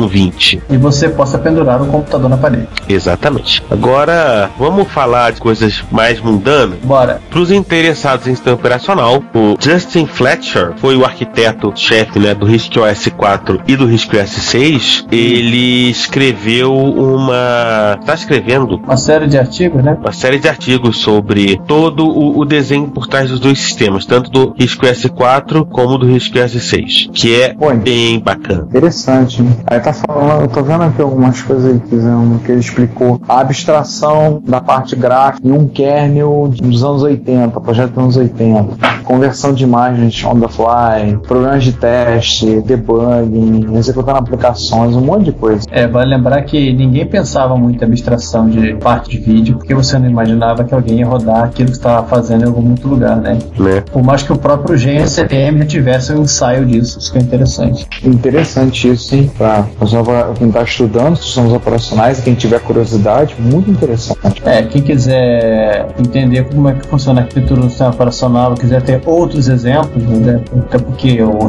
SBC 0.06 0.08
6120. 0.08 0.62
E 0.70 0.76
você 0.76 1.08
possa 1.08 1.38
pendurar 1.38 1.82
o 1.82 1.86
computador 1.86 2.28
na 2.28 2.36
parede. 2.36 2.68
Exatamente. 2.88 3.62
Agora, 3.70 4.50
vamos 4.58 4.88
falar 4.88 5.32
de 5.32 5.40
coisas 5.40 5.82
mais 5.90 6.20
mundanas. 6.20 6.78
Bora. 6.82 7.20
Para 7.30 7.40
os 7.40 7.50
interessados 7.50 8.26
em 8.26 8.34
sistema 8.34 8.56
operacional, 8.56 9.22
o 9.34 9.56
Justin 9.58 10.06
Fletcher 10.06 10.72
foi 10.76 10.96
o 10.96 11.04
arquiteto-chefe 11.04 12.18
né, 12.18 12.34
do 12.34 12.46
RISC 12.46 12.76
OS 12.78 13.08
4 13.16 13.62
e 13.66 13.76
do 13.76 13.86
RISC 13.86 14.14
OS 14.16 14.30
6. 14.30 15.06
Ele 15.10 15.90
escreveu 15.90 16.74
uma. 16.74 17.96
Está 18.00 18.14
escrevendo 18.14 18.76
Uma 18.76 18.96
série 18.96 19.26
de 19.26 19.38
artigos, 19.38 19.82
né? 19.82 19.96
uma 20.00 20.12
série 20.12 20.38
de 20.38 20.48
artigos 20.48 20.98
sobre 20.98 21.60
todo 21.66 22.06
o, 22.06 22.38
o 22.38 22.44
desenho 22.44 22.88
por 22.88 23.06
trás 23.06 23.30
dos 23.30 23.40
dois 23.40 23.58
sistemas, 23.58 24.04
tanto 24.06 24.30
do 24.30 24.54
RISC 24.58 24.80
S4 24.80 25.66
como 25.68 25.98
do 25.98 26.06
RISC 26.06 26.32
S6, 26.34 27.10
que 27.12 27.40
é 27.40 27.54
Oi. 27.58 27.76
bem 27.76 28.18
bacana. 28.20 28.62
Interessante. 28.68 29.42
né? 29.42 29.52
Aí 29.66 29.80
tá 29.92 30.06
falando, 30.06 30.42
eu 30.42 30.48
tô 30.48 30.62
vendo 30.62 30.82
aqui 30.82 31.00
algumas 31.00 31.42
coisas 31.42 31.72
aí 31.72 31.80
que, 31.80 31.88
fizeram, 31.88 32.38
que 32.44 32.52
ele 32.52 32.60
explicou. 32.60 33.20
A 33.28 33.40
abstração 33.40 34.42
da 34.46 34.60
parte 34.60 34.94
gráfica 34.96 35.46
em 35.46 35.52
um 35.52 35.66
kernel 35.66 36.50
dos 36.60 36.84
anos 36.84 37.02
80, 37.02 37.60
projeto 37.60 37.90
dos 37.90 37.98
anos 37.98 38.16
80. 38.16 38.88
Conversão 39.04 39.54
de 39.54 39.64
imagens 39.64 40.22
on 40.24 40.38
the 40.40 40.48
fly, 40.48 41.18
programas 41.26 41.64
de 41.64 41.72
teste, 41.72 42.60
debugging, 42.60 43.76
executando 43.76 44.18
aplicações, 44.18 44.94
um 44.94 45.00
monte 45.00 45.24
de 45.24 45.32
coisa. 45.32 45.66
É, 45.70 45.86
vale 45.86 46.14
lembrar 46.14 46.42
que 46.42 46.72
ninguém 46.72 47.06
pensava 47.06 47.56
muito 47.56 47.82
em 47.82 47.86
abstração 47.86 48.48
de 48.48 48.74
parte 48.74 49.10
de 49.10 49.18
vídeo, 49.18 49.56
porque 49.56 49.74
você 49.74 49.98
não 49.98 50.08
imaginava 50.08 50.64
que 50.64 50.74
alguém 50.74 50.98
ia 50.98 51.06
rodar 51.06 51.44
aquilo 51.44 51.70
que 51.70 51.76
estava 51.76 52.06
fazendo 52.06 52.44
em 52.44 52.46
algum 52.46 52.70
outro 52.70 52.88
lugar, 52.88 53.16
né? 53.16 53.38
Né? 53.58 53.82
Por 53.92 54.02
mais 54.02 54.22
que 54.22 54.32
o 54.32 54.38
próprio 54.38 54.76
GNCPM 54.76 55.58
já 55.60 55.66
tivesse 55.66 56.12
um 56.12 56.22
ensaio 56.22 56.64
disso, 56.66 56.98
isso 56.98 57.12
que 57.12 57.18
é 57.18 57.22
interessante. 57.22 57.86
Interessante 58.04 58.88
isso, 58.90 59.14
hein? 59.14 59.30
Pra 59.36 59.64
pessoal 59.78 60.04
pra 60.04 60.32
quem 60.34 60.50
tá 60.50 60.62
estudando 60.62 61.16
sistemas 61.16 61.52
operacionais, 61.52 62.20
quem 62.20 62.34
tiver 62.34 62.60
curiosidade, 62.60 63.36
muito 63.38 63.70
interessante. 63.70 64.42
É, 64.44 64.62
quem 64.62 64.82
quiser 64.82 65.86
entender 65.98 66.44
como 66.48 66.68
é 66.68 66.74
que 66.74 66.86
funciona 66.86 67.20
a 67.20 67.22
arquitetura 67.24 67.60
do 67.62 67.68
sistema 67.68 67.90
operacional, 67.90 68.54
quiser 68.54 68.82
ter 68.82 69.00
outros 69.06 69.48
exemplos, 69.48 70.02
né? 70.02 70.40
até 70.58 70.78
porque 70.78 71.22
o 71.22 71.48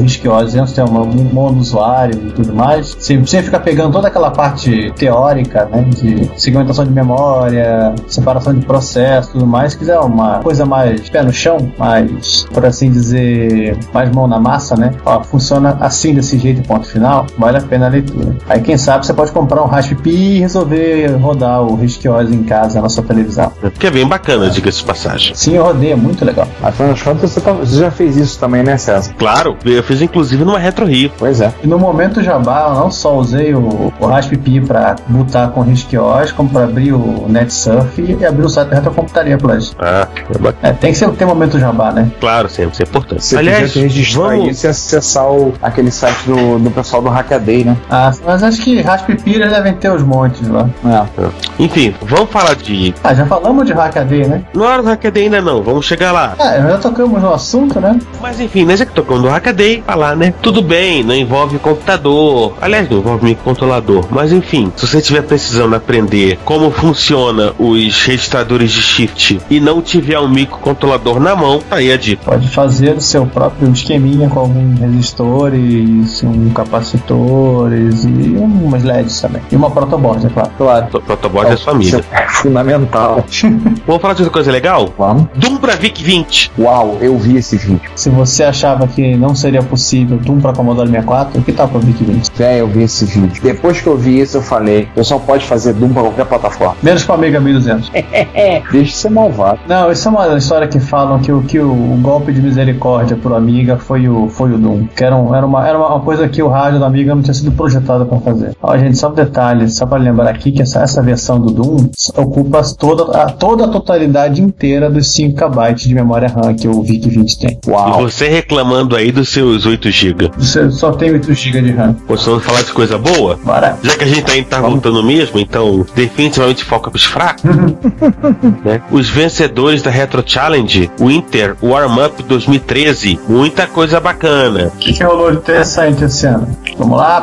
tem 0.73 0.83
uma- 0.83 1.01
um 1.01 1.23
monousuário 1.33 2.15
e 2.27 2.31
tudo 2.31 2.53
mais, 2.53 2.95
você 2.99 3.17
você 3.17 3.41
fica 3.41 3.59
pegando 3.59 3.91
toda 3.93 4.07
aquela 4.07 4.31
parte 4.31 4.91
teórica, 4.97 5.65
né, 5.71 5.83
de 5.83 6.29
segmentação 6.35 6.85
de 6.85 6.91
memória, 6.91 7.93
separação 8.07 8.53
de 8.53 8.65
processo, 8.65 9.31
tudo 9.33 9.45
mais, 9.45 9.73
se 9.73 9.79
quiser 9.79 9.99
uma 9.99 10.39
coisa 10.39 10.65
mais 10.65 11.09
pé 11.09 11.21
no 11.23 11.31
chão, 11.31 11.57
mais, 11.77 12.45
por 12.51 12.65
assim 12.65 12.89
dizer, 12.91 13.77
mais 13.93 14.09
mão 14.11 14.27
na 14.27 14.39
massa, 14.39 14.75
né, 14.75 14.91
ó, 15.05 15.23
funciona 15.23 15.77
assim, 15.79 16.13
desse 16.13 16.37
jeito, 16.37 16.61
ponto 16.67 16.87
final, 16.87 17.25
vale 17.37 17.57
a 17.57 17.61
pena 17.61 17.85
a 17.87 17.89
leitura. 17.89 18.18
Aí 18.47 18.61
quem 18.61 18.77
sabe 18.77 19.05
você 19.05 19.13
pode 19.13 19.31
comprar 19.31 19.61
um 19.63 19.67
Raspberry 19.67 20.01
Pi 20.01 20.09
e 20.09 20.39
resolver 20.39 21.07
rodar 21.19 21.61
o 21.61 21.75
RISC-OS 21.75 22.31
em 22.31 22.43
casa 22.43 22.81
na 22.81 22.89
sua 22.89 23.03
televisão. 23.03 23.51
Que 23.77 23.87
é 23.87 23.91
bem 23.91 24.07
bacana, 24.07 24.49
diga-se 24.49 24.79
de 24.79 24.83
passagem. 24.85 25.35
Sim, 25.35 25.55
eu 25.55 25.63
rodei, 25.63 25.91
é 25.91 25.95
muito 25.95 26.23
legal. 26.25 26.47
Afinal 26.61 26.91
das 26.93 27.01
contas, 27.01 27.31
você, 27.31 27.41
tá- 27.41 27.53
você 27.53 27.77
já 27.79 27.91
fez 27.91 28.17
isso 28.17 28.39
também, 28.39 28.63
né, 28.63 28.77
César? 28.77 29.13
Claro, 29.17 29.57
eu 29.65 29.83
fiz 29.83 30.01
inclusive 30.01 30.43
numa 30.43 30.59
Retro 30.59 30.85
Rio. 30.85 31.11
Pois 31.17 31.41
é. 31.41 31.53
E 31.63 31.67
no 31.67 31.77
momento 31.79 32.21
Jabá, 32.21 32.67
eu 32.69 32.75
não 32.75 32.91
só 32.91 33.15
usei 33.17 33.53
o, 33.53 33.93
o 33.99 34.05
Raspberry 34.07 34.41
Pi 34.41 34.61
para 34.61 34.95
botar 35.07 35.49
com 35.49 35.61
RISC-OS, 35.61 36.31
como 36.31 36.49
para 36.49 36.63
abrir 36.65 36.93
o 36.93 37.25
NetSurf 37.27 38.01
e 38.19 38.25
abrir 38.25 38.45
o 38.45 38.49
site 38.49 38.69
da 38.69 38.75
Retrocomputaria 38.75 39.37
Plus. 39.37 39.75
Ah, 39.79 40.07
é 40.17 40.37
bacana. 40.37 40.57
É, 40.61 40.71
tem 40.73 40.91
que 40.91 40.97
ser, 40.97 41.09
ter 41.11 41.25
momento 41.25 41.59
Jabá, 41.59 41.91
né? 41.91 42.11
Claro, 42.19 42.49
sempre, 42.49 42.73
isso 42.73 42.81
é 42.83 42.85
importante. 42.85 43.23
Você 43.23 43.37
Aliás, 43.37 43.73
registrar 43.73 44.29
vamos... 44.29 44.49
isso 44.49 44.65
e 44.65 44.69
acessar 44.69 45.29
o, 45.31 45.53
aquele 45.61 45.91
site 45.91 46.23
do, 46.25 46.59
do 46.59 46.71
pessoal 46.71 47.01
do 47.01 47.09
Hackaday, 47.09 47.63
né? 47.63 47.77
Ah, 47.89 48.08
mas 48.25 48.43
acho 48.43 48.61
que 48.61 48.77
eles 49.25 49.49
devem 49.51 49.73
ter 49.73 49.91
os 49.91 50.03
montes 50.03 50.47
lá. 50.47 50.69
É. 50.85 51.29
Enfim, 51.59 51.93
vamos 52.01 52.29
falar 52.29 52.55
de. 52.55 52.93
Ah, 53.03 53.13
já 53.13 53.25
falamos 53.25 53.65
de 53.65 53.73
Hackaday, 53.73 54.27
né? 54.27 54.43
Não 54.53 54.65
é 54.65 54.67
hora 54.67 54.83
do 54.83 54.89
Hackaday 54.89 55.23
ainda 55.25 55.41
não, 55.41 55.61
vamos 55.61 55.85
chegar 55.85 56.11
lá. 56.11 56.35
Ah, 56.39 56.57
já 56.59 56.77
tocamos 56.77 57.21
no 57.21 57.33
assunto, 57.33 57.79
né? 57.79 57.99
Mas 58.21 58.39
enfim, 58.39 58.65
né, 58.65 58.75
já 58.75 58.85
que 58.85 58.93
tocamos 58.93 59.23
no 59.23 59.29
Hackaday, 59.29 59.83
falar, 59.85 60.15
né? 60.15 60.33
Tudo 60.41 60.61
bem, 60.61 61.03
não 61.03 61.13
envolve 61.13 61.59
computador. 61.59 62.53
Aliás, 62.61 62.89
não 62.89 62.99
envolve 62.99 63.25
microcontrolador. 63.25 64.05
Mas 64.09 64.31
enfim, 64.31 64.71
se 64.75 64.87
você 64.87 64.99
estiver 64.99 65.23
precisando 65.23 65.75
aprender 65.75 66.39
como 66.45 66.71
funciona 66.71 67.53
os 67.59 68.05
registradores 68.05 68.71
de 68.71 68.81
shift 68.81 69.41
e 69.49 69.59
não 69.59 69.81
tiver 69.81 70.19
um 70.19 70.29
microcontrolador 70.29 71.19
na 71.19 71.35
mão, 71.35 71.59
tá 71.59 71.77
aí 71.77 71.91
a 71.91 71.97
dica. 71.97 72.23
Pode 72.23 72.47
fazer 72.49 72.95
o 72.95 73.01
seu 73.01 73.25
próprio 73.25 73.69
esqueminha 73.71 74.29
com 74.29 74.39
alguns 74.39 74.79
resistores, 74.79 76.23
um 76.23 76.49
capacitores, 76.51 77.88
e 78.05 78.37
umas 78.37 78.83
LEDs 78.83 79.21
também. 79.21 79.41
E 79.51 79.55
uma 79.55 79.69
protoboard, 79.69 80.25
é 80.25 80.29
claro. 80.29 80.49
Claro. 80.57 80.87
O 80.93 81.01
protoboard 81.01 81.53
é 81.53 81.57
sua 81.57 81.73
amiga. 81.73 82.03
É 82.11 82.27
fundamental. 82.27 83.23
Vamos 83.85 84.01
falar 84.01 84.13
de 84.13 84.21
outra 84.21 84.33
coisa 84.33 84.51
legal? 84.51 84.93
Vamos. 84.97 85.27
Doom 85.35 85.57
pra 85.57 85.75
VIC 85.75 86.03
20. 86.03 86.51
Uau, 86.59 86.97
eu 87.01 87.17
vi 87.17 87.37
esse 87.37 87.57
vídeo. 87.57 87.89
Se 87.95 88.09
você 88.09 88.43
achava 88.43 88.87
que 88.87 89.15
não 89.15 89.35
seria 89.35 89.61
possível 89.61 90.17
Doom 90.17 90.39
pra 90.39 90.53
Commodore 90.53 90.89
64, 90.89 91.41
que 91.41 91.51
tal 91.51 91.67
pra 91.67 91.79
VIC 91.79 92.03
20? 92.03 92.31
Véi, 92.35 92.61
eu 92.61 92.67
vi 92.67 92.83
esse 92.83 93.05
vídeo. 93.05 93.41
Depois 93.41 93.81
que 93.81 93.87
eu 93.87 93.97
vi 93.97 94.19
isso, 94.19 94.37
eu 94.37 94.41
falei: 94.41 94.83
o 94.91 94.95
pessoal 94.95 95.19
pode 95.19 95.45
fazer 95.45 95.73
Doom 95.73 95.89
pra 95.89 96.03
qualquer 96.03 96.25
plataforma. 96.25 96.75
Menos 96.81 97.03
pra 97.03 97.15
Amiga 97.15 97.39
1200. 97.39 97.91
Deixa 98.71 98.91
de 98.91 98.97
ser 98.97 99.09
malvado. 99.09 99.59
Não, 99.67 99.91
isso 99.91 100.07
é 100.07 100.11
uma 100.11 100.37
história 100.37 100.67
que 100.67 100.79
falam 100.79 101.19
que 101.19 101.31
o, 101.31 101.41
que 101.41 101.59
o, 101.59 101.71
o 101.71 101.97
golpe 102.01 102.31
de 102.31 102.41
misericórdia 102.41 103.17
pro 103.17 103.35
Amiga 103.35 103.77
foi 103.77 104.07
o, 104.07 104.29
foi 104.29 104.53
o 104.53 104.57
Doom. 104.57 104.87
Que 104.95 105.03
era, 105.03 105.15
um, 105.15 105.35
era, 105.35 105.45
uma, 105.45 105.67
era 105.67 105.77
uma 105.77 105.99
coisa 105.99 106.27
que 106.27 106.41
o 106.41 106.47
rádio 106.47 106.79
da 106.79 106.85
Amiga 106.85 107.13
não 107.13 107.21
tinha 107.21 107.33
sido 107.33 107.51
projetado 107.51 107.78
pra 107.81 108.19
fazer. 108.19 108.55
Ó, 108.61 108.77
gente, 108.77 108.97
só 108.97 109.09
um 109.09 109.13
detalhe, 109.13 109.69
só 109.69 109.85
pra 109.85 109.97
lembrar 109.97 110.29
aqui 110.29 110.51
que 110.51 110.61
essa, 110.61 110.81
essa 110.81 111.01
versão 111.01 111.39
do 111.39 111.51
Doom 111.51 111.89
ocupa 112.15 112.61
toda 112.77 113.17
a, 113.17 113.31
toda 113.31 113.65
a 113.65 113.67
totalidade 113.67 114.41
inteira 114.41 114.89
dos 114.89 115.11
5 115.13 115.35
KB 115.35 115.73
de 115.75 115.93
memória 115.93 116.27
RAM 116.27 116.53
que 116.53 116.67
o 116.67 116.81
VIC-20 116.81 117.39
tem. 117.39 117.59
E 117.67 118.01
você 118.01 118.27
reclamando 118.27 118.95
aí 118.95 119.11
dos 119.11 119.29
seus 119.29 119.65
8 119.65 119.89
GB. 119.91 120.31
Você 120.37 120.69
só 120.71 120.91
tem 120.91 121.11
8 121.11 121.33
GB 121.33 121.61
de 121.61 121.71
RAM. 121.71 121.95
Você 122.07 122.29
vamos 122.29 122.45
falar 122.45 122.61
de 122.61 122.71
coisa 122.71 122.97
boa? 122.97 123.37
Bora. 123.43 123.77
Já 123.83 123.97
que 123.97 124.03
a 124.03 124.07
gente 124.07 124.29
ainda 124.31 124.47
tá 124.47 124.61
voltando 124.61 125.03
mesmo, 125.03 125.39
então 125.39 125.85
definitivamente 125.95 126.63
foca 126.63 126.89
pros 126.89 127.05
fracos. 127.05 127.43
né? 128.63 128.81
Os 128.91 129.09
vencedores 129.09 129.81
da 129.81 129.89
Retro 129.89 130.23
Challenge, 130.25 130.89
Winter 130.99 131.55
Warm 131.61 132.05
Up 132.05 132.23
2013. 132.23 133.19
Muita 133.27 133.67
coisa 133.67 133.99
bacana. 133.99 134.71
O 134.75 134.77
que, 134.77 134.93
que 134.93 135.03
rolou 135.03 135.31
de 135.31 135.37
interessante 135.37 136.03
esse 136.03 136.25
ano? 136.25 136.47
Vamos 136.77 136.97
lá, 136.97 137.17
a 137.17 137.21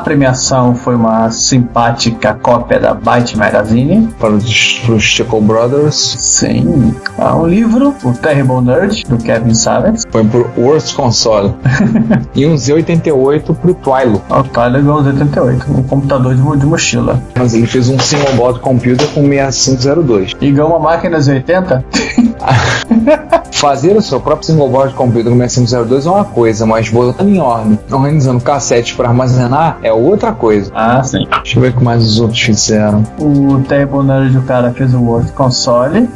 foi 0.74 0.94
uma 0.94 1.30
simpática 1.30 2.34
cópia 2.34 2.78
da 2.78 2.94
Byte 2.94 3.36
Magazine. 3.36 4.08
Para 4.18 4.30
os, 4.30 4.78
para 4.84 4.94
os 4.94 5.02
Chico 5.02 5.40
Brothers. 5.40 6.16
Sim. 6.18 6.94
Há 7.18 7.34
um 7.36 7.46
livro, 7.46 7.94
O 8.04 8.12
Terrible 8.12 8.60
Nerd, 8.60 9.04
do 9.08 9.16
Kevin 9.18 9.54
Savage. 9.54 10.04
Foi 10.10 10.24
pro 10.24 10.48
Worst 10.56 10.94
Console. 10.94 11.54
e 12.34 12.46
um 12.46 12.54
Z88 12.54 13.54
pro 13.56 13.74
Twilo. 13.74 14.22
O 14.30 14.42
Twilo 14.44 14.82
ganhou 14.82 15.00
um 15.00 15.04
Z88, 15.04 15.62
um 15.68 15.82
computador 15.82 16.34
de, 16.34 16.60
de 16.60 16.66
mochila. 16.66 17.20
Mas 17.36 17.54
ele 17.54 17.66
fez 17.66 17.88
um 17.88 17.98
single 17.98 18.34
board 18.34 18.60
computer 18.60 19.06
com 19.08 19.26
6502. 19.26 20.32
E 20.40 20.52
ganhou 20.52 20.70
uma 20.70 20.78
máquina 20.78 21.18
Z80? 21.18 21.82
Fazer 23.52 23.96
o 23.96 24.02
seu 24.02 24.20
próprio 24.20 24.46
single 24.46 24.68
board 24.68 24.94
computer 24.94 25.30
com 25.30 25.38
6502 25.38 26.06
é 26.06 26.10
uma 26.10 26.24
coisa, 26.24 26.66
mas 26.66 26.88
botando 26.88 27.28
em 27.28 27.40
ordem, 27.40 27.78
organizando 27.90 28.42
cassete 28.42 28.94
para 28.94 29.08
armazenar 29.08 29.78
é 29.82 29.92
outra 29.92 30.32
coisa. 30.36 30.70
Ah, 30.74 31.02
sim. 31.02 31.26
Deixa 31.42 31.58
eu 31.58 31.62
ver 31.62 31.70
o 31.70 31.72
que 31.74 31.84
mais 31.84 32.02
os 32.04 32.20
outros 32.20 32.40
fizeram. 32.40 33.02
O 33.20 33.60
Terrible 33.68 34.02
Nerd, 34.02 34.36
o 34.38 34.42
cara 34.42 34.70
fez 34.72 34.94
o 34.94 35.00
World 35.00 35.32
Console. 35.32 36.08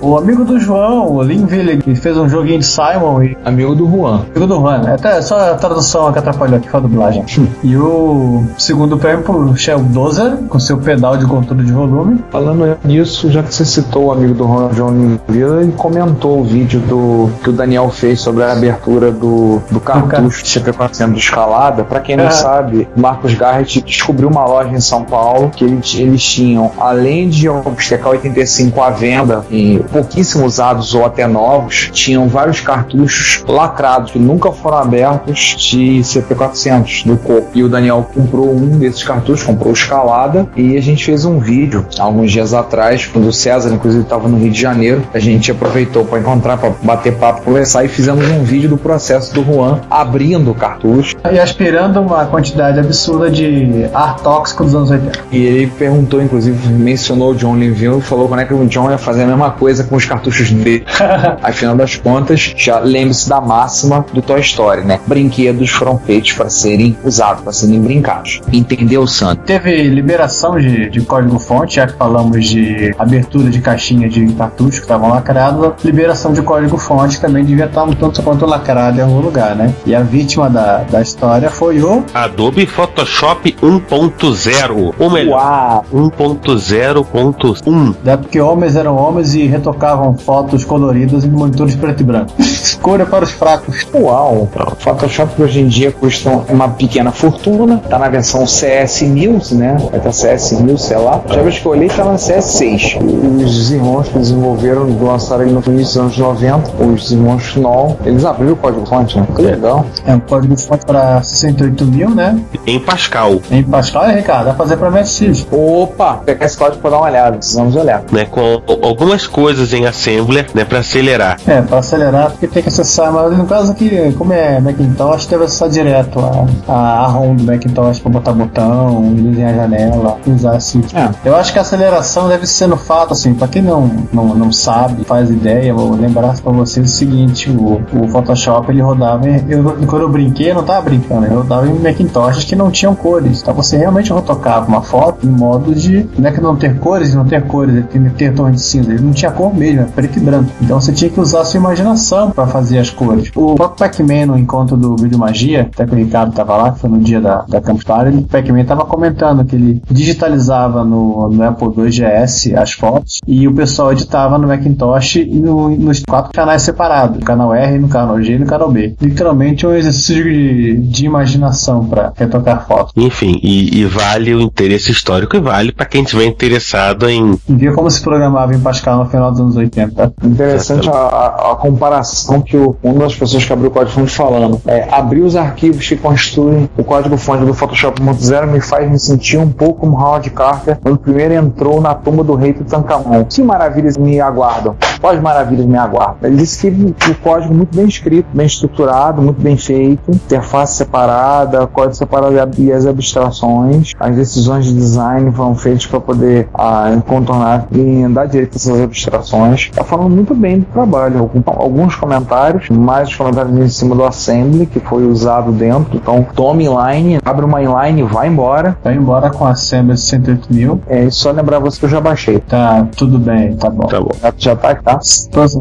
O 0.00 0.16
amigo 0.16 0.44
do 0.44 0.58
João, 0.58 1.12
o 1.12 1.22
Linville, 1.22 1.78
que 1.78 1.94
fez 1.94 2.16
um 2.16 2.28
joguinho 2.28 2.58
de 2.58 2.66
Simon 2.66 3.22
e. 3.22 3.36
Amigo 3.44 3.74
do 3.74 3.86
Juan. 3.88 4.22
Amigo 4.34 4.46
do 4.46 4.54
Juan, 4.60 4.78
né? 4.78 4.94
Até 4.94 5.20
só 5.22 5.52
a 5.52 5.54
tradução 5.54 6.12
que 6.12 6.18
atrapalhou 6.18 6.56
aqui, 6.56 6.68
foi 6.68 6.80
a 6.80 6.82
dublagem. 6.82 7.24
e 7.62 7.76
o 7.76 8.44
segundo 8.58 8.96
prêmio 8.96 9.22
pro 9.24 9.56
Shell 9.56 9.80
Dozer, 9.80 10.36
com 10.48 10.58
seu 10.58 10.78
pedal 10.78 11.16
de 11.16 11.26
controle 11.26 11.64
de 11.64 11.72
volume. 11.72 12.22
Falando 12.30 12.76
nisso, 12.84 13.30
já 13.30 13.42
que 13.42 13.54
você 13.54 13.64
citou 13.64 14.06
o 14.06 14.12
amigo 14.12 14.34
do 14.34 14.44
Ron 14.44 14.68
John 14.70 15.18
Villa, 15.28 15.62
ele 15.62 15.72
comentou 15.72 16.40
o 16.40 16.44
vídeo 16.44 16.80
do 16.80 17.30
que 17.42 17.50
o 17.50 17.52
Daniel 17.52 17.88
fez 17.90 18.20
sobre 18.20 18.42
a 18.44 18.52
abertura 18.52 19.10
do, 19.10 19.60
do 19.70 19.80
cartucho 19.80 20.44
CP400 20.44 21.12
de 21.12 21.18
escalada. 21.18 21.84
Pra 21.84 22.00
quem 22.00 22.16
não 22.16 22.26
Ah. 22.26 22.30
sabe, 22.30 22.88
Marcos 22.96 23.34
Descobriu 23.64 24.28
uma 24.28 24.44
loja 24.44 24.70
em 24.70 24.80
São 24.80 25.04
Paulo 25.04 25.50
que 25.54 25.64
ele- 25.64 25.80
eles 25.96 26.22
tinham, 26.22 26.72
além 26.78 27.28
de 27.28 27.48
um 27.48 27.58
Obstecar 27.64 28.10
85 28.10 28.80
à 28.82 28.90
venda, 28.90 29.44
e 29.50 29.78
pouquíssimos 29.92 30.54
usados 30.54 30.94
ou 30.94 31.04
até 31.04 31.26
novos, 31.26 31.88
tinham 31.92 32.28
vários 32.28 32.60
cartuchos 32.60 33.42
lacrados 33.48 34.12
que 34.12 34.18
nunca 34.18 34.52
foram 34.52 34.78
abertos 34.78 35.56
de 35.58 36.02
CP400 36.04 37.04
do 37.04 37.16
corpo. 37.16 37.48
E 37.54 37.62
o 37.62 37.68
Daniel 37.68 38.06
comprou 38.14 38.54
um 38.54 38.78
desses 38.78 39.02
cartuchos, 39.02 39.42
comprou 39.42 39.72
escalada, 39.72 40.46
e 40.56 40.76
a 40.76 40.82
gente 40.82 41.04
fez 41.04 41.24
um 41.24 41.38
vídeo 41.38 41.86
alguns 41.98 42.30
dias 42.30 42.52
atrás, 42.54 43.06
quando 43.06 43.28
o 43.28 43.32
César, 43.32 43.72
inclusive, 43.72 44.02
estava 44.04 44.28
no 44.28 44.38
Rio 44.38 44.50
de 44.50 44.60
Janeiro. 44.60 45.02
A 45.12 45.18
gente 45.18 45.50
aproveitou 45.50 46.04
para 46.04 46.18
encontrar, 46.18 46.56
para 46.58 46.72
bater 46.82 47.14
papo, 47.16 47.42
conversar 47.42 47.84
e 47.84 47.88
fizemos 47.88 48.28
um 48.30 48.42
vídeo 48.42 48.68
do 48.68 48.76
processo 48.76 49.34
do 49.34 49.42
Juan 49.44 49.80
abrindo 49.90 50.50
o 50.50 50.54
cartucho. 50.54 51.16
E 51.32 51.38
aspirando 51.38 52.00
uma 52.00 52.26
quantidade 52.26 52.78
absurda 52.78 53.30
de 53.30 53.53
ar 53.92 54.16
tóxico 54.16 54.64
dos 54.64 54.74
anos 54.74 54.90
80. 54.90 55.18
E 55.32 55.38
ele 55.38 55.66
perguntou, 55.66 56.22
inclusive, 56.22 56.68
mencionou 56.72 57.32
o 57.32 57.34
John 57.34 57.56
Linville 57.56 57.98
e 57.98 58.02
falou 58.02 58.28
quando 58.28 58.40
é 58.40 58.44
que 58.44 58.54
o 58.54 58.66
John 58.66 58.90
ia 58.90 58.98
fazer 58.98 59.24
a 59.24 59.26
mesma 59.26 59.50
coisa 59.50 59.84
com 59.84 59.96
os 59.96 60.04
cartuchos 60.04 60.50
dele. 60.50 60.84
Afinal 61.42 61.76
das 61.76 61.96
contas, 61.96 62.54
já 62.56 62.78
lembre-se 62.78 63.28
da 63.28 63.40
máxima 63.40 64.04
do 64.12 64.22
Toy 64.22 64.40
Story, 64.40 64.82
né? 64.82 65.00
Brinquedos 65.06 65.70
foram 65.70 65.98
feitos 65.98 66.32
para 66.32 66.48
serem 66.50 66.96
usados, 67.04 67.42
para 67.42 67.52
serem 67.52 67.80
brincados. 67.80 68.40
Entendeu, 68.52 69.06
Santo? 69.06 69.42
Teve 69.44 69.82
liberação 69.84 70.58
de, 70.58 70.88
de 70.90 71.00
código-fonte, 71.02 71.76
já 71.76 71.86
que 71.86 71.94
falamos 71.94 72.46
de 72.46 72.94
abertura 72.98 73.50
de 73.50 73.60
caixinha 73.60 74.08
de 74.08 74.26
cartuchos 74.34 74.76
que 74.76 74.84
estavam 74.84 75.10
lacrados, 75.10 75.72
liberação 75.84 76.32
de 76.32 76.42
código-fonte 76.42 77.20
também 77.20 77.44
devia 77.44 77.66
estar 77.66 77.84
um 77.84 77.92
tanto 77.92 78.22
quanto 78.22 78.46
lacrado 78.46 78.98
em 78.98 79.02
algum 79.02 79.20
lugar, 79.20 79.54
né? 79.54 79.74
E 79.86 79.94
a 79.94 80.00
vítima 80.00 80.48
da, 80.48 80.78
da 80.78 81.00
história 81.00 81.50
foi 81.50 81.80
o 81.82 82.04
Adobe 82.14 82.66
Photoshop 82.66 83.43
1.0. 83.52 84.94
Ou 84.98 85.10
melhor, 85.10 85.84
1.0.1. 85.92 87.94
É 88.04 88.16
porque 88.16 88.40
homens 88.40 88.76
eram 88.76 88.96
homens 88.96 89.34
e 89.34 89.46
retocavam 89.46 90.16
fotos 90.16 90.64
coloridas 90.64 91.24
em 91.24 91.30
monitores 91.30 91.74
preto 91.74 92.00
e 92.00 92.04
branco. 92.04 92.32
Escolha 92.64 93.06
para 93.06 93.24
os 93.24 93.30
fracos. 93.30 93.86
Uau! 93.94 94.48
Photoshop 94.78 95.42
hoje 95.42 95.60
em 95.60 95.68
dia 95.68 95.92
custa 95.92 96.30
uma 96.48 96.68
pequena 96.68 97.10
fortuna, 97.10 97.80
tá 97.88 97.98
na 97.98 98.08
versão 98.08 98.44
CS1000, 98.44 99.52
né? 99.52 99.76
Vai 99.90 99.98
estar 99.98 100.10
CS1000, 100.10 100.78
sei 100.78 100.98
lá. 100.98 101.20
Já 101.28 101.40
eu 101.40 101.70
olhei, 101.70 101.88
tá 101.88 102.04
na 102.04 102.14
CS6. 102.14 102.98
Os 103.44 103.70
irmãos 103.70 104.08
que 104.08 104.18
desenvolveram, 104.18 104.86
lançaram 105.00 105.44
ele 105.44 105.52
no 105.52 105.62
início 105.66 105.94
dos 105.94 105.96
anos 105.96 106.18
90, 106.18 106.84
os 106.84 107.12
irmãos 107.12 107.56
Knoll, 107.56 107.96
eles 108.04 108.24
abriram 108.24 108.52
o 108.52 108.56
código-fonte, 108.56 109.18
né? 109.18 109.26
Que 109.34 109.42
legal. 109.42 109.86
É 110.06 110.14
um 110.14 110.20
código-fonte 110.20 110.84
para 110.84 111.22
68 111.22 111.84
mil, 111.86 112.10
né? 112.10 112.38
Em 112.66 112.78
Pascal. 112.78 113.33
Em 113.50 113.62
Pascal, 113.62 114.06
Ricardo? 114.08 114.46
Dá 114.46 114.54
pra 114.54 114.64
fazer 114.64 114.76
para 114.76 114.90
MSX. 114.90 115.46
Opa! 115.50 116.14
Pegar 116.24 116.46
esse 116.46 116.56
código 116.56 116.80
pra 116.80 116.90
dar 116.90 116.98
uma 116.98 117.06
olhada, 117.06 117.36
precisamos 117.36 117.76
olhar. 117.76 118.02
Né, 118.10 118.24
com 118.26 118.62
algumas 118.82 119.26
coisas 119.26 119.72
em 119.72 119.86
Assembler, 119.86 120.46
né, 120.54 120.64
para 120.64 120.78
acelerar. 120.80 121.38
É, 121.46 121.60
para 121.62 121.78
acelerar, 121.78 122.30
porque 122.30 122.46
tem 122.46 122.62
que 122.62 122.68
acessar, 122.68 123.12
mas 123.12 123.36
no 123.36 123.46
caso 123.46 123.72
aqui, 123.72 124.12
como 124.16 124.32
é 124.32 124.60
Macintosh, 124.60 125.26
deve 125.26 125.44
acessar 125.44 125.68
direto 125.68 126.18
a, 126.18 126.72
a, 126.72 127.04
a 127.04 127.06
ROM 127.06 127.36
do 127.36 127.44
Macintosh 127.44 128.00
para 128.00 128.10
botar 128.12 128.32
botão, 128.32 129.14
desenhar 129.14 129.54
janela, 129.54 130.18
usar 130.26 130.56
assim. 130.56 130.82
É. 130.94 131.28
Eu 131.28 131.36
acho 131.36 131.52
que 131.52 131.58
a 131.58 131.62
aceleração 131.62 132.28
deve 132.28 132.46
ser 132.46 132.66
no 132.66 132.76
fato, 132.76 133.12
assim, 133.12 133.34
para 133.34 133.48
quem 133.48 133.62
não, 133.62 133.90
não, 134.12 134.34
não 134.34 134.52
sabe, 134.52 135.04
faz 135.04 135.30
ideia, 135.30 135.72
vou 135.74 135.94
lembrar 135.94 136.34
para 136.40 136.52
vocês 136.52 136.92
o 136.92 136.96
seguinte: 136.96 137.50
o, 137.50 137.82
o 137.92 138.08
Photoshop 138.08 138.70
ele 138.70 138.80
rodava, 138.80 139.28
em, 139.28 139.44
eu, 139.48 139.62
quando 139.86 140.02
eu 140.02 140.08
brinquei, 140.08 140.50
eu 140.50 140.54
não 140.54 140.64
tava 140.64 140.82
brincando, 140.82 141.26
ele 141.26 141.34
rodava 141.34 141.66
em 141.66 141.78
Macintoshes 141.78 142.44
que 142.44 142.56
não 142.56 142.70
tinham 142.70 142.94
cores, 143.14 143.42
então 143.42 143.54
você 143.54 143.76
realmente 143.76 144.12
retocava 144.12 144.66
uma 144.66 144.82
foto 144.82 145.26
em 145.26 145.30
modo 145.30 145.74
de, 145.74 146.06
não 146.18 146.28
é 146.28 146.32
que 146.32 146.40
não 146.40 146.56
ter 146.56 146.78
cores 146.78 147.14
não 147.14 147.24
ter 147.24 147.42
cores, 147.46 147.74
ele 147.74 147.84
tem 147.84 148.10
ter 148.10 148.34
tom 148.34 148.50
de 148.50 148.60
cinza, 148.60 148.92
ele 148.92 149.02
não 149.02 149.12
tinha 149.12 149.30
cor 149.30 149.54
mesmo, 149.54 149.82
é 149.82 149.84
preto 149.84 150.18
e 150.18 150.20
branco. 150.20 150.50
Então 150.60 150.80
você 150.80 150.92
tinha 150.92 151.10
que 151.10 151.20
usar 151.20 151.40
a 151.40 151.44
sua 151.44 151.58
imaginação 151.58 152.30
para 152.30 152.46
fazer 152.46 152.78
as 152.78 152.90
cores. 152.90 153.30
O 153.34 153.54
próprio 153.54 153.78
Pac-Man 153.78 154.26
no 154.26 154.38
encontro 154.38 154.76
do 154.76 154.96
Vídeo 154.96 155.18
Magia, 155.18 155.68
até 155.72 155.86
que 155.86 155.92
o 155.92 155.96
Ricardo 155.96 156.32
tava 156.32 156.56
lá, 156.56 156.72
que 156.72 156.80
foi 156.80 156.90
no 156.90 156.98
dia 156.98 157.20
da, 157.20 157.42
da 157.42 157.60
Campus 157.60 157.84
o 157.84 158.22
Pac-Man 158.22 158.64
tava 158.64 158.84
comentando 158.84 159.44
que 159.44 159.54
ele 159.54 159.82
digitalizava 159.90 160.84
no, 160.84 161.28
no 161.28 161.42
Apple 161.42 161.68
II 161.76 161.90
GS 161.90 162.52
as 162.56 162.72
fotos 162.72 163.18
e 163.26 163.46
o 163.46 163.54
pessoal 163.54 163.92
editava 163.92 164.38
no 164.38 164.48
Macintosh 164.48 165.16
e 165.16 165.24
no- 165.24 165.70
nos 165.70 166.02
quatro 166.08 166.32
canais 166.32 166.62
separados, 166.62 167.18
no 167.18 167.24
canal 167.24 167.54
R, 167.54 167.78
no 167.78 167.88
canal 167.88 168.20
G 168.22 168.34
e 168.34 168.38
no 168.38 168.46
canal 168.46 168.70
B. 168.70 168.94
Literalmente 169.00 169.66
um 169.66 169.74
exercício 169.74 170.24
de, 170.24 170.76
de 170.78 171.06
imaginação 171.06 171.84
para 171.84 172.12
retocar 172.16 172.66
fotos. 172.66 172.92
Enfim, 173.04 173.38
e, 173.42 173.80
e 173.80 173.84
vale 173.86 174.34
o 174.34 174.40
interesse 174.40 174.90
histórico 174.90 175.36
e 175.36 175.40
vale 175.40 175.72
para 175.72 175.86
quem 175.86 176.02
tiver 176.04 176.24
interessado 176.24 177.08
em. 177.08 177.38
Ver 177.48 177.74
como 177.74 177.90
se 177.90 178.00
programava 178.00 178.54
em 178.54 178.60
Pascal 178.60 178.98
no 178.98 179.06
final 179.10 179.30
dos 179.30 179.40
anos 179.40 179.56
80. 179.56 180.12
Interessante 180.24 180.88
a, 180.88 180.92
a- 180.92 181.52
a 181.52 181.56
comparação 181.56 182.40
que 182.40 182.56
o, 182.56 182.76
uma 182.82 183.00
das 183.00 183.14
pessoas 183.14 183.44
que 183.44 183.52
abriu 183.52 183.68
o 183.68 183.72
código-fonte 183.72 184.12
falando. 184.12 184.60
É, 184.66 184.88
abrir 184.90 185.20
os 185.22 185.36
arquivos 185.36 185.86
que 185.86 185.96
constituem 185.96 186.68
o 186.76 186.84
código-fonte 186.84 187.44
do 187.44 187.52
Photoshop 187.54 188.00
1.0 188.02 188.46
me 188.46 188.60
faz 188.60 188.90
me 188.90 188.98
sentir 188.98 189.38
um 189.38 189.50
pouco 189.50 189.80
como 189.80 189.96
Howard 189.98 190.30
Carter 190.30 190.78
quando 190.80 190.98
primeiro 190.98 191.34
entrou 191.34 191.80
na 191.80 191.94
tumba 191.94 192.22
do 192.24 192.34
rei 192.34 192.52
Tutankhamon. 192.52 193.24
Que 193.24 193.42
maravilhas 193.42 193.96
me 193.96 194.20
aguardam. 194.20 194.76
quais 195.00 195.20
maravilhas 195.20 195.66
me 195.66 195.76
aguardam? 195.76 196.16
Ele 196.22 196.36
disse 196.36 196.70
que 196.70 197.10
o 197.10 197.14
código 197.16 197.52
muito 197.54 197.76
bem 197.76 197.86
escrito, 197.86 198.26
bem 198.32 198.46
estruturado, 198.46 199.20
muito 199.20 199.40
bem 199.40 199.56
feito, 199.56 200.10
interface 200.10 200.76
separada, 200.76 201.66
código 201.66 201.94
separado 201.94 202.34
e 202.58 202.72
as 202.72 202.86
abstrações, 202.94 203.92
as 203.98 204.16
decisões 204.16 204.66
de 204.66 204.74
design 204.74 205.30
foram 205.32 205.54
feitas 205.54 205.86
para 205.86 206.00
poder 206.00 206.48
ah, 206.54 206.90
contornar 207.06 207.66
e 207.72 208.06
dar 208.08 208.26
direito 208.26 208.54
a 208.54 208.56
essas 208.56 208.80
abstrações. 208.80 209.68
Está 209.70 209.84
falando 209.84 210.10
muito 210.10 210.34
bem 210.34 210.60
do 210.60 210.66
trabalho. 210.66 211.30
Alguns 211.46 211.96
comentários, 211.96 212.68
mais 212.70 213.08
os 213.08 213.16
comentários 213.16 213.58
em 213.58 213.68
cima 213.68 213.94
do 213.94 214.04
assembly 214.04 214.66
que 214.66 214.80
foi 214.80 215.06
usado 215.06 215.52
dentro. 215.52 215.96
Então, 215.96 216.26
tome 216.34 216.64
inline, 216.64 217.18
abre 217.24 217.44
uma 217.44 217.62
inline 217.62 218.00
e 218.00 218.04
vai 218.04 218.28
embora. 218.28 218.76
Vai 218.82 218.94
embora 218.94 219.30
com 219.30 219.44
a 219.44 219.50
assembly 219.50 219.96
108 219.96 220.52
mil. 220.52 220.80
É 220.86 221.08
só 221.10 221.30
lembrar 221.30 221.58
você 221.58 221.78
que 221.78 221.84
eu 221.86 221.90
já 221.90 222.00
baixei. 222.00 222.38
Tá, 222.40 222.86
tudo 222.96 223.18
bem, 223.18 223.56
tá 223.56 223.70
bom. 223.70 223.86
Tá 223.86 224.00
bom. 224.00 224.10
Já, 224.20 224.32
já 224.36 224.56
tá, 224.56 224.74
tá? 224.74 225.00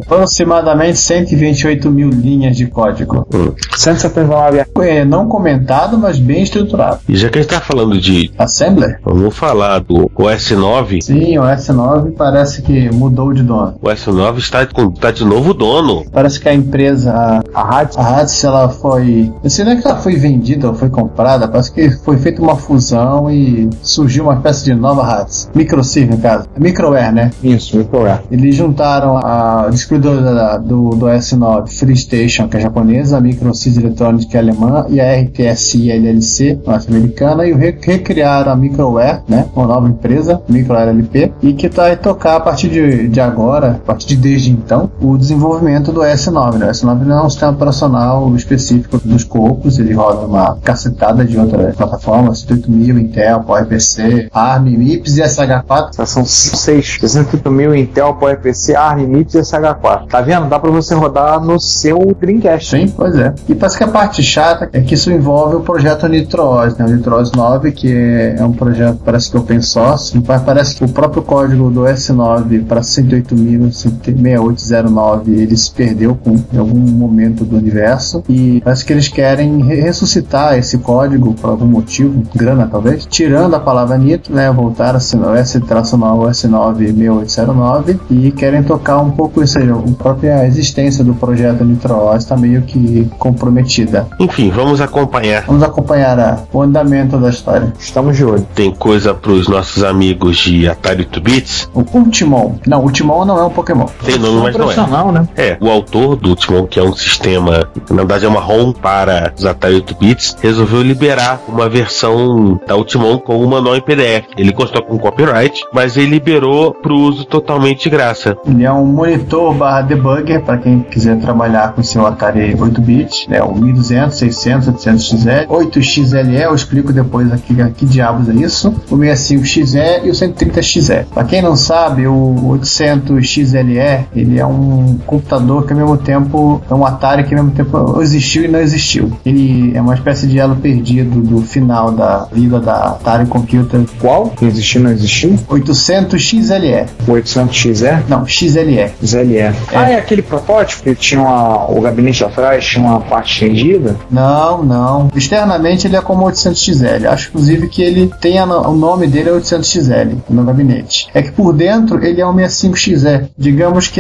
Aproximadamente 0.04 0.98
128 0.98 1.90
mil 1.90 2.10
linhas 2.10 2.56
de 2.56 2.68
código. 2.68 3.28
Hum. 3.34 3.54
179 3.76 4.64
É 4.82 5.06
não 5.06 5.28
comentado, 5.28 5.98
mas 5.98 6.20
bem 6.20 6.44
estruturado. 6.44 7.00
E 7.08 7.16
já 7.24 7.30
que 7.30 7.40
a 7.40 7.42
gente 7.42 7.52
tá 7.52 7.62
falando 7.62 7.98
de 8.00 8.32
Assembler? 8.38 9.00
Vamos 9.02 9.38
falar 9.38 9.80
do 9.80 10.10
OS9. 10.10 11.02
Sim, 11.02 11.38
o 11.38 11.44
S9 11.44 12.16
parece 12.18 12.62
que 12.62 12.92
mudou 12.92 13.32
de 13.32 13.42
dono. 13.42 13.76
O 13.82 13.88
S9 13.88 14.40
está, 14.40 14.66
com, 14.66 14.90
está 14.90 15.10
de 15.10 15.24
novo 15.24 15.54
dono. 15.54 16.04
Parece 16.12 16.38
que 16.38 16.50
a 16.50 16.54
empresa, 16.54 17.42
a 17.54 17.62
Hatz, 17.62 17.98
a 17.98 18.02
Hatz, 18.02 18.44
ela 18.44 18.68
foi. 18.68 19.32
Eu 19.42 19.50
sei 19.50 19.64
não 19.64 19.72
é 19.72 19.76
que 19.78 19.88
ela 19.88 19.98
foi 19.98 20.18
vendida 20.18 20.68
ou 20.68 20.74
foi 20.74 20.90
comprada, 20.90 21.48
parece 21.48 21.72
que 21.72 21.92
foi 21.92 22.18
feita 22.18 22.42
uma 22.42 22.58
fusão 22.58 23.32
e 23.32 23.70
surgiu 23.82 24.26
uma 24.26 24.36
espécie 24.36 24.66
de 24.66 24.76
nova 24.76 25.04
Hatz. 25.04 25.50
Microsif, 25.56 26.10
no 26.10 26.18
caso. 26.18 26.50
Microware, 26.60 27.14
né? 27.14 27.32
Isso, 27.42 27.78
Microware. 27.78 28.20
Eles 28.30 28.54
juntaram 28.54 29.18
a 29.18 29.70
distribuidora 29.72 30.60
do, 30.60 30.90
do 30.90 31.06
S9 31.06 31.70
FreeStation, 31.70 32.50
que 32.50 32.58
é 32.58 32.60
japonesa, 32.60 33.18
a 33.18 33.22
Microsys 33.22 33.78
Electronics, 33.78 34.26
que 34.26 34.36
é 34.36 34.42
alemã, 34.42 34.86
e 34.90 35.00
a 35.00 35.22
RTSI 35.22 35.90
LLC, 35.90 36.60
norte-americana, 36.66 37.13
e 37.22 37.54
re 37.54 37.78
recriaram 37.82 38.52
a 38.52 38.56
Microware, 38.56 39.22
né? 39.28 39.46
Uma 39.56 39.68
nova 39.68 39.88
empresa, 39.88 40.42
Microware 40.48 40.90
LP, 40.90 41.34
e 41.42 41.54
que 41.54 41.68
está 41.68 41.92
a 41.92 41.96
tocar 41.96 42.38
a 42.38 42.40
partir 42.40 42.70
de, 42.70 43.08
de 43.08 43.20
agora, 43.20 43.72
a 43.72 43.86
partir 43.86 44.08
de 44.08 44.16
desde 44.16 44.52
então, 44.52 44.90
o 45.02 45.18
desenvolvimento 45.18 45.92
do 45.92 46.02
S9. 46.02 46.56
Né? 46.56 46.68
O 46.68 46.70
S9 46.70 47.00
não 47.04 47.20
é 47.20 47.24
um 47.24 47.30
sistema 47.30 47.52
operacional 47.52 48.34
específico 48.36 49.00
dos 49.04 49.24
cocos, 49.24 49.80
ele 49.80 49.94
roda 49.94 50.26
uma 50.26 50.58
cacetada 50.64 51.26
de 51.26 51.38
outras 51.38 51.76
plataformas, 51.76 52.46
8000, 52.50 53.00
Intel, 53.00 53.42
PowerPC, 53.42 54.30
ARM, 54.34 54.66
MIPS 54.78 55.18
e 55.18 55.22
SH4. 55.22 56.06
São 56.06 56.26
seis, 56.26 56.98
68000 57.00 57.76
Intel, 57.76 58.14
PowerPC, 58.16 58.76
ARM, 58.76 59.08
MIPS 59.08 59.36
e 59.36 59.40
SH4. 59.40 60.08
Tá 60.08 60.22
vendo? 60.22 60.48
Dá 60.48 60.60
para 60.60 60.72
você 60.72 60.96
rodar 60.96 61.44
no 61.44 61.60
seu 61.60 62.16
Dreamcast. 62.20 62.70
Sim, 62.70 62.94
pois 62.96 63.16
é. 63.16 63.34
E 63.48 63.56
parece 63.56 63.78
que 63.78 63.84
a 63.84 63.88
parte 63.88 64.24
chata 64.24 64.70
é 64.72 64.82
que 64.82 64.94
isso 64.94 65.12
envolve 65.12 65.58
o 65.58 65.62
projeto 65.62 66.08
NitroOS, 66.08 66.78
né? 66.78 66.86
NitroOS 67.04 67.34
9, 67.34 67.74
que 67.74 67.94
é 67.94 68.38
um 68.44 68.54
projeto, 68.54 69.02
parece 69.04 69.30
que 69.30 69.36
open 69.38 69.62
source, 69.62 70.18
parece 70.22 70.78
que 70.78 70.86
o 70.86 70.88
próprio 70.88 71.22
código 71.22 71.70
do 71.70 71.82
S9 71.82 72.66
para 72.66 72.80
108.6809 72.80 75.28
ele 75.28 75.58
se 75.58 75.70
perdeu 75.72 76.16
com, 76.16 76.38
em 76.54 76.58
algum 76.58 76.80
momento 76.80 77.44
do 77.44 77.58
universo 77.58 78.24
e 78.30 78.62
parece 78.64 78.86
que 78.86 78.94
eles 78.94 79.10
querem 79.10 79.62
ressuscitar 79.64 80.58
esse 80.58 80.78
código 80.78 81.34
por 81.34 81.50
algum 81.50 81.66
motivo, 81.66 82.24
grana 82.34 82.70
talvez, 82.72 83.06
tirando 83.06 83.56
a 83.56 83.60
palavra 83.60 83.98
nitro, 83.98 84.34
né, 84.34 84.50
voltar 84.52 84.96
a 84.96 85.00
ser 85.00 85.18
o 85.18 85.36
S-9 85.36 86.30
S96809 86.30 88.00
e 88.10 88.32
querem 88.32 88.64
tocar 88.64 89.00
um 89.00 89.12
pouco 89.12 89.44
isso 89.44 89.60
aí, 89.60 89.70
a 89.70 89.76
própria 89.98 90.48
existência 90.48 91.04
do 91.04 91.14
projeto 91.14 91.66
NitroOS 91.66 92.24
está 92.24 92.38
meio 92.38 92.62
que 92.62 93.12
comprometida. 93.20 94.08
Enfim, 94.20 94.50
vamos 94.50 94.80
acompanhar. 94.80 95.44
Vamos 95.46 95.64
acompanhar 95.64 96.18
a, 96.20 96.38
o 96.52 96.62
andamento 96.62 96.93
da 97.18 97.30
história. 97.30 97.74
Estamos 97.80 98.16
de 98.16 98.24
olho. 98.24 98.46
Tem 98.54 98.72
coisa 98.72 99.14
para 99.14 99.32
os 99.32 99.48
nossos 99.48 99.84
amigos 99.84 100.38
de 100.38 100.68
Atari 100.68 101.06
2-bits? 101.06 101.70
O 101.74 101.84
Ultimon. 101.98 102.56
Não, 102.68 102.80
o 102.80 102.84
Ultimon 102.84 103.26
não 103.26 103.40
é 103.40 103.44
um 103.44 103.50
Pokémon. 103.50 103.86
Tem 104.06 104.18
nome, 104.18 104.42
mas 104.42 104.56
não 104.56 104.72
é. 104.72 105.12
Né? 105.12 105.28
É, 105.36 105.58
o 105.60 105.70
autor 105.70 106.16
do 106.16 106.30
Ultimon, 106.30 106.68
que 106.68 106.80
é 106.80 106.84
um 106.84 106.94
sistema, 106.94 107.68
na 107.90 107.98
verdade 107.98 108.26
é 108.26 108.28
uma 108.28 108.40
ROM 108.40 108.72
para 108.72 109.34
os 109.36 109.46
Atari 109.46 109.82
8-bits, 109.82 110.38
resolveu 110.42 110.82
liberar 110.82 111.42
uma 111.48 111.68
versão 111.68 112.60
da 112.68 112.76
Ultimon 112.76 113.18
com 113.18 113.38
uma 113.44 113.64
manual 113.64 113.78
em 113.78 113.82
PDF. 113.82 114.26
Ele 114.38 114.52
constou 114.52 114.84
com 114.84 114.98
copyright, 114.98 115.64
mas 115.74 115.96
ele 115.98 116.08
liberou 116.08 116.74
para 116.74 116.92
o 116.92 116.98
uso 116.98 117.26
totalmente 117.26 117.84
de 117.84 117.90
graça. 117.90 118.38
Ele 118.46 118.64
é 118.64 118.72
um 118.72 118.86
monitor 118.86 119.54
barra 119.54 119.82
debugger 119.82 120.42
para 120.42 120.58
quem 120.58 120.82
quiser 120.82 121.20
trabalhar 121.20 121.74
com 121.74 121.84
seu 121.84 122.06
Atari 122.06 122.54
8-bit, 122.56 123.30
né, 123.30 123.42
o 123.42 123.54
1200, 123.56 124.18
600, 124.18 124.68
800XL, 124.70 125.48
8XLE, 125.48 126.42
eu 126.42 126.56
explico 126.56 126.83
depois 126.92 127.32
aqui 127.32 127.56
que 127.76 127.86
diabos 127.86 128.28
é 128.30 128.34
isso, 128.34 128.74
o 128.90 128.98
65XE 128.98 130.04
e 130.04 130.10
o 130.10 130.14
130XE. 130.14 131.06
Para 131.14 131.24
quem 131.24 131.42
não 131.42 131.56
sabe, 131.56 132.08
o 132.08 132.58
800XLE, 132.60 134.06
ele 134.16 134.40
é 134.40 134.46
um 134.46 134.98
computador 135.06 135.66
que 135.66 135.74
ao 135.74 135.80
mesmo 135.80 135.98
tempo 135.98 136.62
é 136.70 136.74
um 136.74 136.86
Atari 136.86 137.24
que 137.24 137.34
ao 137.34 137.44
mesmo 137.44 137.56
tempo 137.56 138.02
existiu 138.02 138.46
e 138.46 138.48
não 138.48 138.60
existiu. 138.60 139.12
Ele 139.26 139.76
é 139.76 139.82
uma 139.82 139.94
espécie 139.94 140.28
de 140.28 140.40
elo 140.40 140.56
perdido 140.56 141.22
do 141.22 141.42
final 141.42 141.92
da 141.92 142.28
vida 142.32 142.60
da 142.60 142.90
Atari 142.90 143.26
Computer. 143.26 143.82
Qual? 144.00 144.34
Existiu 144.42 144.82
e 144.82 144.84
não 144.84 144.92
existiu? 144.92 145.38
800XLE. 145.50 146.88
O 147.08 147.12
800XE? 147.12 148.04
Não, 148.08 148.26
XLE. 148.26 148.92
XLE. 149.02 149.38
É. 149.38 149.54
Ah, 149.74 149.90
é 149.90 149.96
aquele 149.96 150.22
protótipo 150.22 150.84
que 150.84 150.96
tinha 150.96 151.22
uma, 151.22 151.70
o 151.70 151.82
gabinete 151.82 152.24
atrás, 152.24 152.66
tinha 152.66 152.86
uma 152.86 153.00
parte 153.02 153.34
estendida? 153.34 153.96
Não, 154.10 154.64
não. 154.64 155.10
Externamente 155.16 155.88
ele 155.88 155.96
é 155.96 156.02
como 156.02 156.26
800XL. 156.72 157.08
Acho 157.08 157.30
inclusive 157.30 157.68
que 157.68 157.82
ele 157.82 158.12
tem 158.22 158.40
a, 158.40 158.46
o 158.46 158.76
nome 158.76 159.08
dele 159.08 159.30
é 159.30 159.34
800XL 159.34 160.18
no 160.30 160.44
gabinete. 160.44 161.08
É 161.14 161.22
que 161.22 161.32
por 161.32 161.54
dentro 161.54 162.04
ele 162.04 162.22
é 162.22 162.28
um 162.28 162.36
65XE. 162.36 163.30
Digamos 163.38 163.88
que 163.88 164.00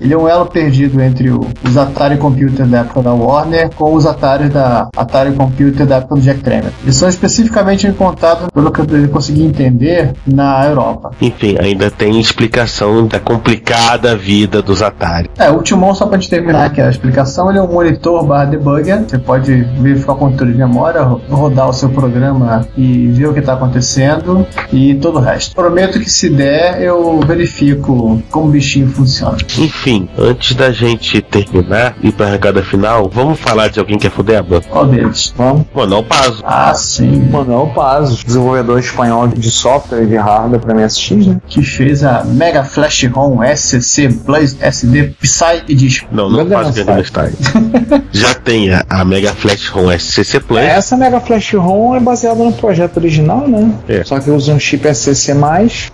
ele 0.00 0.14
é 0.14 0.16
um 0.16 0.28
elo 0.28 0.46
perdido 0.46 1.00
entre 1.00 1.30
o, 1.30 1.46
os 1.64 1.76
Atari 1.76 2.16
Computer 2.16 2.66
da 2.66 2.80
época 2.80 3.02
da 3.02 3.12
Warner 3.12 3.70
com 3.74 3.94
os 3.94 4.06
Atari 4.06 4.48
da 4.48 4.88
Atari 4.96 5.32
Computer 5.32 5.86
da 5.86 5.96
época 5.96 6.16
do 6.16 6.20
Jack 6.20 6.40
Tramier. 6.40 6.72
Eles 6.82 6.96
são 6.96 7.08
especificamente 7.08 7.86
encontrados, 7.86 8.48
pelo 8.52 8.70
que 8.70 8.80
eu 8.80 9.08
consegui 9.08 9.44
entender, 9.44 10.12
na 10.26 10.66
Europa. 10.66 11.10
Enfim, 11.20 11.56
ainda 11.60 11.90
tem 11.90 12.18
explicação 12.18 13.06
da 13.06 13.18
complicada 13.18 14.16
vida 14.16 14.62
dos 14.62 14.82
Atari. 14.82 15.30
É, 15.38 15.50
o 15.50 15.54
Ultimon, 15.56 15.94
só 15.94 16.06
para 16.06 16.18
te 16.18 16.28
terminar 16.28 16.66
aqui 16.66 16.80
a 16.80 16.88
explicação, 16.88 17.50
ele 17.50 17.58
é 17.58 17.62
um 17.62 17.72
monitor 17.72 18.24
barra 18.24 18.46
debugger. 18.46 19.04
Você 19.06 19.18
pode 19.18 19.62
verificar 19.80 20.12
o 20.12 20.16
controle 20.16 20.52
de 20.52 20.58
memória, 20.58 21.02
rodar 21.02 21.68
o 21.68 21.72
seu 21.72 21.89
programa 21.90 22.66
e 22.76 23.08
ver 23.08 23.26
o 23.26 23.32
que 23.32 23.40
está 23.40 23.54
acontecendo 23.54 24.46
e 24.72 24.94
todo 24.96 25.18
o 25.18 25.20
resto. 25.20 25.54
Prometo 25.54 25.98
que 25.98 26.10
se 26.10 26.30
der, 26.30 26.80
eu 26.82 27.20
verifico 27.20 28.22
como 28.30 28.48
o 28.48 28.50
bichinho 28.50 28.88
funciona. 28.88 29.36
Enfim, 29.58 30.08
antes 30.18 30.54
da 30.54 30.70
gente 30.70 31.20
terminar 31.20 31.94
e 32.02 32.10
para 32.12 32.26
a 32.26 32.30
recada 32.30 32.62
final, 32.62 33.10
vamos 33.12 33.38
falar 33.38 33.68
de 33.68 33.78
alguém 33.78 33.98
que 33.98 34.06
é 34.06 34.10
fudeba? 34.10 34.60
Qual 34.60 34.86
deles? 34.86 35.32
Vamos. 35.36 35.66
Manuel 35.74 36.04
Pazo. 36.04 36.42
Ah, 36.44 36.74
sim. 36.74 37.28
Manuel 37.30 37.72
Pazo, 37.74 38.24
desenvolvedor 38.24 38.78
espanhol 38.78 39.28
de 39.28 39.50
software 39.50 40.02
e 40.02 40.06
de 40.06 40.16
hardware 40.16 40.60
para 40.60 40.74
MSX, 40.74 41.26
né? 41.26 41.40
Que 41.48 41.62
fez 41.62 42.04
a 42.04 42.24
Mega 42.24 42.64
Flash 42.64 43.04
ROM 43.04 43.40
SCC 43.42 44.08
Blaze 44.08 44.56
SD 44.60 45.14
Psy 45.20 45.62
Edition. 45.68 46.06
Não, 46.12 46.30
não 46.30 46.48
faz 46.48 46.70
que 46.70 46.80
ainda 46.80 47.00
está 47.00 47.22
aí. 47.22 47.34
Já 48.12 48.34
tem 48.34 48.72
a, 48.72 48.84
a, 48.88 49.04
Mega 49.04 49.32
Flash 49.32 49.68
ROM 49.68 49.90
SCC 49.90 50.40
Plus. 50.40 50.60
Essa 50.60 50.96
Mega 50.96 51.20
Flash 51.20 51.54
ROM 51.54 51.79
é 51.94 52.00
baseada 52.00 52.42
no 52.42 52.52
projeto 52.52 52.96
original, 52.98 53.48
né? 53.48 53.72
É. 53.88 54.04
Só 54.04 54.18
que 54.20 54.30
usa 54.30 54.52
um 54.52 54.58
chip 54.58 54.86
SCC+, 54.94 55.34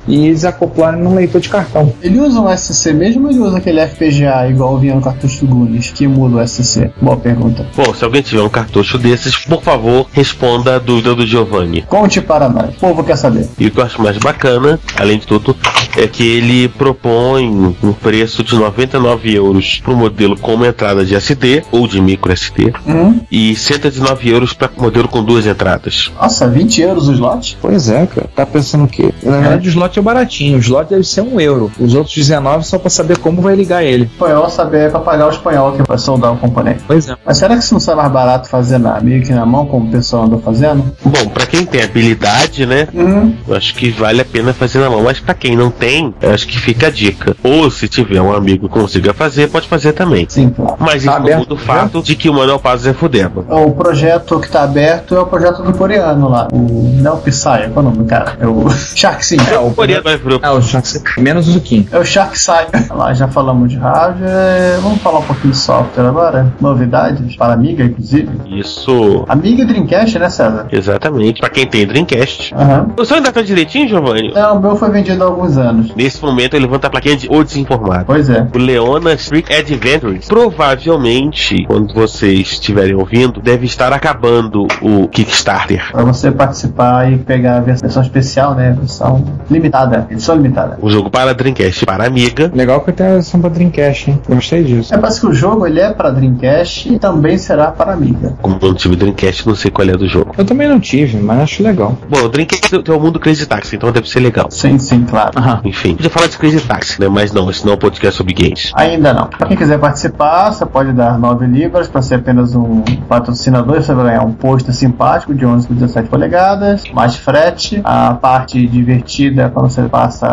e 0.07 0.27
eles 0.27 0.45
acoplaram 0.45 0.99
no 0.99 1.15
leitor 1.15 1.41
de 1.41 1.49
cartão. 1.49 1.93
Ele 2.03 2.19
usa 2.19 2.41
um 2.41 2.57
SCC 2.57 2.93
mesmo 2.93 3.27
ou 3.27 3.31
ele 3.31 3.41
usa 3.41 3.59
aquele 3.59 3.87
FPGA 3.87 4.49
igual 4.49 4.79
vinha 4.79 4.95
no 4.95 5.01
cartucho 5.01 5.45
do 5.45 5.55
Gunis, 5.55 5.91
que 5.91 6.05
emula 6.05 6.43
o 6.43 6.47
SCC? 6.47 6.91
Boa 7.01 7.17
pergunta. 7.17 7.67
Bom, 7.77 7.95
se 7.95 8.05
alguém 8.05 8.23
tiver 8.23 8.43
um 8.43 8.49
cartucho 8.49 8.99
desses, 8.99 9.37
por 9.37 9.63
favor, 9.63 10.07
responda 10.13 10.77
a 10.77 10.79
dúvida 10.79 11.15
do 11.15 11.27
Giovanni. 11.27 11.83
Conte 11.83 12.21
para 12.21 12.49
nós, 12.49 12.75
o 12.77 12.79
povo 12.79 13.05
quer 13.05 13.17
saber. 13.17 13.49
E 13.59 13.67
o 13.67 13.71
que 13.71 13.79
eu 13.79 13.85
acho 13.85 14.01
mais 14.03 14.17
bacana, 14.19 14.79
além 14.99 15.19
de 15.19 15.27
tudo, 15.27 15.57
é 15.97 16.07
que 16.07 16.23
ele 16.23 16.69
propõe 16.69 17.77
um 17.83 17.93
preço 17.93 18.43
de 18.43 18.55
99 18.55 19.35
euros 19.35 19.81
para 19.83 19.93
o 19.93 19.97
modelo 19.97 20.37
com 20.39 20.55
uma 20.55 20.69
entrada 20.69 21.05
de 21.05 21.15
SD 21.15 21.63
ou 21.73 21.89
de 21.89 22.01
micro 22.01 22.33
SD 22.33 22.73
uhum. 22.87 23.21
e 23.31 23.57
119 23.57 24.29
euros 24.29 24.53
para 24.53 24.71
o 24.77 24.83
modelo 24.83 25.09
com 25.09 25.25
duas 25.25 25.47
entradas. 25.47 25.76
Nossa, 26.21 26.47
20 26.49 26.81
euros 26.83 27.09
o 27.09 27.13
slot? 27.13 27.59
Pois 27.61 27.89
é, 27.89 28.07
cara. 28.07 28.29
Tá 28.35 28.45
pensando 28.45 28.85
o 28.85 28.89
quê? 28.89 29.13
Na 29.23 29.39
verdade, 29.39 29.67
é. 29.67 29.69
o 29.69 29.71
slot 29.71 29.99
é 29.99 30.03
baratinho. 30.03 30.57
O 30.57 30.61
slot 30.61 30.89
deve 30.91 31.05
ser 31.05 31.21
um 31.21 31.41
euro. 31.41 31.71
Os 31.79 31.95
outros 31.95 32.15
19 32.15 32.65
só 32.65 32.79
para 32.79 32.91
saber 32.91 33.19
como 33.19 33.41
vai 33.41 33.55
ligar 33.55 33.83
ele. 33.83 34.05
Espanhol 34.05 34.49
saber 34.51 34.87
é 34.87 34.89
para 34.89 35.01
pagar 35.01 35.27
o 35.27 35.31
espanhol 35.31 35.73
que 35.73 35.83
vai 35.83 35.99
soldar 35.99 36.33
o 36.33 36.37
componente. 36.37 36.83
Pois 36.87 37.09
é. 37.09 37.17
Mas 37.25 37.39
será 37.39 37.57
que 37.57 37.63
isso 37.63 37.75
não 37.75 37.81
sai 37.81 37.95
mais 37.95 38.11
barato 38.11 38.49
fazer 38.49 38.79
na, 38.79 39.01
meio 39.01 39.23
que 39.23 39.33
na 39.33 39.47
mão, 39.47 39.67
como 39.67 39.89
o 39.89 39.91
pessoal 39.91 40.25
andou 40.25 40.41
fazendo? 40.41 40.85
Bom, 41.05 41.29
para 41.29 41.47
quem 41.47 41.65
tem 41.65 41.83
habilidade, 41.83 42.67
né? 42.67 42.89
Uhum. 42.93 43.35
Eu 43.47 43.55
acho 43.57 43.75
que 43.75 43.91
vale 43.91 44.21
a 44.21 44.25
pena 44.25 44.53
fazer 44.53 44.79
na 44.79 44.91
mão. 44.91 45.03
Mas 45.03 45.21
para 45.21 45.35
quem 45.35 45.57
não 45.57 45.71
tem, 45.71 46.15
eu 46.21 46.33
acho 46.33 46.47
que 46.47 46.59
fica 46.59 46.89
a 46.89 46.91
dica. 46.91 47.37
Os 47.43 47.77
se 47.77 47.89
tiver 47.89 48.21
um 48.21 48.33
amigo 48.33 48.69
que 48.69 48.75
consiga 48.75 49.13
fazer, 49.13 49.49
pode 49.49 49.69
fazer 49.69 49.93
também. 49.93 50.27
Sim. 50.29 50.55
Mas 50.79 51.03
isso 51.03 51.07
Tá 51.07 51.19
não 51.19 51.27
aberto, 51.27 51.39
muda 51.41 51.55
o 51.55 51.57
fato 51.57 52.03
de 52.03 52.15
que 52.17 52.29
o 52.29 52.35
Manuel 52.35 52.59
Paz 52.59 52.87
é 52.87 52.93
fudeba. 52.93 53.45
O 53.49 53.73
projeto 53.73 54.41
que 54.41 54.49
tá 54.49 54.63
aberto 54.63 55.15
é 55.15 55.21
o 55.21 55.27
projeto 55.27 55.63
do 55.67 55.75
coreano 55.77 56.29
lá. 56.29 56.49
O. 56.53 56.97
Não 57.01 57.13
é 57.13 57.15
o 57.15 57.19
Psy, 57.19 57.71
qual 57.73 57.85
é 57.85 57.89
o 57.89 57.93
nome, 57.93 58.05
cara? 58.07 58.37
É 58.41 58.47
o 58.47 58.69
Shark 58.95 59.25
Sim. 59.25 59.37
É, 59.51 59.59
o 59.59 59.71
coreano 59.71 60.03
vai 60.03 60.19
pro. 60.19 60.39
É, 60.43 60.51
o 60.51 60.61
Shark 60.63 60.87
Sim. 60.89 61.03
Menos 61.19 61.49
o 61.49 61.53
Zukin. 61.53 61.89
É 61.91 61.99
o 61.99 62.05
Shark 62.05 62.39
Sai. 62.39 62.67
Lá 62.91 63.13
já 63.15 63.29
falamos 63.29 63.71
de 63.71 63.77
hardware. 63.77 64.81
Vamos 64.81 65.01
falar 65.01 65.19
um 65.21 65.23
pouquinho 65.23 65.53
de 65.53 65.59
software 65.59 66.07
agora. 66.07 66.53
Novidades 66.61 67.37
para 67.37 67.53
Amiga, 67.57 67.85
inclusive. 67.85 68.29
Isso. 68.47 69.25
Amiga 69.29 69.63
e 69.63 69.65
Dreamcast, 69.67 70.19
né, 70.19 70.29
César? 70.29 70.67
Exatamente. 70.71 71.41
Pra 71.41 71.49
quem 71.49 71.67
tem 71.67 71.87
Dreamcast. 71.87 72.55
Aham. 72.55 72.89
O 72.99 73.05
seu 73.05 73.17
ainda 73.17 73.33
tá 73.33 73.41
direitinho, 73.43 73.89
Giovanni? 73.89 74.33
Não, 74.33 74.57
o 74.57 74.61
meu 74.61 74.77
foi 74.77 74.91
vendido 74.91 75.23
há 75.23 75.27
alguns 75.27 75.57
anos. 75.57 75.95
Nesse 75.95 76.23
momento 76.23 76.55
ele 76.55 76.67
levanta 76.67 76.87
a 76.87 76.91
plaquinha 76.91 77.17
de 77.17 77.29
O 77.31 77.43
Desinformado. 77.43 78.05
Pois 78.07 78.29
é. 78.29 78.47
O 78.55 78.59
Leona 78.59 79.15
Street 79.15 79.51
Adventures. 79.51 80.27
Provavelmente, 80.29 81.65
quando 81.67 81.95
vocês 81.95 82.53
estiverem 82.53 82.95
ouvindo, 82.95 83.41
deve 83.41 83.67
estar 83.67 83.93
acabando 83.93 84.67
o 84.83 85.09
Kickstarter. 85.09 85.56
Pra 85.91 86.05
você 86.05 86.31
participar 86.31 87.11
e 87.11 87.19
pegar 87.19 87.57
a 87.57 87.61
versão 87.61 88.03
especial, 88.03 88.55
né? 88.55 88.73
Versão 88.79 89.25
limitada. 89.51 90.07
Edição 90.11 90.37
limitada. 90.37 90.79
O 90.81 90.91
jogo 90.91 91.11
para 91.11 91.33
Dreamcast 91.33 91.87
para 91.87 92.07
Amiga. 92.07 92.51
Legal 92.55 92.81
que 92.81 92.93
tem 92.93 93.07
a 93.07 93.13
versão 93.15 93.41
pra 93.41 93.49
Dreamcast, 93.49 94.11
hein? 94.11 94.21
Gostei 94.29 94.65
disso. 94.65 94.95
É, 94.95 94.99
parece 94.99 95.21
que 95.21 95.27
o 95.27 95.33
jogo 95.33 95.67
ele 95.67 95.81
é 95.81 95.93
para 95.93 96.11
Dreamcast 96.11 96.93
e 96.93 96.99
também 96.99 97.39
será 97.39 97.71
para 97.71 97.93
Amiga. 97.93 98.35
Como 98.43 98.59
eu 98.61 98.69
não 98.69 98.75
tive 98.75 98.97
Dreamcast, 98.97 99.47
não 99.49 99.55
sei 99.55 99.71
qual 99.71 99.89
é 99.89 99.93
do 99.93 100.07
jogo. 100.07 100.35
Eu 100.37 100.45
também 100.45 100.69
não 100.69 100.79
tive, 100.79 101.19
mas 101.19 101.41
acho 101.41 101.63
legal. 101.63 101.97
Bom, 102.09 102.25
o 102.25 102.29
Dreamcast 102.29 102.83
tem 102.83 102.95
o 102.95 103.01
mundo 103.01 103.19
Crazy 103.19 103.47
Taxi, 103.47 103.77
então 103.77 103.91
deve 103.91 104.09
ser 104.09 104.21
legal. 104.21 104.51
Sim, 104.51 104.79
sim, 104.79 105.05
claro. 105.05 105.33
Enfim, 105.65 105.95
podia 105.95 106.11
falar 106.11 106.27
de 106.27 106.37
Crazy 106.37 106.61
Taxi, 106.61 107.01
né? 107.01 107.09
Mas 107.09 107.33
não, 107.33 107.49
esse 107.51 107.65
não 107.65 107.73
é 107.73 107.77
um 107.77 107.79
podcast 107.79 108.17
sobre 108.17 108.35
games. 108.35 108.73
Ainda 108.75 109.15
não. 109.15 109.27
Pra 109.29 109.47
quem 109.49 109.57
quiser 109.57 109.79
participar, 109.79 110.53
você 110.53 110.67
pode 110.67 110.93
dar 110.93 111.19
9 111.19 111.47
libras 111.47 111.89
para 111.89 112.03
ser 112.03 112.17
apenas 112.17 112.55
um 112.55 112.83
patrocinador. 113.09 113.83
Você 113.83 113.95
vai 113.95 114.07
ganhar 114.07 114.23
um 114.23 114.33
pôster 114.33 114.75
simpático 114.75 115.35
de 115.35 115.46
11 115.47 115.67
por 115.67 115.75
17 115.75 116.09
polegadas, 116.09 116.85
mais 116.93 117.17
frete. 117.17 117.81
A 117.85 118.15
parte 118.15 118.67
divertida 118.67 119.45
é 119.45 119.49
quando 119.49 119.71
você 119.71 119.83
passa 119.83 120.27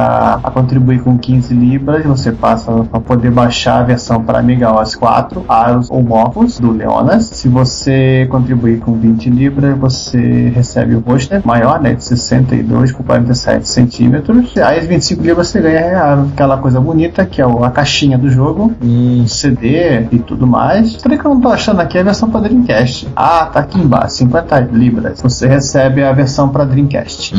a 0.43 0.51
contribuir 0.51 1.01
com 1.01 1.17
15 1.17 1.53
libras, 1.53 2.05
você 2.05 2.31
passa 2.31 2.71
para 2.83 2.99
poder 2.99 3.31
baixar 3.31 3.79
a 3.79 3.83
versão 3.83 4.23
para 4.23 4.39
Amiga 4.39 4.73
OS 4.73 4.95
4, 4.95 5.45
Aros 5.47 5.89
ou 5.89 6.03
Morphos 6.03 6.59
do 6.59 6.71
Leonas. 6.71 7.25
Se 7.25 7.47
você 7.47 8.27
contribuir 8.29 8.79
com 8.79 8.93
20 8.93 9.29
libras, 9.29 9.77
você 9.77 10.51
recebe 10.53 10.95
o 10.95 11.01
pôster 11.01 11.41
maior, 11.45 11.81
né, 11.81 11.93
de 11.93 12.03
62 12.03 12.91
por 12.91 13.05
47 13.05 13.67
centímetros. 13.67 14.57
Aí, 14.57 14.79
25 14.81 15.23
libras 15.23 15.47
você 15.47 15.61
ganha 15.61 16.27
aquela 16.31 16.57
coisa 16.57 16.79
bonita 16.79 17.25
que 17.25 17.41
é 17.41 17.45
a 17.45 17.71
caixinha 17.71 18.17
do 18.17 18.29
jogo, 18.29 18.73
um 18.81 19.27
CD 19.27 20.07
e 20.11 20.19
tudo 20.19 20.47
mais. 20.47 20.97
Peraí 20.97 21.17
que 21.17 21.25
eu 21.25 21.33
não 21.33 21.41
tô 21.41 21.49
achando 21.49 21.79
aqui 21.79 21.97
a 21.97 22.03
versão 22.03 22.29
para 22.29 22.41
Dreamcast. 22.41 23.07
Ah, 23.15 23.45
tá 23.45 23.59
aqui 23.59 23.79
embaixo, 23.79 24.15
50 24.15 24.59
libras. 24.71 25.02
Você 25.21 25.47
recebe 25.47 26.03
a 26.03 26.11
versão 26.11 26.49
para 26.49 26.63
Dreamcast. 26.65 27.33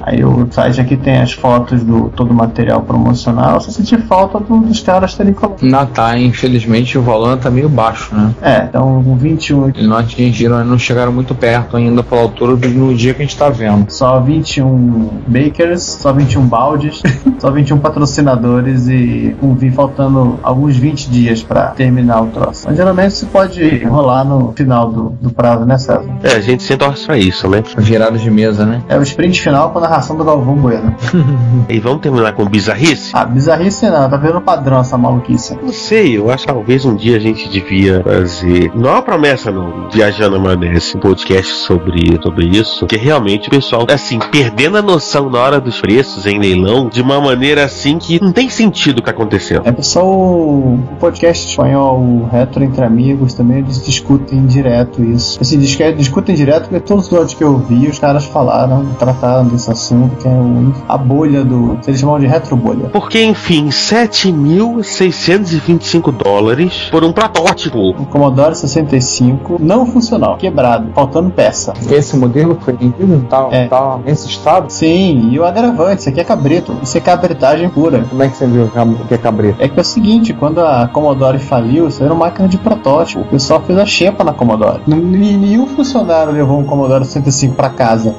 Aí 0.00 0.24
o 0.24 0.46
site 0.50 0.80
aqui 0.80 0.96
tem 0.96 1.18
as 1.20 1.32
fotos 1.32 1.82
do 1.82 2.08
todo 2.10 2.30
o 2.30 2.34
material 2.34 2.80
promocional. 2.82 3.60
Só 3.60 3.70
senti 3.70 3.96
falta 3.98 4.38
do- 4.40 4.60
dos 4.60 4.80
caras 4.80 5.14
terem 5.14 5.32
colocado. 5.32 5.66
Não, 5.68 5.86
tá, 5.86 6.18
infelizmente 6.18 6.96
o 6.98 7.02
valor 7.02 7.36
tá 7.38 7.50
meio 7.50 7.68
baixo, 7.68 8.14
né? 8.14 8.34
É, 8.42 8.64
então 8.64 8.98
um 8.98 9.16
21 9.16 9.68
Eles 9.68 9.86
não 9.86 9.96
atingiram, 9.96 10.64
não 10.64 10.78
chegaram 10.78 11.12
muito 11.12 11.34
perto 11.34 11.76
ainda 11.76 12.02
pela 12.02 12.22
altura 12.22 12.56
do 12.56 12.68
no 12.68 12.94
dia 12.94 13.12
que 13.14 13.22
a 13.22 13.24
gente 13.24 13.36
tá 13.36 13.48
vendo. 13.48 13.86
Só 13.90 14.18
21 14.20 15.08
bakers, 15.26 15.82
só 15.82 16.12
21 16.12 16.46
baldes, 16.46 17.02
só 17.38 17.50
21 17.50 17.78
patrocinadores 17.78 18.88
e 18.88 19.34
um 19.42 19.54
vi 19.54 19.70
faltando 19.70 20.38
alguns 20.42 20.76
20 20.76 21.10
dias 21.10 21.42
pra 21.42 21.68
terminar 21.68 22.22
o 22.22 22.26
troço. 22.28 22.64
Mas 22.66 22.76
geralmente 22.76 23.14
você 23.14 23.26
pode 23.26 23.84
rolar 23.84 24.24
no 24.24 24.52
final 24.52 24.90
do, 24.90 25.10
do 25.20 25.30
prazo, 25.30 25.64
né, 25.64 25.78
César? 25.78 26.02
É, 26.22 26.32
a 26.36 26.40
gente 26.40 26.61
sempre 26.66 26.86
torce 26.86 27.06
pra 27.06 27.18
isso, 27.18 27.48
né? 27.48 27.62
Virada 27.78 28.18
de 28.18 28.30
mesa, 28.30 28.64
né? 28.66 28.82
É 28.88 28.98
o 28.98 29.02
sprint 29.02 29.40
final 29.40 29.70
com 29.70 29.78
a 29.78 29.82
narração 29.82 30.16
do 30.16 30.24
Galvão 30.24 30.54
Bueno. 30.56 30.94
E 31.68 31.78
vamos 31.78 32.00
terminar 32.00 32.32
com 32.32 32.44
bizarrice? 32.44 33.10
Ah, 33.14 33.24
bizarrice 33.24 33.86
não, 33.88 34.08
tá 34.10 34.16
vendo 34.16 34.38
o 34.38 34.40
padrão 34.40 34.80
essa 34.80 34.98
maluquice. 34.98 35.56
Não 35.62 35.72
sei, 35.72 36.16
eu 36.18 36.30
acho 36.30 36.46
que 36.46 36.52
talvez 36.52 36.84
um 36.84 36.94
dia 36.94 37.16
a 37.16 37.20
gente 37.20 37.48
devia 37.48 38.02
fazer. 38.02 38.70
Não 38.74 38.88
é 38.90 38.92
uma 38.92 39.02
promessa, 39.02 39.50
não. 39.50 39.88
Viajando 39.90 40.36
a 40.36 40.38
maionese, 40.38 40.96
um 40.96 41.00
podcast 41.00 41.52
sobre, 41.52 42.18
sobre 42.22 42.46
isso. 42.46 42.86
Que 42.86 42.96
realmente 42.96 43.48
o 43.48 43.50
pessoal, 43.50 43.86
assim, 43.92 44.18
perdendo 44.30 44.76
a 44.78 44.82
noção 44.82 45.30
na 45.30 45.38
hora 45.38 45.60
dos 45.60 45.80
preços 45.80 46.26
em 46.26 46.38
leilão 46.38 46.88
de 46.88 47.00
uma 47.00 47.20
maneira 47.20 47.64
assim 47.64 47.98
que 47.98 48.20
não 48.22 48.32
tem 48.32 48.48
sentido 48.50 48.98
o 48.98 49.02
que 49.02 49.10
aconteceu. 49.10 49.62
É 49.64 49.72
pessoal, 49.72 50.06
o 50.06 50.78
podcast 50.98 51.48
espanhol, 51.48 51.98
o 52.00 52.28
Retro 52.30 52.62
Entre 52.64 52.84
Amigos, 52.84 53.34
também 53.34 53.58
eles 53.58 53.82
discutem 53.84 54.44
direto 54.46 55.02
isso. 55.02 55.38
Assim, 55.40 55.58
dis- 55.58 55.78
discutem 55.96 56.34
direto 56.34 56.41
porque 56.46 56.80
todos 56.80 57.06
os 57.06 57.12
outros 57.12 57.34
que 57.34 57.42
eu 57.44 57.56
vi, 57.58 57.86
os 57.88 57.98
caras 57.98 58.24
falaram, 58.24 58.84
trataram 58.98 59.46
desse 59.46 59.70
assunto, 59.70 60.16
que 60.16 60.26
é 60.28 60.30
o- 60.30 60.72
a 60.88 60.96
bolha 60.98 61.44
do. 61.44 61.78
Eles 61.86 62.00
chamam 62.00 62.18
de 62.18 62.26
retro 62.26 62.56
bolha. 62.56 62.88
Porque, 62.92 63.22
enfim, 63.22 63.68
7.625 63.70 66.10
dólares 66.12 66.88
por 66.90 67.04
um 67.04 67.12
protótipo. 67.12 67.90
O 67.90 68.06
Commodore 68.06 68.54
65 68.54 69.56
não 69.60 69.86
funcional, 69.86 70.36
quebrado, 70.36 70.88
faltando 70.94 71.30
peça. 71.30 71.72
Esse 71.90 72.16
modelo 72.16 72.56
foi 72.60 72.74
vendido? 72.74 73.24
Tá, 73.28 73.48
É. 73.50 73.66
tá 73.68 73.98
nesse 74.04 74.28
estado? 74.28 74.70
Sim, 74.70 75.28
e 75.30 75.38
o 75.38 75.44
agravante, 75.44 76.00
isso 76.00 76.08
aqui 76.08 76.20
é 76.20 76.24
cabrito, 76.24 76.74
isso 76.82 76.96
é 76.96 77.00
cabritagem 77.00 77.68
pura. 77.68 78.04
Como 78.08 78.22
é 78.22 78.28
que 78.28 78.36
você 78.36 78.46
viu 78.46 78.70
que 79.08 79.14
é 79.14 79.18
cabrito? 79.18 79.56
É 79.62 79.68
que 79.68 79.78
é 79.78 79.82
o 79.82 79.84
seguinte, 79.84 80.32
quando 80.32 80.60
a 80.60 80.88
Commodore 80.92 81.38
faliu, 81.38 81.88
isso 81.88 82.02
era 82.02 82.12
uma 82.12 82.26
máquina 82.26 82.48
de 82.48 82.58
protótipo. 82.58 83.20
O 83.20 83.24
pessoal 83.24 83.60
fez 83.66 83.78
a 83.78 83.86
xepa 83.86 84.22
na 84.24 84.32
Commodore. 84.32 84.80
Nenhum 84.86 85.66
funcionário 85.66 86.31
levou 86.32 86.58
um 86.58 86.64
Commodore 86.64 87.04
65 87.04 87.54
pra 87.54 87.70
casa. 87.70 88.14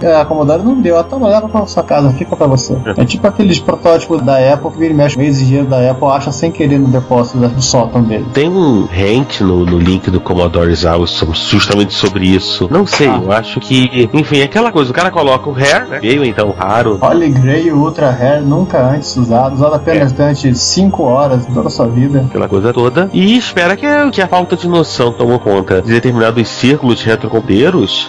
É, 0.00 0.16
A 0.16 0.24
Commodore 0.24 0.62
não 0.62 0.80
deu, 0.80 0.94
ela 0.94 1.04
toma, 1.04 1.28
leva 1.28 1.48
pra 1.48 1.66
sua 1.66 1.82
casa, 1.82 2.10
fica 2.12 2.36
pra 2.36 2.46
você. 2.46 2.76
É 2.96 3.04
tipo 3.04 3.26
aqueles 3.26 3.58
protótipos 3.58 4.22
da 4.22 4.36
Apple 4.52 4.70
que 4.70 4.78
vira 4.78 4.92
e 4.92 4.96
mexe, 4.96 5.18
o 5.18 5.22
ex-engenheiro 5.22 5.66
da 5.68 5.90
Apple 5.90 6.08
acha 6.08 6.32
sem 6.32 6.50
querer 6.50 6.78
no 6.78 6.88
depósito 6.88 7.38
do 7.38 7.62
sótão 7.62 8.02
dele. 8.02 8.26
Tem 8.32 8.48
um 8.48 8.86
rant 8.86 9.40
no, 9.40 9.64
no 9.64 9.78
link 9.78 10.10
do 10.10 10.20
Commodore 10.20 10.74
Awesome 10.86 11.32
justamente 11.34 11.94
sobre 11.94 12.26
isso. 12.26 12.68
Não 12.70 12.86
sei, 12.86 13.08
eu 13.08 13.32
acho 13.32 13.60
que, 13.60 14.08
enfim, 14.12 14.38
é 14.38 14.44
aquela 14.44 14.70
coisa, 14.72 14.90
o 14.90 14.94
cara 14.94 15.10
coloca 15.10 15.48
o 15.48 15.52
Rare, 15.52 15.88
né? 15.88 15.98
Veio 16.00 16.24
então 16.24 16.54
raro. 16.56 16.98
Holy 17.00 17.30
Grail 17.30 17.76
Ultra 17.76 18.10
Rare, 18.10 18.42
nunca 18.42 18.80
antes 18.80 19.16
usado, 19.16 19.54
usado 19.54 19.74
apenas 19.74 20.12
durante 20.12 20.54
5 20.54 21.02
horas 21.02 21.48
em 21.48 21.52
toda 21.52 21.68
a 21.68 21.70
sua 21.70 21.86
vida. 21.86 22.24
aquela 22.28 22.48
coisa 22.48 22.72
toda, 22.72 23.10
e 23.12 23.36
espera 23.36 23.76
que, 23.76 23.86
que 24.12 24.20
a 24.22 24.28
falta 24.28 24.56
de 24.56 24.68
noção 24.68 25.12
tomou 25.12 25.38
conta 25.38 25.80
de 25.82 25.90
determinados 25.90 26.48
círculos 26.48 27.02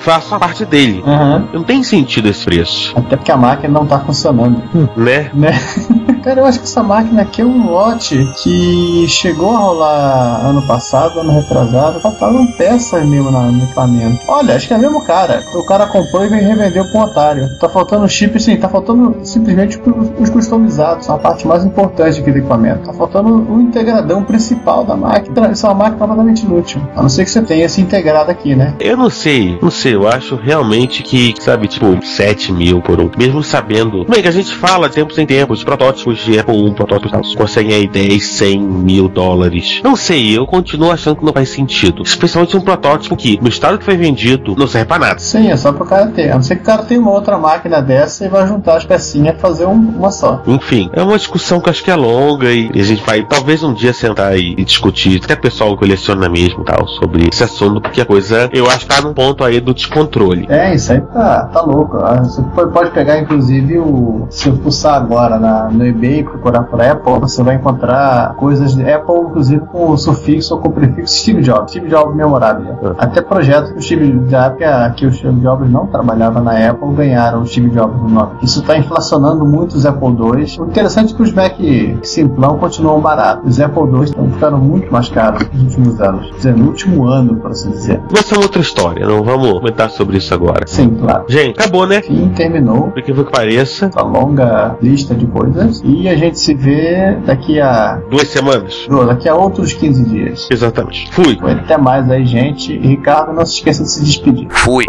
faça 0.01 0.37
parte 0.39 0.65
dele. 0.65 1.03
Aham. 1.05 1.47
Não 1.53 1.63
tem 1.63 1.81
sentido 1.83 2.29
esse 2.29 2.43
preço, 2.45 2.93
Até 2.97 3.15
porque 3.15 3.31
a 3.31 3.37
máquina 3.37 3.73
não 3.79 3.85
tá 3.85 3.99
funcionando. 3.99 4.61
né? 4.97 5.29
né? 5.33 5.51
Cara, 6.23 6.41
eu 6.41 6.45
acho 6.45 6.59
que 6.59 6.65
essa 6.65 6.83
máquina 6.83 7.21
aqui 7.21 7.41
é 7.41 7.45
um 7.45 7.69
lote 7.71 8.27
que 8.43 9.05
chegou 9.07 9.55
a 9.55 9.57
rolar 9.59 10.41
ano 10.45 10.61
passado, 10.67 11.17
ano 11.21 11.31
retrasado, 11.31 11.99
faltavam 12.01 12.45
peças 12.57 13.05
mesmo 13.07 13.31
na- 13.31 13.43
no 13.51 13.63
equipamento. 13.63 14.19
Olha, 14.27 14.55
acho 14.55 14.67
que 14.67 14.73
é 14.73 14.77
o 14.77 14.81
mesmo 14.81 15.01
cara. 15.05 15.41
O 15.55 15.63
cara 15.65 15.87
comprou 15.87 16.25
e 16.25 16.27
veio 16.27 16.45
revendeu 16.45 16.83
pra 16.91 16.99
um 16.99 17.03
otário. 17.05 17.49
Tá 17.59 17.69
faltando 17.69 18.07
chip, 18.09 18.37
sim, 18.41 18.57
tá 18.57 18.67
faltando 18.67 19.15
simplesmente 19.23 19.79
os, 19.79 20.11
os 20.19 20.29
customizados, 20.29 21.09
a 21.09 21.17
parte 21.17 21.47
mais 21.47 21.63
importante 21.63 22.19
aqui 22.19 22.31
do 22.31 22.37
equipamento. 22.39 22.85
Tá 22.87 22.93
faltando 22.93 23.29
o 23.49 23.61
integradão 23.61 24.21
principal 24.23 24.83
da 24.83 24.97
máquina. 24.97 25.49
Isso 25.51 25.65
é 25.65 25.69
uma 25.69 25.75
máquina 25.75 25.97
completamente 25.99 26.45
inútil. 26.45 26.81
A 26.97 27.01
não 27.01 27.09
ser 27.09 27.23
que 27.23 27.31
você 27.31 27.41
tenha 27.41 27.65
esse 27.65 27.79
integrado 27.79 28.29
aqui, 28.29 28.55
né? 28.55 28.73
Eu 28.79 28.97
não 28.97 29.09
sei, 29.09 29.28
não 29.61 29.69
sei, 29.71 29.95
eu 29.95 30.07
acho 30.07 30.35
realmente 30.35 31.03
que, 31.03 31.33
sabe, 31.39 31.67
tipo, 31.67 31.97
7 32.03 32.51
mil 32.51 32.81
por 32.81 32.99
um, 32.99 33.09
mesmo 33.17 33.43
sabendo. 33.43 34.05
Bem, 34.05 34.21
que 34.21 34.27
a 34.27 34.31
gente 34.31 34.53
fala 34.55 34.87
de 34.89 34.95
tempos 34.95 35.17
em 35.17 35.25
tempos, 35.25 35.63
protótipos 35.63 36.19
de 36.19 36.39
Apple 36.39 36.55
1, 36.55 36.73
protótipos 36.73 37.11
tal, 37.11 37.21
conseguem 37.35 37.73
aí 37.73 37.87
10, 37.87 38.23
100 38.23 38.59
mil 38.59 39.07
dólares. 39.07 39.81
Não 39.83 39.95
sei, 39.95 40.37
eu 40.37 40.45
continuo 40.45 40.91
achando 40.91 41.17
que 41.17 41.25
não 41.25 41.33
faz 41.33 41.49
sentido. 41.49 42.03
Especialmente 42.03 42.55
um 42.57 42.61
protótipo 42.61 43.15
que, 43.15 43.39
no 43.41 43.47
estado 43.49 43.77
que 43.77 43.85
foi 43.85 43.97
vendido, 43.97 44.55
não 44.57 44.67
serve 44.67 44.87
pra 44.87 44.99
nada. 44.99 45.19
Sim, 45.19 45.49
é 45.49 45.57
só 45.57 45.71
pro 45.71 45.85
cara 45.85 46.07
ter. 46.07 46.31
A 46.31 46.35
não 46.35 46.41
ser 46.43 46.55
que 46.57 46.61
o 46.61 46.65
cara 46.65 46.83
tenha 46.83 46.99
uma 46.99 47.11
outra 47.11 47.37
máquina 47.37 47.81
dessa 47.81 48.25
e 48.25 48.29
vai 48.29 48.47
juntar 48.47 48.77
as 48.77 48.85
pecinhas 48.85 49.35
e 49.35 49.39
fazer 49.39 49.65
um- 49.65 49.73
uma 49.97 50.11
só. 50.11 50.41
Enfim, 50.47 50.89
é 50.93 51.01
uma 51.01 51.17
discussão 51.17 51.59
que 51.59 51.67
eu 51.69 51.71
acho 51.71 51.83
que 51.83 51.91
é 51.91 51.95
longa 51.95 52.51
e 52.51 52.69
a 52.73 52.83
gente 52.83 53.03
vai 53.03 53.23
talvez 53.23 53.63
um 53.63 53.73
dia 53.73 53.93
sentar 53.93 54.37
e, 54.37 54.55
e 54.57 54.63
discutir, 54.65 55.21
até 55.23 55.35
pessoal 55.35 55.75
coleciona 55.77 56.29
mesmo 56.29 56.63
tal, 56.63 56.87
sobre 56.87 57.27
esse 57.31 57.43
assunto, 57.43 57.81
porque 57.81 58.01
a 58.01 58.05
coisa 58.05 58.49
eu 58.53 58.67
acho 58.69 58.79
que 58.79 58.85
tá 58.87 59.01
num 59.01 59.13
ponto 59.19 59.43
aí 59.43 59.59
do 59.59 59.73
descontrole. 59.73 60.45
É, 60.49 60.73
isso 60.73 60.93
aí 60.93 61.01
tá, 61.01 61.45
tá 61.51 61.61
louco. 61.61 61.97
Ah, 61.97 62.23
Você 62.23 62.41
pode- 62.71 62.91
pegar, 62.91 63.19
inclusive, 63.19 63.77
o. 63.77 64.25
Se 64.29 64.47
eu 64.47 64.55
fuçar 64.57 64.95
agora 64.95 65.37
na, 65.37 65.69
no 65.69 65.85
eBay, 65.85 66.23
procurar 66.23 66.63
por 66.63 66.81
Apple, 66.81 67.19
você 67.19 67.43
vai 67.43 67.55
encontrar 67.55 68.33
coisas 68.35 68.73
de 68.75 68.89
Apple, 68.89 69.15
inclusive 69.29 69.61
com 69.67 69.91
o 69.91 69.97
sufixo 69.97 70.55
ou 70.55 70.61
com 70.61 70.69
o 70.69 70.71
prefixo 70.71 71.13
Steve 71.19 71.41
Jobs, 71.41 71.71
Steve 71.71 71.87
Jobs 71.89 72.15
memorável. 72.15 72.75
Até 72.97 73.21
projetos 73.21 73.71
que 73.73 73.77
o 73.77 73.81
Steve 73.81 74.09
Jobs, 74.11 74.95
que 74.95 75.05
o 75.05 75.11
Steve 75.11 75.39
Jobs 75.41 75.69
não 75.69 75.85
trabalhava 75.87 76.39
na 76.41 76.69
Apple, 76.69 76.93
ganharam 76.95 77.41
o 77.41 77.45
Steve 77.45 77.69
Jobs 77.69 78.01
no 78.01 78.09
nome. 78.09 78.31
Isso 78.41 78.61
está 78.61 78.77
inflacionando 78.77 79.45
muito 79.45 79.73
os 79.73 79.85
Apple 79.85 80.07
II. 80.09 80.59
O 80.59 80.65
interessante 80.65 81.13
é 81.13 81.17
que 81.17 81.23
os 81.23 81.33
Mac 81.33 81.57
simplão 82.03 82.57
continuam 82.57 82.99
baratos. 83.01 83.51
Os 83.51 83.59
Apple 83.59 83.83
II 83.83 84.03
estão 84.03 84.29
ficando 84.31 84.57
muito 84.57 84.91
mais 84.91 85.09
caros 85.09 85.47
nos 85.53 85.63
últimos 85.75 86.01
anos. 86.01 86.25
Quer 86.31 86.35
dizer, 86.37 86.55
no 86.55 86.65
último 86.67 87.05
ano, 87.05 87.35
por 87.35 87.51
assim 87.51 87.69
dizer. 87.71 88.01
Mas 88.11 88.31
é 88.31 88.37
outra 88.37 88.61
história, 88.61 89.05
não 89.09 89.23
vamos 89.23 89.53
comentar 89.53 89.89
sobre 89.89 90.17
isso 90.17 90.33
agora. 90.33 90.67
Sim, 90.67 90.95
claro. 90.95 91.25
Gente, 91.27 91.59
acabou, 91.59 91.87
né? 91.87 92.01
Sim, 92.03 92.31
terminou. 92.35 92.91
Por 92.91 93.01
que 93.01 93.11
que 93.11 93.23
pareça. 93.23 93.89
Uma 93.93 94.03
longa 94.03 94.77
lista 94.81 95.15
de 95.15 95.25
coisas. 95.25 95.81
E 95.83 96.07
a 96.07 96.15
gente 96.15 96.39
se 96.39 96.53
vê 96.53 97.17
daqui 97.25 97.59
a. 97.59 97.99
Duas 98.09 98.27
semanas? 98.27 98.85
Não, 98.87 99.05
daqui 99.05 99.27
a 99.27 99.35
outros 99.35 99.73
15 99.73 100.05
dias. 100.05 100.47
Exatamente. 100.51 101.11
Fui. 101.11 101.37
Até 101.41 101.77
mais 101.77 102.09
aí, 102.09 102.25
gente. 102.25 102.71
E 102.73 102.87
Ricardo, 102.87 103.33
não 103.33 103.45
se 103.45 103.55
esqueça 103.55 103.83
de 103.83 103.89
se 103.89 104.03
despedir. 104.03 104.47
Fui. 104.49 104.85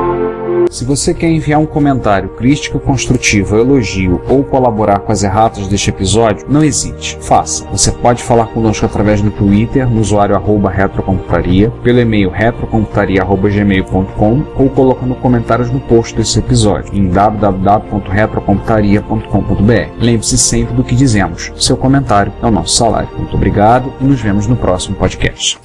Se 0.70 0.84
você 0.84 1.12
quer 1.12 1.28
enviar 1.28 1.58
um 1.58 1.66
comentário, 1.66 2.28
crítica 2.28 2.78
construtiva, 2.78 3.58
elogio 3.58 4.22
ou 4.28 4.44
colaborar 4.44 5.00
com 5.00 5.10
as 5.10 5.24
erratas 5.24 5.66
deste 5.66 5.90
episódio, 5.90 6.46
não 6.48 6.62
hesite, 6.62 7.18
faça. 7.20 7.66
Você 7.72 7.90
pode 7.90 8.22
falar 8.22 8.46
conosco 8.46 8.86
através 8.86 9.20
do 9.20 9.32
Twitter, 9.32 9.90
no 9.90 10.00
usuário 10.00 10.36
arroba 10.36 10.70
retrocomputaria, 10.70 11.72
pelo 11.82 11.98
e-mail 11.98 12.30
retrocomputaria.gmail.com 12.30 14.09
ou 14.18 14.70
colocando 14.70 15.14
comentários 15.14 15.70
no 15.70 15.78
post 15.80 16.16
desse 16.16 16.38
episódio 16.38 16.94
em 16.94 17.08
www.retrocomputaria.com.br. 17.08 19.90
Lembre-se 19.98 20.38
sempre 20.38 20.74
do 20.74 20.84
que 20.84 20.94
dizemos. 20.94 21.52
Seu 21.56 21.76
comentário 21.76 22.32
é 22.42 22.46
o 22.46 22.50
nosso 22.50 22.76
salário. 22.76 23.10
Muito 23.16 23.36
obrigado 23.36 23.92
e 24.00 24.04
nos 24.04 24.20
vemos 24.20 24.46
no 24.46 24.56
próximo 24.56 24.96
podcast. 24.96 25.58